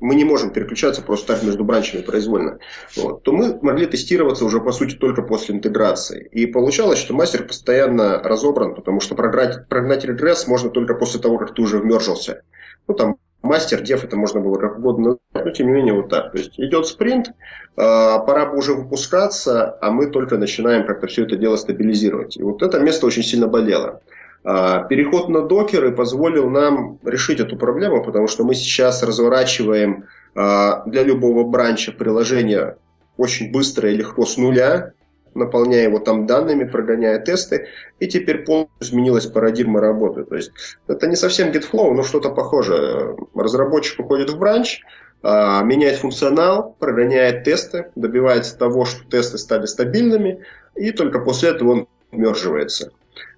мы 0.05 0.17
не 0.17 0.25
можем 0.25 0.51
переключаться 0.51 1.01
просто 1.01 1.35
так 1.35 1.43
между 1.43 1.65
бранчами 1.65 2.03
произвольно, 2.03 2.59
вот, 2.95 3.23
то 3.23 3.33
мы 3.33 3.59
могли 3.63 3.87
тестироваться 3.87 4.45
уже 4.45 4.61
по 4.61 4.71
сути 4.71 4.97
только 4.97 5.23
после 5.23 5.55
интеграции. 5.55 6.29
И 6.31 6.45
получалось, 6.45 6.99
что 6.99 7.15
мастер 7.15 7.47
постоянно 7.47 8.23
разобран, 8.23 8.75
потому 8.75 9.01
что 9.01 9.15
прогнать, 9.15 9.67
прогнать 9.67 10.05
регресс 10.05 10.47
можно 10.47 10.69
только 10.69 10.95
после 10.95 11.21
того, 11.21 11.39
как 11.39 11.55
ты 11.55 11.63
уже 11.63 11.79
вмержился. 11.79 12.43
Ну, 12.87 12.95
там 12.95 13.17
мастер, 13.41 13.81
дев, 13.81 14.05
это 14.05 14.17
можно 14.17 14.41
было 14.41 14.59
как 14.59 14.77
угодно, 14.79 15.17
но 15.33 15.51
тем 15.53 15.69
не 15.69 15.73
менее 15.73 15.95
вот 15.95 16.11
так. 16.11 16.33
То 16.33 16.39
есть 16.39 16.61
идет 16.61 16.87
спринт, 16.87 17.29
э, 17.29 17.33
пора 17.77 18.45
бы 18.45 18.59
уже 18.59 18.75
выпускаться, 18.75 19.79
а 19.81 19.91
мы 19.91 20.11
только 20.11 20.37
начинаем 20.37 20.87
как-то 20.87 21.07
все 21.07 21.25
это 21.25 21.37
дело 21.37 21.57
стабилизировать. 21.57 22.37
И 22.37 22.43
вот 22.43 22.63
это 22.63 22.79
место 22.79 23.07
очень 23.07 23.23
сильно 23.23 23.47
болело. 23.47 24.03
А, 24.45 24.85
переход 24.85 25.31
на 25.31 25.43
докеры 25.43 25.91
позволил 25.93 26.51
нам 26.51 26.99
решить 27.03 27.41
эту 27.41 27.57
проблему, 27.57 28.05
потому 28.05 28.29
что 28.29 28.45
мы 28.45 28.55
сейчас 28.55 29.03
разворачиваем 29.03 30.05
а, 30.35 30.85
для 30.85 31.03
любого 31.03 31.45
бранча 31.45 31.93
приложение 31.93 32.77
очень 33.17 33.51
быстро 33.51 33.91
и 33.91 33.97
легко 33.97 34.27
с 34.27 34.37
нуля, 34.37 34.93
наполняя 35.35 35.85
его 35.85 35.99
там 35.99 36.27
данными, 36.27 36.65
прогоняя 36.65 37.19
тесты, 37.19 37.69
и 38.01 38.07
теперь 38.07 38.45
полностью 38.45 38.77
изменилась 38.81 39.27
парадигма 39.27 39.81
работы. 39.81 40.25
То 40.25 40.37
есть 40.37 40.53
это 40.89 41.07
не 41.07 41.17
совсем 41.17 41.51
GitFlow, 41.51 41.93
но 41.93 42.03
что-то 42.03 42.31
похожее. 42.31 43.17
Разработчик 43.35 44.01
уходит 44.01 44.31
в 44.31 44.39
бранч, 44.39 44.83
а, 45.23 45.63
меняет 45.63 45.97
функционал, 45.97 46.77
прогоняет 46.79 47.45
тесты, 47.45 47.91
добивается 47.95 48.59
того, 48.59 48.85
что 48.85 49.09
тесты 49.09 49.39
стали 49.39 49.65
стабильными, 49.65 50.45
и 50.75 50.91
только 50.91 51.19
после 51.21 51.49
этого 51.49 51.71
он 51.71 51.89
мерживается. 52.13 52.93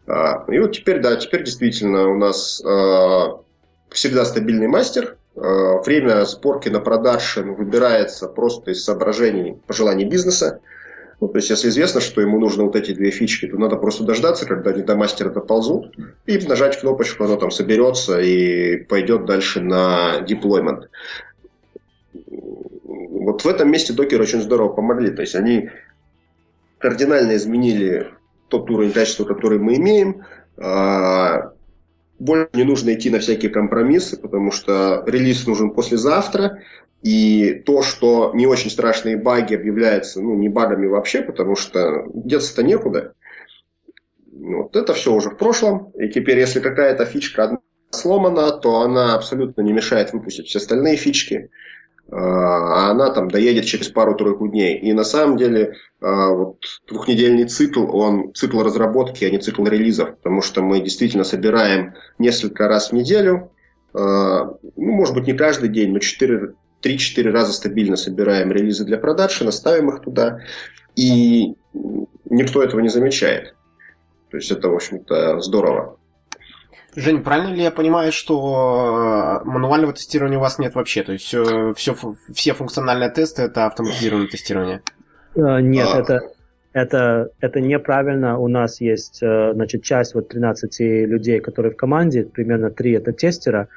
А, 0.06 0.44
и 0.48 0.58
вот 0.58 0.72
теперь, 0.72 1.00
да, 1.00 1.16
теперь 1.16 1.44
действительно 1.44 2.08
у 2.08 2.16
нас 2.16 2.62
а, 2.64 3.40
всегда 3.90 4.24
стабильный 4.24 4.68
мастер. 4.68 5.16
Время 5.34 6.24
сборки 6.24 6.70
на 6.70 6.80
продакшн 6.80 7.50
выбирается 7.50 8.26
просто 8.26 8.70
из 8.70 8.82
соображений, 8.82 9.58
пожеланий 9.66 10.06
бизнеса. 10.06 10.60
Ну, 11.20 11.28
то 11.28 11.36
есть, 11.36 11.50
если 11.50 11.68
известно, 11.68 12.00
что 12.00 12.22
ему 12.22 12.38
нужны 12.38 12.64
вот 12.64 12.74
эти 12.74 12.92
две 12.92 13.10
фички, 13.10 13.46
то 13.46 13.58
надо 13.58 13.76
просто 13.76 14.04
дождаться, 14.04 14.46
когда 14.46 14.70
они 14.70 14.82
до 14.82 14.96
мастера 14.96 15.28
доползут, 15.28 15.94
и 16.24 16.38
нажать 16.46 16.80
кнопочку, 16.80 17.24
оно 17.24 17.36
там 17.36 17.50
соберется 17.50 18.18
и 18.18 18.76
пойдет 18.84 19.26
дальше 19.26 19.60
на 19.60 20.20
deployment 20.26 20.86
вот 23.26 23.42
в 23.42 23.48
этом 23.48 23.70
месте 23.70 23.92
докеры 23.92 24.22
очень 24.22 24.40
здорово 24.40 24.68
помогли. 24.68 25.10
То 25.10 25.22
есть 25.22 25.34
они 25.34 25.68
кардинально 26.78 27.34
изменили 27.34 28.12
тот 28.48 28.70
уровень 28.70 28.92
качества, 28.92 29.24
который 29.24 29.58
мы 29.58 29.76
имеем. 29.76 30.24
А, 30.56 31.52
больше 32.18 32.48
не 32.54 32.64
нужно 32.64 32.94
идти 32.94 33.10
на 33.10 33.18
всякие 33.18 33.50
компромиссы, 33.50 34.16
потому 34.16 34.50
что 34.50 35.02
релиз 35.06 35.46
нужен 35.46 35.70
послезавтра, 35.70 36.62
и 37.02 37.62
то, 37.66 37.82
что 37.82 38.32
не 38.34 38.46
очень 38.46 38.70
страшные 38.70 39.16
баги 39.16 39.54
объявляются, 39.54 40.20
ну, 40.20 40.34
не 40.34 40.48
багами 40.48 40.86
вообще, 40.86 41.22
потому 41.22 41.54
что 41.54 42.06
деться-то 42.14 42.62
некуда. 42.62 43.12
Вот 44.32 44.76
это 44.76 44.92
все 44.94 45.12
уже 45.12 45.30
в 45.30 45.36
прошлом. 45.36 45.92
И 45.98 46.08
теперь, 46.08 46.38
если 46.38 46.60
какая-то 46.60 47.04
фичка 47.04 47.58
сломана, 47.90 48.50
то 48.52 48.80
она 48.80 49.14
абсолютно 49.14 49.62
не 49.62 49.72
мешает 49.72 50.12
выпустить 50.12 50.48
все 50.48 50.58
остальные 50.58 50.96
фички. 50.96 51.50
А 52.10 52.90
она 52.90 53.10
там 53.10 53.28
доедет 53.28 53.64
через 53.64 53.88
пару-тройку 53.88 54.46
дней. 54.48 54.78
И 54.78 54.92
на 54.92 55.02
самом 55.02 55.36
деле 55.36 55.74
а, 56.00 56.30
вот 56.30 56.58
двухнедельный 56.88 57.46
цикл, 57.46 57.96
он 57.96 58.32
цикл 58.34 58.62
разработки, 58.62 59.24
а 59.24 59.30
не 59.30 59.38
цикл 59.38 59.64
релизов, 59.64 60.16
потому 60.16 60.40
что 60.40 60.62
мы 60.62 60.80
действительно 60.80 61.24
собираем 61.24 61.94
несколько 62.18 62.68
раз 62.68 62.90
в 62.90 62.92
неделю, 62.92 63.50
а, 63.92 64.54
ну, 64.76 64.92
может 64.92 65.14
быть, 65.14 65.26
не 65.26 65.32
каждый 65.32 65.68
день, 65.68 65.92
но 65.92 65.98
4, 65.98 66.54
3-4 66.82 67.30
раза 67.30 67.52
стабильно 67.52 67.96
собираем 67.96 68.52
релизы 68.52 68.84
для 68.84 68.98
продакшена, 68.98 69.50
ставим 69.50 69.88
их 69.88 70.02
туда, 70.02 70.40
и 70.94 71.54
никто 72.24 72.62
этого 72.62 72.80
не 72.80 72.88
замечает. 72.88 73.54
То 74.30 74.36
есть 74.36 74.50
это, 74.50 74.68
в 74.68 74.74
общем-то, 74.74 75.40
здорово. 75.40 75.98
Жень, 76.96 77.22
правильно 77.22 77.54
ли 77.54 77.62
я 77.62 77.70
понимаю, 77.70 78.10
что 78.10 79.42
э, 79.42 79.46
мануального 79.46 79.92
тестирования 79.92 80.38
у 80.38 80.40
вас 80.40 80.58
нет 80.58 80.74
вообще? 80.74 81.02
То 81.02 81.12
есть 81.12 81.26
все, 81.26 81.74
все, 81.74 81.94
все 82.32 82.54
функциональные 82.54 83.10
тесты 83.10 83.42
это 83.42 83.66
автоматизированное 83.66 84.28
тестирование? 84.28 84.82
Э, 85.34 85.60
нет, 85.60 85.88
а... 85.92 86.00
это, 86.00 86.20
это, 86.72 87.28
это 87.40 87.60
неправильно. 87.60 88.38
У 88.38 88.48
нас 88.48 88.80
есть 88.80 89.22
э, 89.22 89.52
значит, 89.52 89.82
часть 89.82 90.14
вот 90.14 90.28
13 90.28 90.80
людей, 91.06 91.40
которые 91.40 91.72
в 91.72 91.76
команде, 91.76 92.24
примерно 92.24 92.70
3 92.70 92.92
это 92.92 93.12
тестера. 93.12 93.68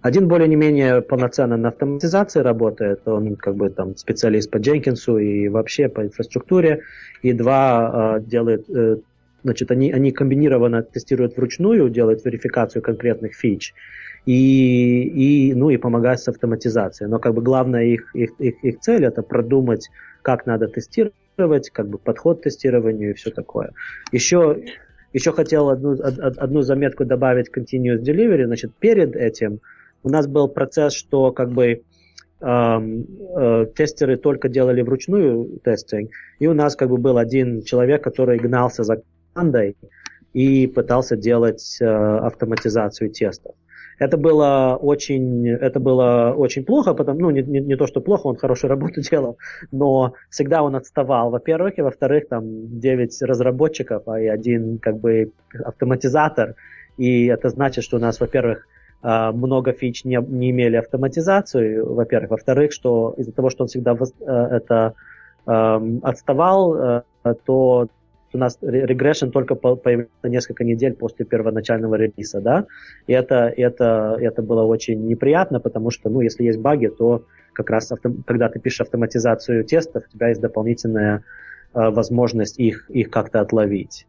Один 0.00 0.28
более 0.28 0.46
не 0.46 0.54
менее 0.54 1.02
полноценно 1.02 1.56
на 1.56 1.70
автоматизации 1.70 2.38
работает, 2.38 3.00
он 3.08 3.34
как 3.34 3.56
бы 3.56 3.70
там 3.70 3.96
специалист 3.96 4.48
по 4.48 4.58
Дженкинсу 4.58 5.18
и 5.18 5.48
вообще 5.48 5.88
по 5.88 6.02
инфраструктуре, 6.02 6.82
и 7.22 7.32
два 7.32 8.18
э, 8.18 8.20
делает 8.20 8.70
э, 8.70 8.98
Значит, 9.46 9.70
они, 9.70 9.92
они 9.92 10.10
комбинированно 10.10 10.82
тестируют 10.82 11.36
вручную, 11.36 11.88
делают 11.88 12.24
верификацию 12.24 12.82
конкретных 12.82 13.36
фич 13.36 13.74
и, 14.24 15.04
и, 15.04 15.54
ну, 15.54 15.70
и 15.70 15.76
помогают 15.76 16.18
с 16.18 16.26
автоматизацией. 16.26 17.08
Но 17.08 17.20
как 17.20 17.32
бы 17.32 17.42
главная 17.42 17.84
их, 17.84 18.12
их, 18.12 18.30
их, 18.40 18.64
их 18.64 18.80
цель 18.80 19.04
это 19.04 19.22
продумать, 19.22 19.88
как 20.22 20.46
надо 20.46 20.66
тестировать, 20.66 21.70
как 21.70 21.88
бы 21.88 21.98
подход 21.98 22.40
к 22.40 22.42
тестированию 22.42 23.10
и 23.10 23.14
все 23.14 23.30
такое. 23.30 23.70
Еще, 24.10 24.64
еще 25.12 25.30
хотел 25.30 25.68
одну, 25.68 25.96
одну 26.02 26.62
заметку 26.62 27.04
добавить 27.04 27.48
continuous 27.56 28.02
delivery. 28.02 28.46
Значит, 28.46 28.72
перед 28.80 29.14
этим 29.14 29.60
у 30.02 30.08
нас 30.08 30.26
был 30.26 30.48
процесс, 30.48 30.92
что 30.92 31.30
как 31.30 31.52
бы 31.52 31.82
эм, 32.40 33.06
э, 33.36 33.66
тестеры 33.76 34.16
только 34.16 34.48
делали 34.48 34.82
вручную 34.82 35.60
тестинг, 35.62 36.10
и 36.40 36.48
у 36.48 36.52
нас 36.52 36.74
как 36.74 36.88
бы 36.88 36.96
был 36.96 37.16
один 37.16 37.62
человек, 37.62 38.02
который 38.02 38.38
гнался 38.38 38.82
за 38.82 39.02
командой 39.36 39.76
и 40.32 40.66
пытался 40.66 41.16
делать 41.16 41.78
э, 41.80 41.86
автоматизацию 41.86 43.10
тестов. 43.10 43.54
Это 43.98 44.18
было 44.18 44.78
очень, 44.82 45.48
это 45.48 45.80
было 45.80 46.34
очень 46.36 46.64
плохо, 46.64 46.92
потому, 46.92 47.20
ну, 47.20 47.30
не, 47.30 47.42
не, 47.42 47.60
не 47.60 47.76
то, 47.76 47.86
что 47.86 48.02
плохо, 48.02 48.26
он 48.26 48.36
хорошую 48.36 48.70
работу 48.70 49.00
делал, 49.10 49.38
но 49.72 50.12
всегда 50.30 50.62
он 50.62 50.76
отставал, 50.76 51.30
во-первых, 51.30 51.78
и 51.78 51.82
во-вторых, 51.82 52.28
там 52.28 52.78
9 52.78 53.22
разработчиков, 53.22 54.02
а 54.06 54.20
и 54.20 54.26
один, 54.26 54.78
как 54.78 54.98
бы, 54.98 55.32
автоматизатор, 55.64 56.54
и 56.98 57.26
это 57.26 57.48
значит, 57.48 57.84
что 57.84 57.96
у 57.96 58.00
нас, 58.00 58.20
во-первых, 58.20 58.66
э, 59.02 59.30
много 59.32 59.72
фич 59.72 60.04
не, 60.04 60.18
не 60.28 60.50
имели 60.50 60.76
автоматизацию, 60.76 61.94
во-первых, 61.94 62.30
во-вторых, 62.30 62.72
что 62.72 63.14
из-за 63.16 63.32
того, 63.32 63.48
что 63.48 63.64
он 63.64 63.68
всегда 63.68 63.94
э, 63.94 64.56
это 64.56 64.94
эм, 65.46 66.00
отставал, 66.02 67.02
то 67.44 67.88
у 68.36 68.38
нас 68.38 68.58
регрессион 68.60 69.30
только 69.30 69.54
появился 69.54 70.10
несколько 70.24 70.64
недель 70.64 70.94
после 70.94 71.24
первоначального 71.24 71.94
релиза, 71.96 72.40
да, 72.40 72.66
и 73.06 73.12
это, 73.12 73.52
это, 73.56 74.16
это 74.20 74.42
было 74.42 74.62
очень 74.62 75.06
неприятно, 75.06 75.58
потому 75.58 75.90
что, 75.90 76.10
ну, 76.10 76.20
если 76.20 76.44
есть 76.44 76.60
баги, 76.60 76.88
то 76.88 77.24
как 77.52 77.70
раз 77.70 77.90
авто, 77.90 78.12
когда 78.26 78.48
ты 78.48 78.60
пишешь 78.60 78.82
автоматизацию 78.82 79.64
тестов, 79.64 80.04
у 80.06 80.12
тебя 80.12 80.28
есть 80.28 80.40
дополнительная 80.40 81.24
э, 81.74 81.90
возможность 81.90 82.58
их, 82.58 82.90
их 82.90 83.10
как-то 83.10 83.40
отловить. 83.40 84.06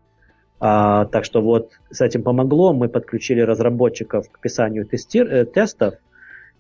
А, 0.60 1.06
так 1.06 1.24
что 1.24 1.42
вот 1.42 1.72
с 1.90 2.02
этим 2.02 2.24
помогло, 2.24 2.74
мы 2.74 2.90
подключили 2.90 3.42
разработчиков 3.42 4.30
к 4.30 4.40
писанию 4.40 4.86
тестир, 4.86 5.28
э, 5.28 5.46
тестов, 5.46 5.96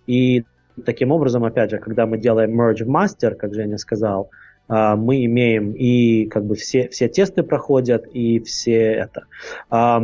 и 0.05 0.45
таким 0.85 1.11
образом, 1.11 1.43
опять 1.43 1.71
же, 1.71 1.77
когда 1.79 2.05
мы 2.05 2.17
делаем 2.17 2.59
merge 2.59 2.85
в 2.85 2.89
master, 2.89 3.35
как 3.35 3.53
Женя 3.53 3.77
сказал, 3.77 4.29
мы 4.69 5.25
имеем 5.25 5.71
и 5.71 6.25
как 6.25 6.45
бы 6.45 6.55
все, 6.55 6.89
все 6.89 7.07
тесты 7.07 7.43
проходят, 7.43 8.05
и 8.11 8.39
все 8.39 8.93
это. 8.93 9.25
А, 9.69 10.03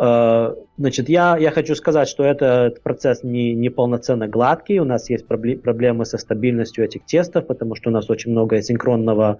а, 0.00 0.54
значит, 0.76 1.08
я, 1.08 1.36
я 1.36 1.50
хочу 1.50 1.74
сказать, 1.74 2.08
что 2.08 2.22
этот 2.22 2.80
процесс 2.82 3.24
не, 3.24 3.52
не 3.52 3.68
полноценно 3.68 4.28
гладкий, 4.28 4.78
у 4.78 4.84
нас 4.84 5.10
есть 5.10 5.26
проблемы 5.26 6.04
со 6.04 6.18
стабильностью 6.18 6.84
этих 6.84 7.04
тестов, 7.04 7.48
потому 7.48 7.74
что 7.74 7.90
у 7.90 7.92
нас 7.92 8.08
очень 8.08 8.30
много 8.30 8.62
синхронного 8.62 9.30
а, 9.30 9.38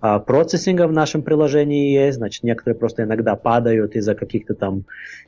процессинга 0.00 0.86
в 0.86 0.92
нашем 0.92 1.22
приложении 1.22 1.92
есть, 1.92 2.18
значит, 2.18 2.42
некоторые 2.42 2.78
просто 2.78 3.02
иногда 3.02 3.36
падают 3.36 3.94
из-за 3.96 4.14
каких-то 4.14 4.54
там 4.54 4.84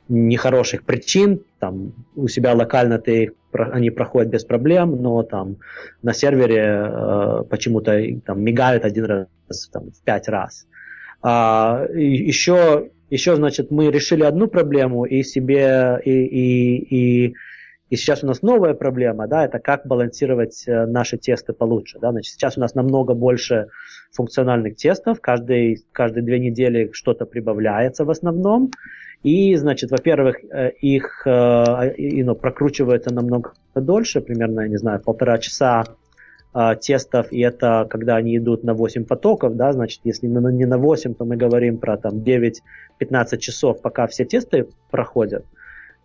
нехороших 0.09 0.83
причин, 0.83 1.43
там 1.59 1.93
у 2.15 2.27
себя 2.27 2.53
локально 2.53 2.99
ты, 2.99 3.33
они 3.51 3.91
проходят 3.91 4.29
без 4.29 4.43
проблем, 4.43 5.01
но 5.01 5.23
там 5.23 5.57
на 6.01 6.13
сервере 6.13 6.89
э, 6.89 7.43
почему-то 7.49 8.01
там 8.25 8.41
мигают 8.41 8.83
один 8.83 9.05
раз 9.05 9.27
там, 9.71 9.91
в 9.91 10.01
пять 10.03 10.27
раз. 10.27 10.65
А, 11.21 11.85
еще, 11.93 12.89
еще, 13.09 13.35
значит, 13.35 13.71
мы 13.71 13.91
решили 13.91 14.23
одну 14.23 14.47
проблему 14.47 15.05
и 15.05 15.23
себе, 15.23 16.01
и, 16.03 16.11
и, 16.11 17.27
и 17.29 17.35
и 17.93 17.95
сейчас 17.95 18.23
у 18.23 18.27
нас 18.27 18.41
новая 18.41 18.73
проблема, 18.73 19.27
да, 19.27 19.45
это 19.45 19.59
как 19.59 19.85
балансировать 19.85 20.63
э, 20.67 20.87
наши 20.87 21.19
тесты 21.19 21.53
получше, 21.53 21.99
да, 21.99 22.09
значит, 22.09 22.33
сейчас 22.33 22.57
у 22.57 22.59
нас 22.59 22.73
намного 22.73 23.13
больше 23.13 23.67
функциональных 24.11 24.77
тестов, 24.77 25.21
каждые, 25.21 25.77
каждые 25.91 26.23
две 26.23 26.39
недели 26.39 26.89
что-то 26.91 27.27
прибавляется 27.27 28.03
в 28.03 28.09
основном, 28.09 28.71
и, 29.21 29.55
значит, 29.57 29.91
во-первых, 29.91 30.37
э, 30.43 30.71
их 30.81 31.21
э, 31.27 31.93
и, 31.95 32.23
ну, 32.23 32.33
прокручивается 32.33 33.13
намного 33.13 33.53
дольше, 33.75 34.21
примерно, 34.21 34.61
я 34.61 34.69
не 34.69 34.77
знаю, 34.77 34.99
полтора 34.99 35.37
часа 35.37 35.83
тестов, 36.81 37.31
и 37.31 37.41
это 37.41 37.87
когда 37.89 38.15
они 38.15 38.37
идут 38.37 38.63
на 38.63 38.73
8 38.73 39.05
потоков, 39.05 39.55
да, 39.55 39.71
значит, 39.73 40.01
если 40.03 40.27
не 40.27 40.65
на 40.65 40.77
8, 40.77 41.13
то 41.13 41.25
мы 41.25 41.35
говорим 41.35 41.77
про 41.77 41.97
там 41.97 42.23
9-15 42.23 43.37
часов, 43.37 43.81
пока 43.81 44.05
все 44.05 44.23
тесты 44.23 44.67
проходят. 44.91 45.45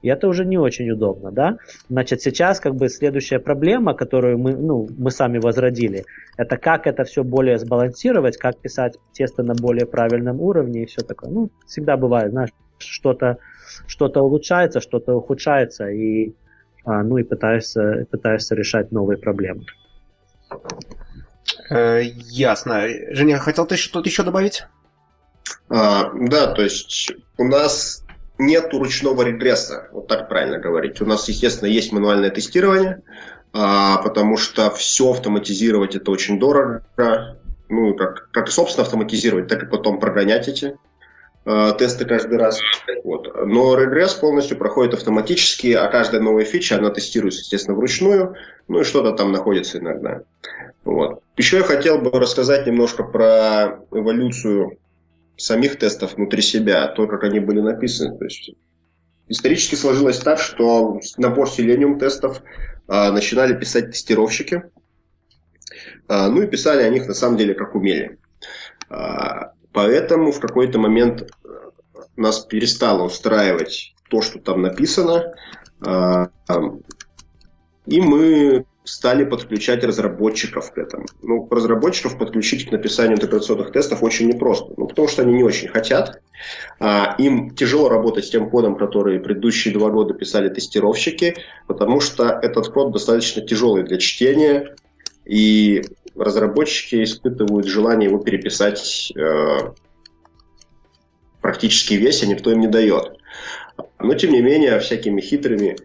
И 0.03 0.09
это 0.09 0.29
уже 0.29 0.45
не 0.45 0.59
очень 0.59 0.91
удобно, 0.91 1.33
да? 1.33 1.59
Значит, 1.89 2.23
сейчас 2.23 2.61
как 2.61 2.75
бы 2.75 2.89
следующая 2.89 3.41
проблема, 3.41 3.95
которую 3.95 4.39
мы, 4.39 4.55
ну, 4.55 4.89
мы 4.97 5.11
сами 5.11 5.39
возродили, 5.39 6.05
это 6.37 6.57
как 6.57 6.87
это 6.87 7.05
все 7.05 7.25
более 7.25 7.59
сбалансировать, 7.59 8.37
как 8.37 8.59
писать 8.59 8.97
тесто 9.13 9.43
на 9.43 9.55
более 9.55 9.87
правильном 9.87 10.41
уровне 10.41 10.83
и 10.83 10.87
все 10.87 11.03
такое. 11.03 11.31
Ну, 11.31 11.51
всегда 11.67 11.97
бывает, 11.97 12.31
знаешь, 12.31 12.51
что-то 12.79 13.39
что-то 13.87 14.23
улучшается, 14.23 14.81
что-то 14.81 15.15
ухудшается, 15.15 15.89
и, 15.89 16.35
а, 16.85 17.03
ну, 17.03 17.19
и 17.19 17.23
пытаешься, 17.23 18.07
пытаешься 18.11 18.55
решать 18.55 18.93
новые 18.93 19.19
проблемы. 19.19 19.65
Э, 21.71 22.03
ясно. 22.03 22.87
Женя, 23.11 23.39
хотел 23.39 23.67
ты 23.67 23.77
что-то 23.77 24.09
еще 24.09 24.23
добавить? 24.23 24.65
А, 25.69 26.11
да, 26.15 26.53
то 26.55 26.63
есть 26.63 27.13
у 27.37 27.45
нас 27.45 28.05
нет 28.39 28.73
ручного 28.73 29.23
регресса, 29.23 29.89
вот 29.93 30.07
так 30.07 30.29
правильно 30.29 30.59
говорить. 30.59 31.01
У 31.01 31.07
нас, 31.07 31.29
естественно, 31.29 31.69
есть 31.69 31.93
мануальное 31.93 32.31
тестирование, 32.31 33.03
а, 33.53 33.99
потому 33.99 34.37
что 34.37 34.71
все 34.71 35.11
автоматизировать 35.11 35.97
это 35.97 36.11
очень 36.11 36.39
дорого. 36.39 36.83
Ну, 37.69 37.95
как, 37.95 38.31
как 38.31 38.49
и, 38.49 38.51
собственно, 38.51 38.85
автоматизировать, 38.87 39.49
так 39.49 39.63
и 39.65 39.67
потом 39.67 40.01
прогонять 40.01 40.49
эти 40.49 40.79
э, 41.45 41.73
тесты 41.79 42.07
каждый 42.07 42.39
раз. 42.39 42.59
Вот. 43.05 43.31
Но 43.45 43.77
регресс 43.77 44.15
полностью 44.15 44.57
проходит 44.57 44.95
автоматически, 44.95 45.75
а 45.75 45.87
каждая 45.89 46.23
новая 46.23 46.47
фича, 46.47 46.79
она 46.79 46.89
тестируется, 46.89 47.41
естественно, 47.41 47.77
вручную, 47.77 48.37
ну 48.69 48.81
и 48.81 48.85
что-то 48.85 49.13
там 49.13 49.33
находится 49.33 49.79
иногда. 49.79 50.23
Вот. 50.85 51.23
Еще 51.37 51.59
я 51.59 51.63
хотел 51.63 51.99
бы 51.99 52.11
рассказать 52.19 52.67
немножко 52.67 53.03
про 53.03 53.81
эволюцию 53.93 54.79
самих 55.39 55.79
тестов 55.79 56.15
внутри 56.15 56.43
себя, 56.43 56.89
то, 56.89 57.07
как 57.07 57.25
они 57.25 57.41
были 57.41 57.61
написаны. 57.61 58.19
То 58.19 58.25
есть 58.25 58.51
исторически 59.29 59.77
сложилось 59.77 60.19
так, 60.19 60.39
что 60.39 61.01
набор 61.17 61.49
Selenium 61.49 61.99
тестов 61.99 62.43
а, 62.87 63.11
начинали 63.13 63.55
писать 63.55 63.93
тестировщики, 63.93 64.65
а, 66.09 66.29
ну 66.29 66.43
и 66.43 66.47
писали 66.47 66.83
о 66.83 66.91
них 66.91 67.07
на 67.07 67.15
самом 67.15 67.37
деле 67.37 67.55
как 67.55 67.75
умели. 67.75 68.19
А, 68.91 69.53
поэтому 69.73 70.33
в 70.33 70.41
какой-то 70.41 70.79
момент 70.79 71.23
э, 71.23 71.49
нас 72.17 72.41
перестало 72.41 73.05
устраивать 73.05 73.95
то, 74.11 74.23
что 74.23 74.41
там 74.41 74.63
написано, 74.63 75.35
а, 75.87 76.31
и 77.87 78.01
мы 78.01 78.67
стали 78.89 79.25
подключать 79.25 79.85
разработчиков 79.85 80.73
к 80.73 80.79
этому. 80.79 81.07
Ну, 81.23 81.47
разработчиков 81.51 82.19
подключить 82.19 82.69
к 82.69 82.73
написанию 82.73 83.17
интеграционных 83.17 83.71
тестов 83.71 84.03
очень 84.03 84.29
непросто, 84.29 84.73
ну, 84.77 84.87
потому 84.87 85.09
что 85.09 85.23
они 85.23 85.35
не 85.35 85.45
очень 85.45 85.69
хотят. 85.69 86.21
А, 86.81 87.15
им 87.19 87.51
тяжело 87.55 87.89
работать 87.89 88.25
с 88.25 88.31
тем 88.31 88.49
кодом, 88.49 88.77
который 88.77 89.21
предыдущие 89.21 89.75
два 89.75 89.91
года 89.91 90.15
писали 90.15 90.49
тестировщики, 90.49 91.37
потому 91.67 92.01
что 92.01 92.39
этот 92.43 92.69
код 92.69 92.93
достаточно 92.93 93.43
тяжелый 93.43 93.83
для 93.85 93.99
чтения, 93.99 94.75
и 95.27 95.83
разработчики 96.17 97.05
испытывают 97.05 97.67
желание 97.67 98.09
его 98.09 98.19
переписать 98.19 99.13
э, 99.15 99.59
практически 101.43 101.95
весь, 101.95 102.23
а 102.23 102.27
никто 102.27 102.51
им 102.51 102.61
не 102.61 102.69
дает. 102.69 103.19
Но, 104.01 104.15
тем 104.15 104.33
не 104.33 104.41
менее, 104.41 104.79
всякими 104.81 105.21
хитрыми 105.21 105.77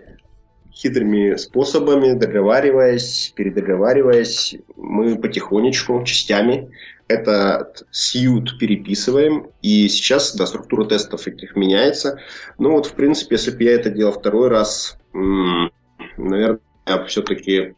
хитрыми 0.74 1.36
способами, 1.36 2.14
договариваясь, 2.14 3.32
передоговариваясь, 3.36 4.56
мы 4.76 5.18
потихонечку, 5.18 6.04
частями 6.04 6.72
этот 7.08 7.86
сьют 7.92 8.58
переписываем, 8.60 9.48
и 9.62 9.88
сейчас, 9.88 10.36
да, 10.36 10.46
структура 10.46 10.86
тестов 10.86 11.28
этих 11.28 11.56
меняется. 11.56 12.20
Ну 12.58 12.72
вот, 12.72 12.88
в 12.88 12.94
принципе, 12.94 13.36
если 13.36 13.52
бы 13.52 13.64
я 13.64 13.74
это 13.74 13.90
делал 13.90 14.14
второй 14.14 14.50
раз, 14.50 14.98
наверное, 15.14 16.60
я 16.88 17.04
все-таки 17.06 17.76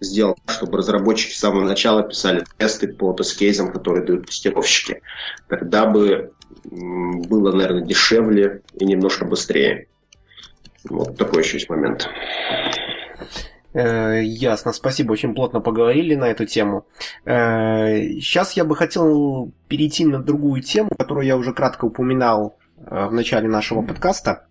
сделал, 0.00 0.36
чтобы 0.46 0.78
разработчики 0.78 1.32
с 1.32 1.40
самого 1.40 1.64
начала 1.64 2.02
писали 2.02 2.44
тесты 2.56 2.88
по 2.88 3.12
тест-кейсам, 3.12 3.72
которые 3.72 4.04
дают 4.04 4.26
тестировщики. 4.26 5.02
Тогда 5.48 5.86
бы 5.86 6.32
было, 6.64 7.52
наверное, 7.52 7.84
дешевле 7.84 8.62
и 8.74 8.84
немножко 8.84 9.24
быстрее. 9.24 9.88
Вот 10.84 11.16
такой 11.16 11.42
еще 11.42 11.56
есть 11.56 11.68
момент. 11.68 12.08
Э, 13.74 14.22
ясно, 14.22 14.72
спасибо, 14.72 15.12
очень 15.12 15.34
плотно 15.34 15.60
поговорили 15.60 16.14
на 16.14 16.24
эту 16.24 16.46
тему. 16.46 16.86
Сейчас 17.24 18.50
э, 18.50 18.52
я 18.56 18.64
бы 18.64 18.74
хотел 18.76 19.52
перейти 19.68 20.04
на 20.04 20.22
другую 20.22 20.62
тему, 20.62 20.90
которую 20.98 21.26
я 21.26 21.36
уже 21.36 21.52
кратко 21.52 21.84
упоминал 21.84 22.56
э, 22.78 23.06
в 23.06 23.12
начале 23.12 23.48
нашего 23.48 23.82
подкаста. 23.82 24.46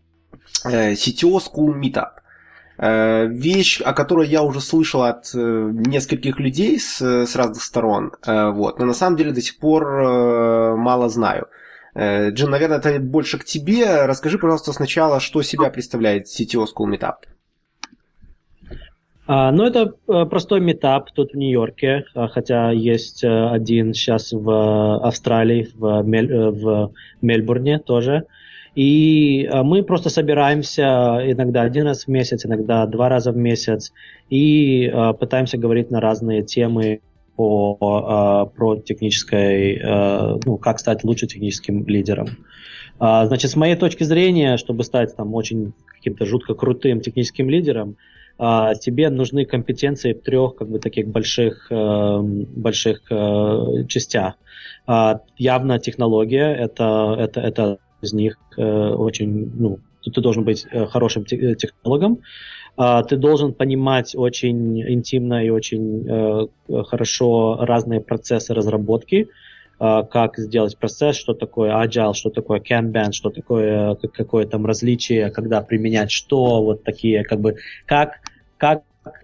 CTO 0.63 1.39
School 1.39 1.73
Meetup. 1.79 2.11
Вещь, 2.79 3.81
о 3.81 3.93
которой 3.93 4.27
я 4.27 4.43
уже 4.43 4.61
слышал 4.61 5.01
от 5.01 5.33
нескольких 5.33 6.39
людей 6.39 6.79
с, 6.79 7.01
с 7.01 7.35
разных 7.35 7.63
сторон, 7.63 8.11
вот, 8.23 8.77
но 8.77 8.85
на 8.85 8.93
самом 8.93 9.17
деле 9.17 9.31
до 9.31 9.41
сих 9.41 9.57
пор 9.57 10.77
мало 10.77 11.09
знаю. 11.09 11.47
Э, 11.97 12.29
Джин, 12.29 12.51
наверное, 12.51 12.77
это 12.77 12.99
больше 12.99 13.39
к 13.39 13.43
тебе. 13.43 14.05
Расскажи, 14.05 14.37
пожалуйста, 14.37 14.71
сначала, 14.71 15.19
что 15.19 15.41
себя 15.41 15.69
представляет 15.71 16.27
CTO 16.27 16.65
School 16.65 16.93
Meetup. 16.93 17.15
А, 19.25 19.51
ну, 19.51 19.65
это 19.65 19.93
э, 20.07 20.25
простой 20.25 20.61
метап 20.61 21.11
тут 21.11 21.31
в 21.33 21.37
Нью-Йорке, 21.37 22.05
а, 22.13 22.27
хотя 22.27 22.71
есть 22.71 23.23
э, 23.23 23.49
один 23.49 23.95
сейчас 23.95 24.31
в 24.31 25.07
Австралии, 25.07 25.69
в, 25.73 26.03
Мель, 26.03 26.31
в 26.31 26.91
Мельбурне 27.21 27.79
тоже. 27.79 28.25
И 28.75 29.49
мы 29.63 29.81
просто 29.81 30.11
собираемся 30.11 30.83
иногда 31.25 31.63
один 31.63 31.87
раз 31.87 32.05
в 32.05 32.09
месяц, 32.09 32.45
иногда 32.45 32.85
два 32.85 33.09
раза 33.09 33.31
в 33.31 33.37
месяц 33.37 33.91
и 34.29 34.93
пытаемся 35.19 35.57
говорить 35.57 35.89
на 35.89 35.99
разные 35.99 36.43
темы 36.43 37.01
по, 37.37 37.77
а, 37.81 38.45
про 38.47 38.77
технической, 38.77 39.79
а, 39.83 40.37
ну, 40.43 40.57
как 40.57 40.79
стать 40.79 41.03
лучше 41.03 41.27
техническим 41.27 41.85
лидером. 41.85 42.27
А, 42.99 43.27
значит, 43.27 43.51
с 43.51 43.55
моей 43.55 43.75
точки 43.75 44.03
зрения, 44.03 44.57
чтобы 44.57 44.83
стать 44.83 45.15
там 45.15 45.35
очень 45.35 45.73
каким-то 45.85 46.25
жутко 46.25 46.55
крутым 46.55 46.99
техническим 46.99 47.49
лидером, 47.49 47.95
тебе 48.39 49.09
нужны 49.09 49.45
компетенции 49.45 50.13
в 50.13 50.21
трех 50.21 50.57
как 50.57 50.69
бы 50.69 50.77
таких 50.77 51.07
больших 51.07 51.71
больших 51.71 53.01
частях. 53.87 54.35
Явно 55.37 55.79
технология 55.79 56.53
это 56.53 57.15
это 57.17 57.41
это 57.41 57.77
из 58.03 58.13
них 58.13 58.37
очень 58.55 59.51
ну 59.55 59.79
ты 60.11 60.21
должен 60.21 60.43
быть 60.43 60.67
э, 60.71 60.85
хорошим 60.85 61.25
технологом. 61.25 62.19
А, 62.77 63.03
ты 63.03 63.17
должен 63.17 63.53
понимать 63.53 64.15
очень 64.15 64.81
интимно 64.81 65.43
и 65.43 65.49
очень 65.49 66.05
э, 66.07 66.83
хорошо 66.83 67.57
разные 67.59 68.01
процессы 68.01 68.53
разработки, 68.53 69.29
а, 69.79 70.03
как 70.03 70.37
сделать 70.37 70.77
процесс, 70.77 71.15
что 71.15 71.33
такое 71.33 71.71
agile, 71.71 72.13
что 72.13 72.29
такое 72.29 72.59
Kanban, 72.59 73.13
что 73.13 73.31
такое 73.31 73.95
какое 73.95 74.45
там 74.45 74.65
различие, 74.67 75.31
когда 75.31 75.61
применять 75.61 76.11
что, 76.11 76.63
вот 76.63 76.83
такие 76.83 77.23
как 77.23 77.41
бы 77.41 77.55
как 77.87 78.19
как 78.57 78.83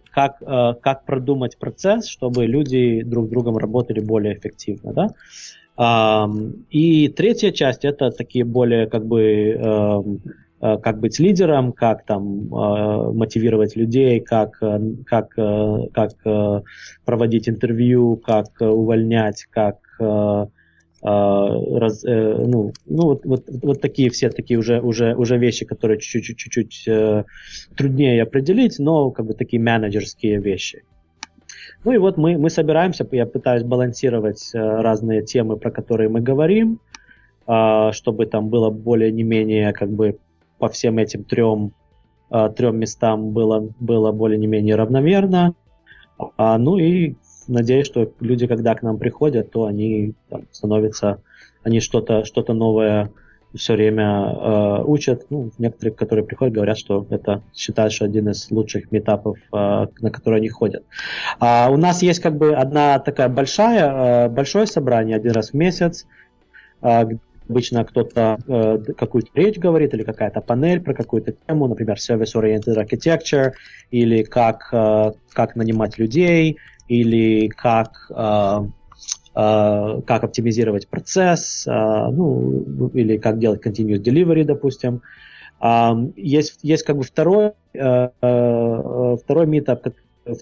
как, 0.10 0.38
э, 0.42 0.74
как 0.82 1.06
продумать 1.06 1.58
процесс, 1.58 2.08
чтобы 2.08 2.46
люди 2.46 3.04
друг 3.04 3.28
с 3.28 3.30
другом 3.30 3.58
работали 3.58 4.00
более 4.00 4.36
эффективно, 4.36 4.94
да. 4.94 5.10
И 6.70 7.08
третья 7.10 7.52
часть 7.52 7.84
это 7.84 8.12
такие 8.12 8.46
более 8.46 8.86
как 8.86 9.08
бы 9.08 9.58
Э, 9.60 10.04
как 10.64 11.00
быть 11.02 11.20
лидером, 11.20 11.74
как 11.74 12.06
там 12.06 12.46
э, 12.46 13.12
мотивировать 13.12 13.76
людей, 13.76 14.22
как, 14.22 14.58
э, 14.62 14.80
как, 15.06 15.36
как 15.94 16.14
проводить 17.04 17.50
интервью, 17.50 18.16
как 18.16 18.48
увольнять, 18.62 19.46
как 19.50 19.80
раз, 21.06 22.04
ну, 22.04 22.72
ну 22.86 23.04
вот, 23.04 23.26
вот, 23.26 23.44
вот 23.62 23.82
такие 23.82 24.10
все 24.10 24.30
такие 24.30 24.58
уже, 24.58 24.80
уже, 24.80 25.14
уже 25.16 25.38
вещи, 25.38 25.66
которые 25.66 26.00
чуть-чуть, 26.00 26.38
чуть-чуть 26.38 26.88
труднее 27.76 28.24
определить, 28.24 28.80
но 28.80 29.12
как 29.12 29.26
бы 29.26 29.34
такие 29.34 29.62
менеджерские 29.62 30.40
вещи. 30.40 30.84
Ну 31.84 31.92
и 31.92 31.98
вот 31.98 32.18
мы, 32.18 32.38
мы 32.38 32.50
собираемся, 32.50 33.06
я 33.12 33.26
пытаюсь 33.26 33.64
балансировать 33.64 34.52
разные 34.54 35.24
темы, 35.24 35.58
про 35.58 35.72
которые 35.72 36.08
мы 36.08 36.22
говорим, 36.22 36.80
чтобы 37.44 38.26
там 38.26 38.48
было 38.48 38.70
более 38.70 39.12
не 39.12 39.24
менее 39.24 39.74
как 39.74 39.92
бы 39.92 40.18
по 40.60 40.70
всем 40.70 40.98
этим 40.98 41.24
трем, 41.24 41.74
э, 42.32 42.50
трем 42.56 42.78
местам 42.78 43.32
было, 43.32 43.68
было 43.80 44.12
более-менее 44.12 44.76
равномерно. 44.76 45.56
А, 46.38 46.58
ну 46.58 46.78
и 46.78 47.16
надеюсь, 47.48 47.88
что 47.88 48.12
люди, 48.20 48.48
когда 48.48 48.76
к 48.76 48.84
нам 48.84 48.98
приходят, 48.98 49.52
то 49.52 49.66
они 49.66 50.14
там, 50.30 50.44
становятся, 50.52 51.22
они 51.64 51.80
что-то 51.80 52.26
что 52.26 52.54
новое 52.54 53.12
все 53.56 53.74
время 53.74 54.04
э, 54.04 54.84
учат. 54.84 55.28
Ну, 55.30 55.52
некоторые, 55.58 55.94
которые 55.94 56.26
приходят, 56.26 56.54
говорят, 56.54 56.78
что 56.78 57.06
это 57.10 57.42
считают, 57.54 57.94
что 57.94 58.06
один 58.06 58.30
из 58.30 58.50
лучших 58.52 58.92
метапов, 58.92 59.38
э, 59.38 59.88
на 60.00 60.12
которые 60.12 60.40
они 60.40 60.50
ходят. 60.50 60.84
А 61.40 61.70
у 61.72 61.78
нас 61.78 62.02
есть 62.02 62.20
как 62.20 62.36
бы 62.38 62.56
одна 62.56 63.00
такая 63.00 63.30
большая, 63.30 64.26
э, 64.26 64.30
большое 64.30 64.66
собрание 64.66 65.18
один 65.18 65.32
раз 65.32 65.52
в 65.52 65.54
месяц, 65.54 66.08
э, 66.82 67.04
Обычно 67.50 67.84
кто-то 67.84 68.38
э, 68.48 68.94
какую-то 68.98 69.30
речь 69.34 69.58
говорит 69.58 69.94
или 69.94 70.04
какая-то 70.04 70.42
панель 70.42 70.82
про 70.82 70.94
какую-то 70.94 71.34
тему, 71.34 71.68
например, 71.68 71.98
Service-Oriented 71.98 72.78
Architecture, 72.78 73.52
или 73.92 74.24
как, 74.24 74.70
э, 74.72 75.12
как 75.34 75.56
нанимать 75.56 75.98
людей, 75.98 76.58
или 76.88 77.48
как, 77.50 78.10
э, 78.10 78.60
э, 79.36 80.02
как 80.06 80.24
оптимизировать 80.24 80.88
процесс, 80.88 81.68
э, 81.68 81.72
ну, 81.72 82.90
или 82.94 83.18
как 83.18 83.40
делать 83.40 83.66
continuous 83.66 84.02
delivery, 84.02 84.44
допустим. 84.46 85.02
Э, 85.62 85.94
есть, 86.16 86.60
есть 86.64 86.84
как 86.84 86.98
бы 86.98 87.04
второй, 87.04 87.54
э, 87.74 88.10
э, 88.22 89.18
второй 89.22 89.46
meetup, 89.48 89.94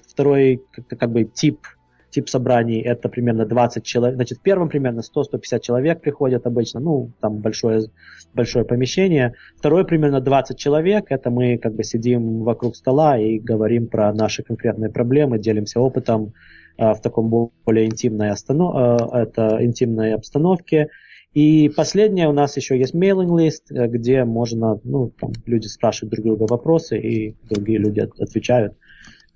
второй 0.08 0.62
как, 0.72 0.99
как 0.99 1.12
бы 1.12 1.24
тип 1.24 1.66
тип 2.12 2.30
собраний 2.30 2.82
это 2.82 3.09
примерно 3.09 3.45
20 3.45 3.84
человек. 3.84 4.16
Значит, 4.16 4.38
в 4.39 4.41
первом 4.41 4.70
примерно 4.70 5.01
100-150 5.01 5.59
человек 5.62 6.01
приходят 6.01 6.45
обычно, 6.45 6.80
ну, 6.80 7.12
там 7.20 7.38
большое, 7.38 7.88
большое 8.34 8.66
помещение. 8.66 9.34
Второе 9.57 9.84
примерно 9.84 10.22
20 10.22 10.57
человек, 10.57 11.05
это 11.09 11.30
мы 11.30 11.57
как 11.57 11.74
бы 11.74 11.84
сидим 11.84 12.43
вокруг 12.43 12.76
стола 12.76 13.18
и 13.18 13.39
говорим 13.39 13.88
про 13.88 14.14
наши 14.14 14.43
конкретные 14.43 14.91
проблемы, 14.91 15.39
делимся 15.39 15.80
опытом 15.80 16.34
э, 16.78 16.93
в 16.93 17.01
таком 17.01 17.30
более 17.66 17.86
интимной, 17.86 18.30
останов... 18.30 18.76
э, 19.14 19.18
это 19.22 19.57
интимной 19.64 20.14
обстановке. 20.14 20.89
И 21.34 21.70
последнее 21.70 22.28
у 22.28 22.34
нас 22.34 22.57
еще 22.57 22.78
есть 22.78 22.93
mailing 22.93 23.39
лист, 23.39 23.72
э, 23.72 23.88
где 23.88 24.26
можно, 24.26 24.80
ну, 24.84 25.12
там 25.20 25.32
люди 25.45 25.68
спрашивают 25.68 26.14
друг 26.14 26.26
друга 26.26 26.51
вопросы, 26.51 26.99
и 26.99 27.36
другие 27.49 27.80
люди 27.80 28.01
отвечают. 28.01 28.74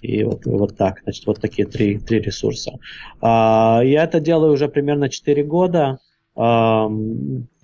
И 0.01 0.23
вот, 0.23 0.45
вот 0.45 0.77
так, 0.77 1.01
значит, 1.03 1.25
вот 1.25 1.39
такие 1.41 1.67
три, 1.67 1.97
три 1.97 2.19
ресурса. 2.19 2.73
А, 3.21 3.81
я 3.83 4.03
это 4.03 4.19
делаю 4.19 4.53
уже 4.53 4.67
примерно 4.67 5.09
4 5.09 5.43
года. 5.43 5.99
А, 6.35 6.87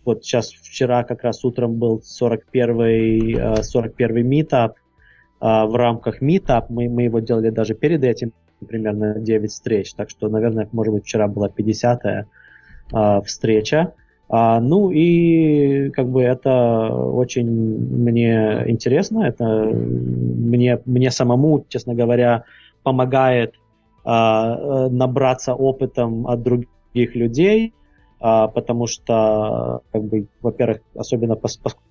вот 0.03 0.23
сейчас 0.23 0.51
вчера 0.51 1.03
как 1.03 1.23
раз 1.23 1.43
утром 1.45 1.75
был 1.75 1.99
41-й 1.99 3.63
41 3.63 4.27
митап 4.27 4.75
в 5.39 5.75
рамках 5.75 6.21
Meetup. 6.21 6.65
Мы, 6.69 6.89
мы 6.89 7.03
его 7.03 7.19
делали 7.19 7.49
даже 7.49 7.75
перед 7.75 8.03
этим, 8.03 8.33
примерно 8.67 9.19
9 9.19 9.51
встреч. 9.51 9.93
Так 9.93 10.09
что, 10.09 10.29
наверное, 10.29 10.67
может 10.71 10.93
быть, 10.93 11.03
вчера 11.03 11.27
была 11.27 11.49
50-я 11.49 12.25
а, 12.91 13.21
встреча. 13.21 13.93
А, 14.33 14.61
ну 14.61 14.91
и 14.91 15.89
как 15.89 16.07
бы 16.07 16.21
это 16.21 16.87
очень 16.87 17.47
мне 17.49 18.63
интересно, 18.67 19.23
это 19.23 19.43
мне, 19.45 20.79
мне 20.85 21.11
самому, 21.11 21.65
честно 21.67 21.93
говоря, 21.93 22.45
помогает 22.81 23.55
а, 24.05 24.87
набраться 24.89 25.53
опытом 25.53 26.27
от 26.27 26.43
других 26.43 27.13
людей, 27.13 27.73
а, 28.21 28.47
потому 28.47 28.87
что, 28.87 29.81
как 29.91 30.05
бы, 30.05 30.27
во-первых, 30.41 30.79
особенно 30.95 31.35
поскольку 31.35 31.81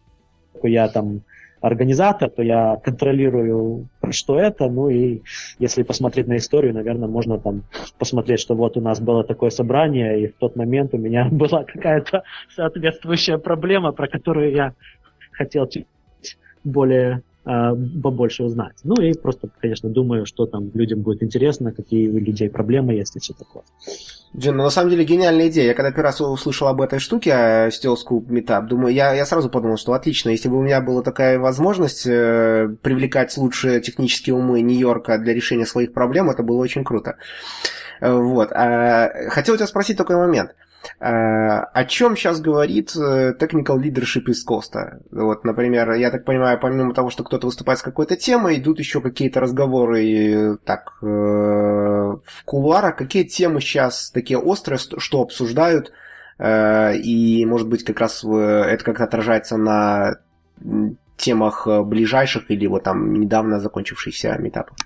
я 0.63 0.89
там 0.89 1.21
организатор, 1.61 2.31
то 2.31 2.43
я 2.43 2.77
контролирую, 2.83 3.89
что 4.11 4.39
это. 4.39 4.69
Ну 4.69 4.89
и 4.89 5.23
если 5.59 5.83
посмотреть 5.83 6.27
на 6.27 6.37
историю, 6.37 6.75
наверное, 6.75 7.09
можно 7.09 7.39
там 7.39 7.63
посмотреть, 7.99 8.41
что 8.41 8.55
вот 8.55 8.77
у 8.77 8.81
нас 8.81 9.01
было 9.01 9.25
такое 9.25 9.51
собрание, 9.51 10.23
и 10.23 10.29
в 10.29 10.35
тот 10.37 10.57
момент 10.57 10.95
у 10.95 10.99
меня 10.99 11.29
была 11.31 11.65
какая-то 11.65 12.23
соответствующая 12.55 13.39
проблема, 13.39 13.93
про 13.93 14.09
которую 14.09 14.53
я 14.53 14.75
хотел 15.33 15.69
чуть 15.69 15.87
более 16.65 17.23
побольше 17.45 18.45
узнать. 18.45 18.77
Ну 18.85 19.01
и 19.01 19.15
просто, 19.15 19.49
конечно, 19.61 19.89
думаю, 19.89 20.27
что 20.27 20.47
там 20.47 20.71
людям 20.75 21.01
будет 21.01 21.23
интересно, 21.23 21.73
какие 21.73 22.09
у 22.09 22.19
людей 22.19 22.51
проблемы 22.51 22.95
есть 22.95 23.17
и 23.17 23.19
все 23.19 23.35
такое. 23.35 23.65
Джин, 24.37 24.57
ну 24.57 24.63
на 24.63 24.71
самом 24.71 24.91
деле 24.91 25.05
гениальная 25.05 25.49
идея. 25.49 25.69
Я 25.69 25.75
когда 25.75 25.91
первый 25.91 26.05
раз 26.05 26.21
услышал 26.21 26.69
об 26.69 26.81
этой 26.81 27.01
штуке, 27.01 27.31
Steel 27.31 27.97
Scoop 27.97 28.27
Meetup, 28.27 28.67
думаю, 28.69 28.95
я, 28.95 29.13
я 29.13 29.27
сразу 29.27 29.49
подумал, 29.51 29.77
что 29.77 29.93
отлично, 29.93 30.31
если 30.31 30.49
бы 30.49 30.57
у 30.59 30.63
меня 30.63 30.81
была 30.81 31.03
такая 31.03 31.39
возможность 31.39 32.07
э, 32.07 32.69
привлекать 32.83 33.37
лучшие 33.37 33.81
технические 33.81 34.37
умы 34.37 34.61
Нью-Йорка 34.61 35.19
для 35.19 35.35
решения 35.35 35.67
своих 35.67 35.93
проблем, 35.93 36.31
это 36.31 36.45
было 36.45 36.59
очень 36.59 36.85
круто. 36.85 37.17
Э, 38.01 38.13
вот. 38.13 38.53
А, 38.53 39.11
хотел 39.31 39.57
тебя 39.57 39.67
спросить 39.67 39.97
такой 39.97 40.17
момент. 40.17 40.55
А, 40.99 41.65
о 41.65 41.85
чем 41.85 42.17
сейчас 42.17 42.41
говорит 42.41 42.95
э, 42.97 43.35
technical 43.39 43.79
leadership 43.79 44.29
из 44.29 44.43
Коста? 44.45 45.01
Вот, 45.11 45.45
например, 45.45 45.93
я 45.93 46.11
так 46.11 46.25
понимаю, 46.25 46.59
помимо 46.61 46.95
того, 46.95 47.11
что 47.11 47.25
кто-то 47.25 47.47
выступает 47.47 47.79
с 47.79 47.83
какой-то 47.83 48.17
темой, 48.17 48.59
идут 48.59 48.79
еще 48.79 49.01
какие-то 49.01 49.41
разговоры 49.41 50.59
так 50.65 50.99
э, 51.03 51.07
в 51.07 52.45
кулуарах. 52.45 52.97
Какие 52.97 53.25
темы 53.25 53.61
сейчас 53.61 54.11
такие 54.11 54.39
острые, 54.39 54.79
что 54.79 55.23
обсуждают? 55.23 55.93
Э, 56.39 56.95
и, 56.97 57.45
может 57.47 57.69
быть, 57.69 57.85
как 57.85 58.01
раз 58.01 58.25
это 58.25 58.85
как-то 58.85 59.05
отражается 59.05 59.57
на 59.57 60.17
темах 61.17 61.69
ближайших 61.85 62.51
или 62.51 62.67
вот 62.67 62.85
там 62.85 63.15
недавно 63.15 63.61
закончившихся 63.61 64.37
метапов? 64.39 64.77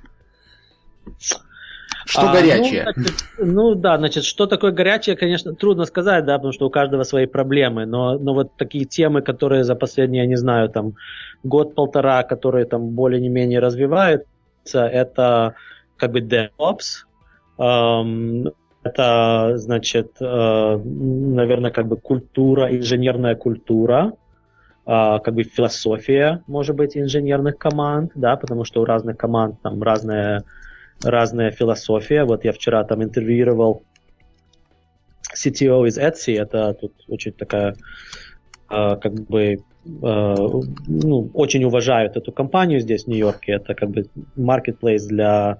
Что 2.07 2.30
а, 2.30 2.32
горячее? 2.34 2.84
Ну, 2.84 3.02
значит, 3.02 3.24
ну 3.38 3.74
да, 3.74 3.98
значит, 3.98 4.24
что 4.24 4.46
такое 4.46 4.72
горячее, 4.72 5.16
конечно, 5.16 5.55
трудно 5.55 5.84
сказать, 5.84 6.24
да, 6.24 6.36
потому 6.36 6.52
что 6.52 6.66
у 6.66 6.70
каждого 6.70 7.02
свои 7.05 7.26
проблемы, 7.26 7.86
но, 7.86 8.18
но 8.18 8.34
вот 8.34 8.57
такие 8.57 8.84
темы, 8.84 9.22
которые 9.22 9.64
за 9.64 9.74
последние, 9.74 10.22
я 10.22 10.28
не 10.28 10.36
знаю, 10.36 10.68
там 10.68 10.94
год-полтора, 11.42 12.22
которые 12.22 12.66
там 12.66 12.90
более-менее 12.90 13.59
развиваются, 13.59 14.26
это 14.74 15.55
как 15.96 16.12
бы 16.12 16.20
DevOps, 16.20 17.07
эм, 17.59 18.50
это, 18.82 19.52
значит, 19.57 20.12
э, 20.20 20.80
наверное, 20.84 21.70
как 21.70 21.86
бы 21.86 21.96
культура, 21.96 22.74
инженерная 22.74 23.34
культура, 23.34 24.12
Uh, 24.86 25.18
как 25.20 25.32
бы 25.32 25.44
философия, 25.44 26.42
может 26.46 26.76
быть, 26.76 26.94
инженерных 26.94 27.57
команд, 27.57 28.12
да, 28.14 28.36
потому 28.36 28.64
что 28.64 28.82
у 28.82 28.84
разных 28.84 29.16
команд 29.16 29.57
там 29.62 29.82
разная 29.82 30.44
разная 31.03 31.51
философия. 31.51 32.24
Вот 32.24 32.45
я 32.45 32.53
вчера 32.53 32.84
там 32.84 33.03
интервьюировал 33.03 33.82
CTO 35.34 35.86
из 35.86 35.99
Etsy, 35.99 36.40
это 36.40 36.74
тут 36.74 36.92
очень 37.09 37.32
такая, 37.32 37.74
э, 38.70 38.97
как 38.97 39.14
бы, 39.14 39.42
э, 39.45 39.59
ну, 39.84 41.30
очень 41.34 41.64
уважают 41.64 42.16
эту 42.16 42.32
компанию 42.32 42.80
здесь, 42.80 43.05
в 43.05 43.09
Нью-Йорке. 43.09 43.53
Это 43.53 43.74
как 43.74 43.90
бы 43.90 44.07
marketplace 44.36 45.07
для, 45.09 45.59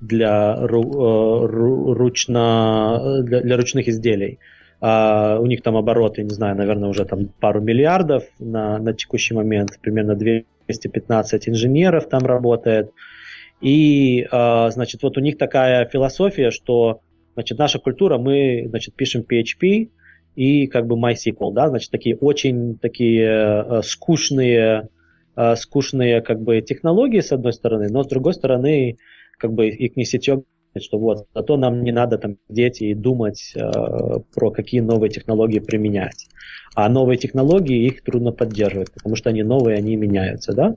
для, 0.00 0.56
ру, 0.56 0.82
э, 0.82 1.46
ру, 1.46 1.94
ручно, 1.94 3.22
для, 3.22 3.40
для 3.40 3.56
ручных 3.56 3.88
изделий. 3.88 4.38
Uh, 4.80 5.38
у 5.38 5.46
них 5.46 5.62
там 5.62 5.76
обороты, 5.76 6.22
не 6.22 6.34
знаю, 6.34 6.56
наверное, 6.56 6.90
уже 6.90 7.06
там 7.06 7.28
пару 7.40 7.62
миллиардов 7.62 8.24
на, 8.38 8.78
на 8.78 8.92
текущий 8.92 9.32
момент, 9.32 9.78
примерно 9.80 10.14
215 10.14 11.48
инженеров 11.48 12.08
там 12.10 12.26
работает. 12.26 12.90
И, 13.60 14.26
а, 14.30 14.70
значит, 14.70 15.02
вот 15.02 15.16
у 15.16 15.20
них 15.20 15.38
такая 15.38 15.86
философия, 15.86 16.50
что, 16.50 17.00
значит, 17.34 17.58
наша 17.58 17.78
культура, 17.78 18.18
мы, 18.18 18.66
значит, 18.68 18.94
пишем 18.94 19.22
PHP 19.22 19.90
и 20.36 20.66
как 20.66 20.86
бы 20.86 20.96
MySQL, 20.96 21.52
да, 21.52 21.68
значит, 21.68 21.90
такие 21.90 22.16
очень 22.16 22.76
такие 22.78 23.24
э, 23.26 23.82
скучные, 23.82 24.88
э, 25.36 25.56
скучные 25.56 26.20
как 26.22 26.40
бы 26.42 26.60
технологии 26.60 27.20
с 27.20 27.32
одной 27.32 27.52
стороны, 27.52 27.88
но 27.88 28.02
с 28.02 28.08
другой 28.08 28.34
стороны, 28.34 28.98
как 29.38 29.52
бы 29.52 29.68
их 29.68 29.96
не 29.96 30.04
сетек 30.04 30.44
что 30.82 30.98
вот, 30.98 31.26
а 31.34 31.42
то 31.42 31.56
нам 31.56 31.82
не 31.82 31.92
надо 31.92 32.18
там 32.18 32.36
сидеть 32.48 32.82
и 32.82 32.94
думать 32.94 33.52
э, 33.54 33.60
про 34.34 34.50
какие 34.50 34.80
новые 34.80 35.10
технологии 35.10 35.60
применять. 35.60 36.28
А 36.74 36.88
новые 36.88 37.16
технологии 37.16 37.86
их 37.86 38.02
трудно 38.02 38.32
поддерживать, 38.32 38.92
потому 38.92 39.16
что 39.16 39.30
они 39.30 39.42
новые, 39.42 39.78
они 39.78 39.96
меняются, 39.96 40.52
да. 40.52 40.74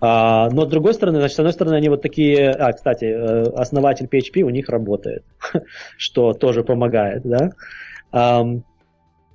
А, 0.00 0.50
но 0.50 0.66
с 0.66 0.68
другой 0.68 0.94
стороны, 0.94 1.18
значит, 1.18 1.36
с 1.36 1.38
одной 1.38 1.52
стороны, 1.52 1.74
они 1.74 1.88
вот 1.88 2.02
такие, 2.02 2.50
а, 2.50 2.72
кстати, 2.72 3.04
э, 3.04 3.42
основатель 3.54 4.06
PHP 4.06 4.42
у 4.42 4.50
них 4.50 4.68
работает, 4.68 5.24
что 5.96 6.32
тоже 6.32 6.64
помогает, 6.64 7.22
да. 7.22 7.52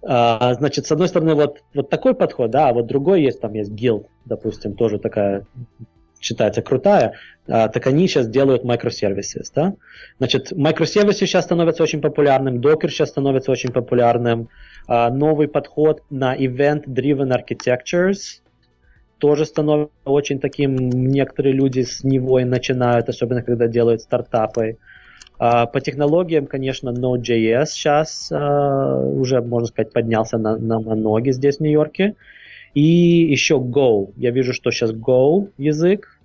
А, 0.09 0.53
значит, 0.53 0.85
с 0.85 0.91
одной 0.91 1.07
стороны, 1.07 1.35
вот, 1.35 1.63
вот 1.73 1.89
такой 1.89 2.13
подход, 2.13 2.51
да, 2.51 2.69
а 2.69 2.73
вот 2.73 2.85
другой 2.85 3.23
есть, 3.23 3.41
там 3.41 3.53
есть 3.53 3.71
Guild, 3.71 4.05
допустим, 4.25 4.75
тоже 4.75 4.99
такая 4.99 5.45
считается 6.19 6.61
крутая, 6.61 7.13
а, 7.47 7.67
так 7.69 7.87
они 7.87 8.07
сейчас 8.07 8.27
делают 8.27 8.63
microservices, 8.63 9.51
да. 9.55 9.73
Значит, 10.17 10.51
microservices 10.51 11.13
сейчас 11.13 11.45
становятся 11.45 11.83
очень 11.83 12.01
популярным, 12.01 12.59
Docker 12.59 12.89
сейчас 12.89 13.09
становится 13.09 13.51
очень 13.51 13.71
популярным, 13.71 14.49
а, 14.87 15.09
новый 15.09 15.47
подход 15.47 16.03
на 16.09 16.35
event-driven 16.35 17.31
architectures, 17.31 18.41
тоже 19.17 19.45
становится 19.45 19.91
очень 20.05 20.39
таким, 20.39 20.75
некоторые 20.75 21.53
люди 21.53 21.81
с 21.81 22.03
него 22.03 22.39
и 22.39 22.43
начинают, 22.43 23.09
особенно 23.09 23.41
когда 23.41 23.67
делают 23.67 24.01
стартапы. 24.01 24.77
Uh, 25.39 25.71
по 25.71 25.79
технологиям, 25.81 26.47
конечно, 26.47 26.89
Node.js 26.89 27.67
сейчас 27.67 28.31
уже, 28.31 29.39
можно 29.41 29.67
сказать, 29.67 29.93
поднялся 29.93 30.39
на, 30.39 30.57
на 30.57 30.79
ноги 30.79 31.29
здесь, 31.29 31.57
в 31.57 31.59
Нью-Йорке. 31.59 32.15
И 32.77 33.31
еще 33.31 33.55
Go. 33.55 34.13
Я 34.17 34.29
вижу, 34.29 34.53
что 34.53 34.69
сейчас 34.69 34.93
Go 34.93 35.49
язык 35.57 36.19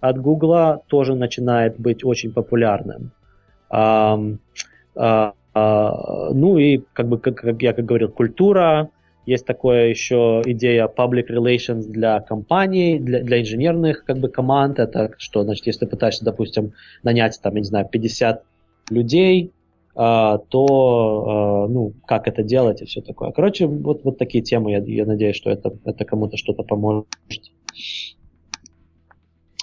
от 0.00 0.20
Google 0.20 0.82
тоже 0.86 1.14
начинает 1.14 1.80
быть 1.80 2.04
очень 2.04 2.30
популярным. 2.30 3.10
Uh, 3.72 4.36
ну 5.54 6.58
и, 6.58 6.82
как 6.92 7.08
бы, 7.08 7.18
как, 7.18 7.36
как 7.36 7.62
я 7.62 7.72
как 7.72 7.86
говорил, 7.86 8.10
культура, 8.10 8.90
есть 9.24 9.46
такое 9.46 9.86
еще 9.88 10.42
идея 10.44 10.88
public 10.94 11.28
relations 11.30 11.86
для 11.88 12.20
компаний, 12.20 12.98
для, 12.98 13.22
для 13.22 13.40
инженерных 13.40 14.04
как 14.04 14.18
бы 14.18 14.28
команд. 14.28 14.78
Это 14.78 15.12
что, 15.16 15.42
значит, 15.44 15.66
если 15.66 15.86
ты 15.86 15.86
пытаешься, 15.86 16.22
допустим, 16.22 16.74
нанять 17.02 17.40
там, 17.42 17.54
я 17.54 17.60
не 17.60 17.66
знаю, 17.66 17.88
50 17.90 18.42
людей, 18.90 19.52
то 19.94 21.66
uh, 21.68 21.72
ну, 21.72 21.94
как 22.06 22.26
это 22.26 22.42
делать 22.42 22.82
и 22.82 22.84
все 22.84 23.00
такое. 23.00 23.30
Короче, 23.30 23.66
вот, 23.66 24.02
вот 24.02 24.18
такие 24.18 24.42
темы, 24.42 24.72
я, 24.72 24.78
я 24.78 25.06
надеюсь, 25.06 25.36
что 25.36 25.50
это, 25.50 25.72
это 25.84 26.04
кому-то 26.04 26.36
что-то 26.36 26.64
поможет. 26.64 27.06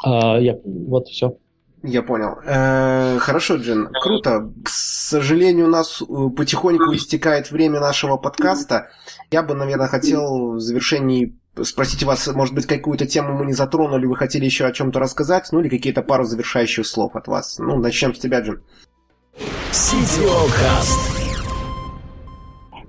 Uh, 0.06 0.42
я, 0.42 0.58
вот 0.64 1.08
все. 1.08 1.38
Я 1.84 2.04
понял. 2.04 2.38
Э, 2.46 3.18
хорошо, 3.20 3.56
Джин, 3.56 3.90
круто. 4.04 4.52
К 4.64 4.70
сожалению, 4.70 5.66
у 5.66 5.70
нас 5.70 6.02
э, 6.02 6.06
потихоньку 6.36 6.94
истекает 6.94 7.50
время 7.50 7.80
нашего 7.80 8.18
подкаста. 8.18 8.90
Я 9.32 9.42
бы, 9.42 9.56
наверное, 9.56 9.88
хотел 9.88 10.54
в 10.54 10.60
завершении 10.60 11.36
спросить 11.64 12.04
вас, 12.04 12.28
может 12.28 12.54
быть, 12.54 12.68
какую-то 12.68 13.06
тему 13.08 13.38
мы 13.38 13.46
не 13.46 13.54
затронули, 13.54 14.06
вы 14.06 14.16
хотели 14.16 14.46
еще 14.46 14.66
о 14.66 14.72
чем-то 14.72 15.00
рассказать, 15.00 15.50
ну 15.52 15.60
или 15.60 15.70
какие-то 15.70 16.02
пару 16.02 16.24
завершающих 16.24 16.86
слов 16.86 17.16
от 17.16 17.28
вас. 17.28 17.58
Ну, 17.58 17.78
начнем 17.78 18.14
с 18.14 18.20
тебя, 18.20 18.42
Джин. 18.42 18.62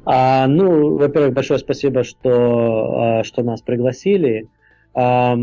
А, 0.04 0.46
ну, 0.48 0.96
во-первых, 0.96 1.32
большое 1.32 1.60
спасибо, 1.60 2.02
что, 2.02 3.20
а, 3.20 3.24
что 3.24 3.42
нас 3.42 3.62
пригласили. 3.62 4.48
А, 4.92 5.38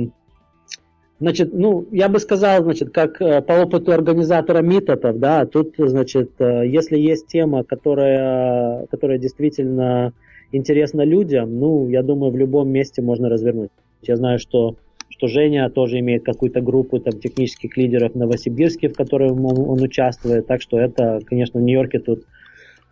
значит, 1.20 1.54
ну, 1.54 1.88
я 1.92 2.10
бы 2.10 2.20
сказал, 2.20 2.64
значит, 2.64 2.92
как 2.92 3.22
э, 3.22 3.42
по 3.42 3.54
опыту 3.54 3.94
организатора 3.94 4.62
митопов, 4.62 5.18
да, 5.18 5.46
тут, 5.46 5.76
значит, 5.78 6.32
э, 6.40 6.68
если 6.68 6.98
есть 6.98 7.28
тема, 7.28 7.64
которая, 7.64 8.86
которая 8.88 9.18
действительно 9.18 10.12
интересна 10.52 11.04
людям, 11.04 11.58
ну, 11.58 11.88
я 11.88 12.04
думаю, 12.04 12.34
в 12.34 12.38
любом 12.38 12.70
месте 12.70 13.02
можно 13.02 13.30
развернуть. 13.30 13.72
Я 14.02 14.18
знаю, 14.18 14.40
что 14.40 14.76
что 15.20 15.28
Женя 15.28 15.70
тоже 15.70 16.00
имеет 16.00 16.24
какую-то 16.24 16.62
группу 16.62 16.98
там, 16.98 17.20
технических 17.20 17.76
лидеров 17.76 18.14
в 18.14 18.18
Новосибирске, 18.18 18.88
в 18.88 18.96
которой 18.96 19.30
он, 19.30 19.46
он 19.46 19.82
участвует. 19.82 20.48
Так 20.48 20.62
что 20.62 20.80
это, 20.80 21.20
конечно, 21.26 21.60
в 21.60 21.64
Нью-Йорке 21.64 22.00
тут, 22.00 22.24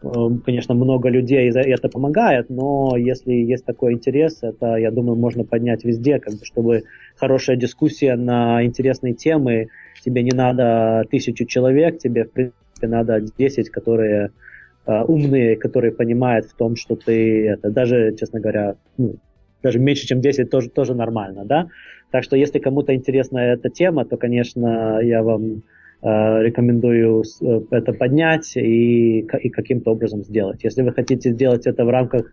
э, 0.03 0.09
конечно, 0.45 0.75
много 0.75 1.07
людей, 1.07 1.49
и 1.49 1.53
это 1.53 1.87
помогает, 1.87 2.49
но 2.49 2.97
если 2.97 3.31
есть 3.31 3.63
такой 3.63 3.93
интерес, 3.93 4.39
это, 4.41 4.75
я 4.75 4.91
думаю, 4.91 5.15
можно 5.15 5.45
поднять 5.45 5.85
везде, 5.85 6.19
как 6.19 6.33
бы, 6.33 6.43
чтобы 6.43 6.83
хорошая 7.15 7.55
дискуссия 7.55 8.17
на 8.17 8.61
интересные 8.65 9.13
темы, 9.13 9.69
тебе 10.03 10.21
не 10.21 10.35
надо 10.35 11.05
тысячу 11.09 11.45
человек, 11.45 11.97
тебе, 11.97 12.25
в 12.25 12.31
принципе, 12.31 12.87
надо 12.87 13.21
10, 13.21 13.69
которые 13.69 14.31
э, 14.85 15.01
умные, 15.03 15.55
которые 15.55 15.93
понимают 15.93 16.47
в 16.47 16.55
том, 16.55 16.75
что 16.75 16.97
ты 16.97 17.47
это 17.47 17.71
даже, 17.71 18.13
честно 18.19 18.41
говоря, 18.41 18.75
ну, 18.97 19.15
даже 19.63 19.79
меньше, 19.79 20.07
чем 20.07 20.21
10 20.21 20.49
тоже, 20.49 20.69
тоже 20.69 20.93
нормально, 20.93 21.45
да. 21.45 21.69
Так 22.11 22.23
что 22.23 22.35
если 22.35 22.59
кому-то 22.59 22.93
интересна 22.95 23.39
эта 23.39 23.69
тема, 23.69 24.05
то, 24.05 24.17
конечно, 24.17 24.99
я 25.01 25.23
вам 25.23 25.63
э, 26.01 26.43
рекомендую 26.43 27.23
э, 27.41 27.61
это 27.71 27.93
поднять 27.93 28.55
и, 28.55 29.19
и 29.19 29.49
каким-то 29.49 29.91
образом 29.91 30.23
сделать. 30.23 30.63
Если 30.63 30.81
вы 30.81 30.93
хотите 30.93 31.31
сделать 31.31 31.67
это 31.67 31.83
в 31.85 31.89
рамках 31.89 32.31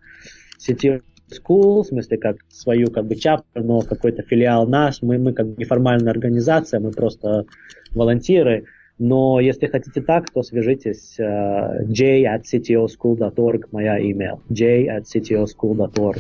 сети 0.59 1.01
School, 1.31 1.83
в 1.83 1.87
смысле 1.87 2.19
как 2.19 2.37
свою 2.49 2.89
как 2.91 3.07
бы 3.07 3.17
чаптер, 3.17 3.65
но 3.65 3.81
какой-то 3.81 4.23
филиал 4.23 4.67
наш, 4.69 5.03
мы, 5.03 5.19
мы 5.19 5.33
как 5.33 5.59
неформальная 5.59 6.13
организация, 6.13 6.81
мы 6.81 6.91
просто 6.91 7.47
волонтеры, 7.93 8.65
но 8.99 9.41
если 9.41 9.67
хотите 9.67 10.03
так, 10.03 10.31
то 10.31 10.43
свяжитесь 10.43 11.19
uh, 11.19 11.85
j 11.87 12.25
at 12.25 12.43
ctoschool.org, 12.43 13.69
моя 13.73 13.99
email, 13.99 14.41
j 14.51 14.87
at 14.87 15.05
ctoschool.org. 15.05 16.19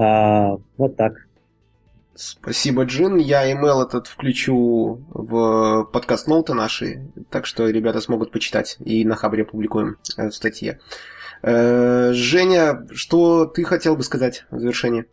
Uh, 0.00 0.58
вот 0.78 0.96
так. 0.96 1.12
Спасибо, 2.14 2.84
Джин. 2.84 3.16
Я 3.18 3.52
email 3.52 3.84
этот 3.84 4.06
включу 4.06 5.04
в 5.10 5.84
подкаст 5.92 6.26
ноуты 6.26 6.54
наши, 6.54 7.06
так 7.28 7.44
что 7.44 7.68
ребята 7.68 8.00
смогут 8.00 8.30
почитать 8.30 8.78
и 8.80 9.04
на 9.04 9.14
Хабре 9.14 9.44
публикуем 9.44 9.98
э, 10.16 10.28
в 10.28 10.34
статье. 10.34 10.80
Э, 11.42 12.12
Женя, 12.14 12.86
что 12.92 13.44
ты 13.44 13.62
хотел 13.64 13.94
бы 13.94 14.02
сказать 14.02 14.46
в 14.50 14.58
завершении? 14.58 15.04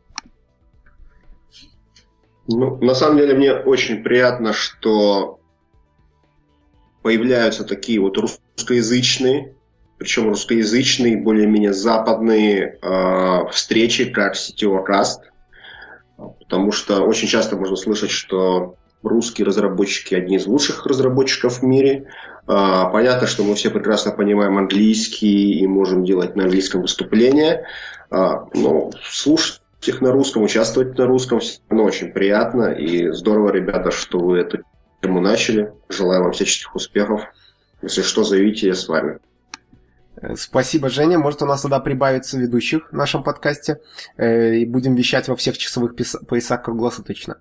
Ну, 2.48 2.78
на 2.78 2.94
самом 2.94 3.18
деле 3.18 3.36
мне 3.36 3.54
очень 3.54 4.04
приятно, 4.04 4.54
что 4.54 5.42
появляются 7.02 7.66
такие 7.66 8.00
вот 8.00 8.18
русскоязычные, 8.18 9.57
причем 9.98 10.30
русскоязычные, 10.30 11.18
более-менее 11.18 11.74
западные 11.74 12.78
э, 12.82 13.48
встречи, 13.52 14.06
как 14.06 14.36
CTO 14.36 14.86
Rust– 14.86 15.22
потому 16.48 16.72
что 16.72 17.04
очень 17.04 17.28
часто 17.28 17.56
можно 17.56 17.76
слышать, 17.76 18.10
что 18.10 18.76
русские 19.04 19.46
разработчики 19.46 20.16
одни 20.16 20.38
из 20.38 20.48
лучших 20.48 20.86
разработчиков 20.86 21.60
в 21.60 21.64
мире. 21.64 22.08
А, 22.48 22.86
понятно, 22.86 23.28
что 23.28 23.44
мы 23.44 23.56
все 23.56 23.70
прекрасно 23.70 24.12
понимаем 24.12 24.58
английский 24.58 25.60
и 25.60 25.68
можем 25.68 26.06
делать 26.06 26.36
на 26.36 26.44
английском 26.44 26.82
выступления, 26.82 27.68
а, 28.10 28.48
но 28.54 28.92
слушать 29.04 29.62
их 29.84 30.02
на 30.02 30.12
русском, 30.12 30.44
участвовать 30.44 30.98
на 30.98 31.06
русском 31.06 31.40
все 31.40 31.60
равно 31.70 31.86
очень 31.86 32.12
приятно 32.12 32.72
и 32.72 33.12
здорово, 33.12 33.52
ребята, 33.52 33.92
что 33.92 34.20
вы 34.20 34.40
эту 34.40 34.60
тему 35.02 35.22
начали. 35.22 35.72
Желаю 35.90 36.24
вам 36.24 36.32
всяческих 36.32 36.74
успехов. 36.76 37.22
Если 37.82 38.02
что, 38.02 38.24
зовите, 38.24 38.68
я 38.68 38.74
с 38.74 38.88
вами. 38.88 39.20
Э, 40.22 40.36
спасибо, 40.36 40.90
Женя. 40.90 41.20
Может, 41.20 41.42
у 41.42 41.46
нас 41.46 41.62
тогда 41.62 41.80
прибавится 41.80 42.38
ведущих 42.38 42.92
в 42.92 42.96
нашем 42.96 43.24
подкасте. 43.24 43.80
Э, 44.18 44.56
и 44.56 44.66
будем 44.66 44.96
вещать 44.96 45.28
во 45.28 45.36
всех 45.36 45.58
часовых 45.58 45.96
поясах 45.96 46.64
круглосуточно. 46.64 47.38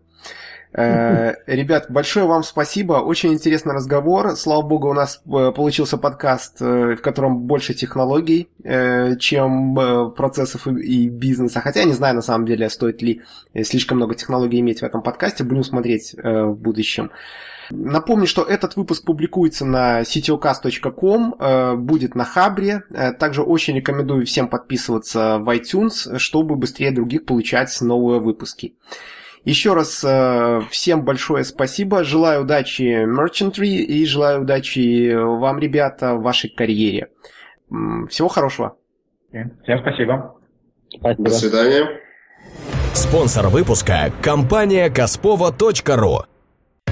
Э, 0.76 1.34
ребят, 1.46 1.86
большое 1.88 2.26
вам 2.26 2.42
спасибо. 2.42 2.94
Очень 2.94 3.32
интересный 3.32 3.74
разговор. 3.74 4.36
Слава 4.36 4.62
богу, 4.62 4.90
у 4.90 4.92
нас 4.92 5.22
получился 5.24 5.96
подкаст, 5.96 6.60
в 6.60 6.96
котором 6.98 7.38
больше 7.40 7.72
технологий, 7.74 8.48
чем 9.18 10.12
процессов 10.14 10.66
и 10.66 11.08
бизнеса. 11.08 11.60
Хотя 11.60 11.80
я 11.80 11.86
не 11.86 11.94
знаю, 11.94 12.14
на 12.14 12.22
самом 12.22 12.46
деле, 12.46 12.68
стоит 12.68 13.00
ли 13.00 13.22
слишком 13.62 13.96
много 13.96 14.14
технологий 14.14 14.60
иметь 14.60 14.80
в 14.80 14.84
этом 14.84 15.02
подкасте. 15.02 15.44
Будем 15.44 15.64
смотреть 15.64 16.14
в 16.14 16.52
будущем. 16.52 17.10
Напомню, 17.70 18.26
что 18.26 18.42
этот 18.42 18.76
выпуск 18.76 19.04
публикуется 19.04 19.64
на 19.64 20.02
cityocast.com, 20.02 21.34
э, 21.38 21.74
будет 21.76 22.14
на 22.14 22.24
Хабре. 22.24 22.84
Э, 22.90 23.12
также 23.12 23.42
очень 23.42 23.76
рекомендую 23.76 24.24
всем 24.26 24.48
подписываться 24.48 25.38
в 25.38 25.48
iTunes, 25.48 26.18
чтобы 26.18 26.56
быстрее 26.56 26.92
других 26.92 27.24
получать 27.24 27.76
новые 27.80 28.20
выпуски. 28.20 28.74
Еще 29.47 29.74
раз 29.74 30.03
э, 30.05 30.61
всем 30.70 31.05
большое 31.05 31.44
спасибо. 31.44 32.03
Желаю 32.03 32.42
удачи 32.42 33.05
Merchantry 33.07 33.76
и 33.76 34.05
желаю 34.05 34.42
удачи 34.42 35.14
вам, 35.14 35.61
ребята, 35.61 36.16
в 36.16 36.22
вашей 36.22 36.51
карьере. 36.51 37.11
Всего 38.11 38.26
хорошего. 38.26 38.76
Всем 39.30 39.78
спасибо. 39.80 40.34
спасибо. 40.88 41.24
До 41.24 41.30
свидания. 41.30 42.01
Спонсор 42.92 43.47
выпуска– 43.47 44.12
компания 44.22 44.90
Каспова.ру 44.90 46.36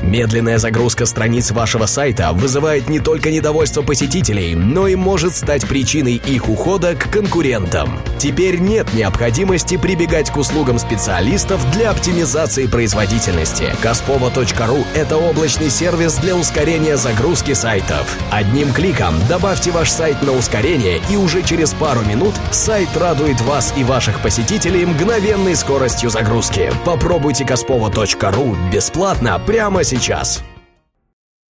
Медленная 0.04 0.58
загрузка 0.58 1.06
страниц 1.06 1.50
вашего 1.50 1.86
сайта 1.86 2.32
вызывает 2.32 2.90
не 2.90 3.00
только 3.00 3.30
недовольство 3.30 3.80
посетителей, 3.80 4.54
но 4.54 4.86
и 4.86 4.96
может 4.96 5.34
стать 5.34 5.66
причиной 5.66 6.16
их 6.16 6.48
ухода 6.48 6.94
к 6.94 7.10
конкурентам. 7.10 7.98
Теперь 8.18 8.58
нет 8.58 8.92
необходимости 8.92 9.78
прибегать 9.78 10.30
к 10.30 10.36
услугам 10.36 10.78
специалистов 10.78 11.60
для 11.72 11.90
оптимизации 11.90 12.66
производительности. 12.66 13.74
Kaspova.ru– 13.82 14.84
это 14.94 15.16
облачный 15.16 15.70
сервис 15.70 16.16
для 16.16 16.36
ускорения 16.36 16.98
загрузки 16.98 17.54
сайтов. 17.54 18.18
Одним 18.30 18.72
кликом 18.74 19.14
добавьте 19.28 19.70
ваш 19.70 19.90
сайт 19.90 20.22
на 20.22 20.32
ускорение, 20.32 21.00
и 21.10 21.16
уже 21.16 21.42
через 21.42 21.72
пару 21.72 22.02
минут 22.02 22.34
сайт 22.50 22.94
радует 22.96 23.40
вас 23.40 23.72
и 23.76 23.84
ваших 23.84 24.20
посетителей 24.20 24.84
мгновенной 24.84 25.56
скоростью 25.56 26.10
загрузки. 26.10 26.70
Попробуйте 26.84 27.44
Kaspova.ru 27.44 28.70
бесплатно 28.70 29.40
прямо 29.44 29.82
сейчас 29.82 29.93
сейчас. 29.98 30.42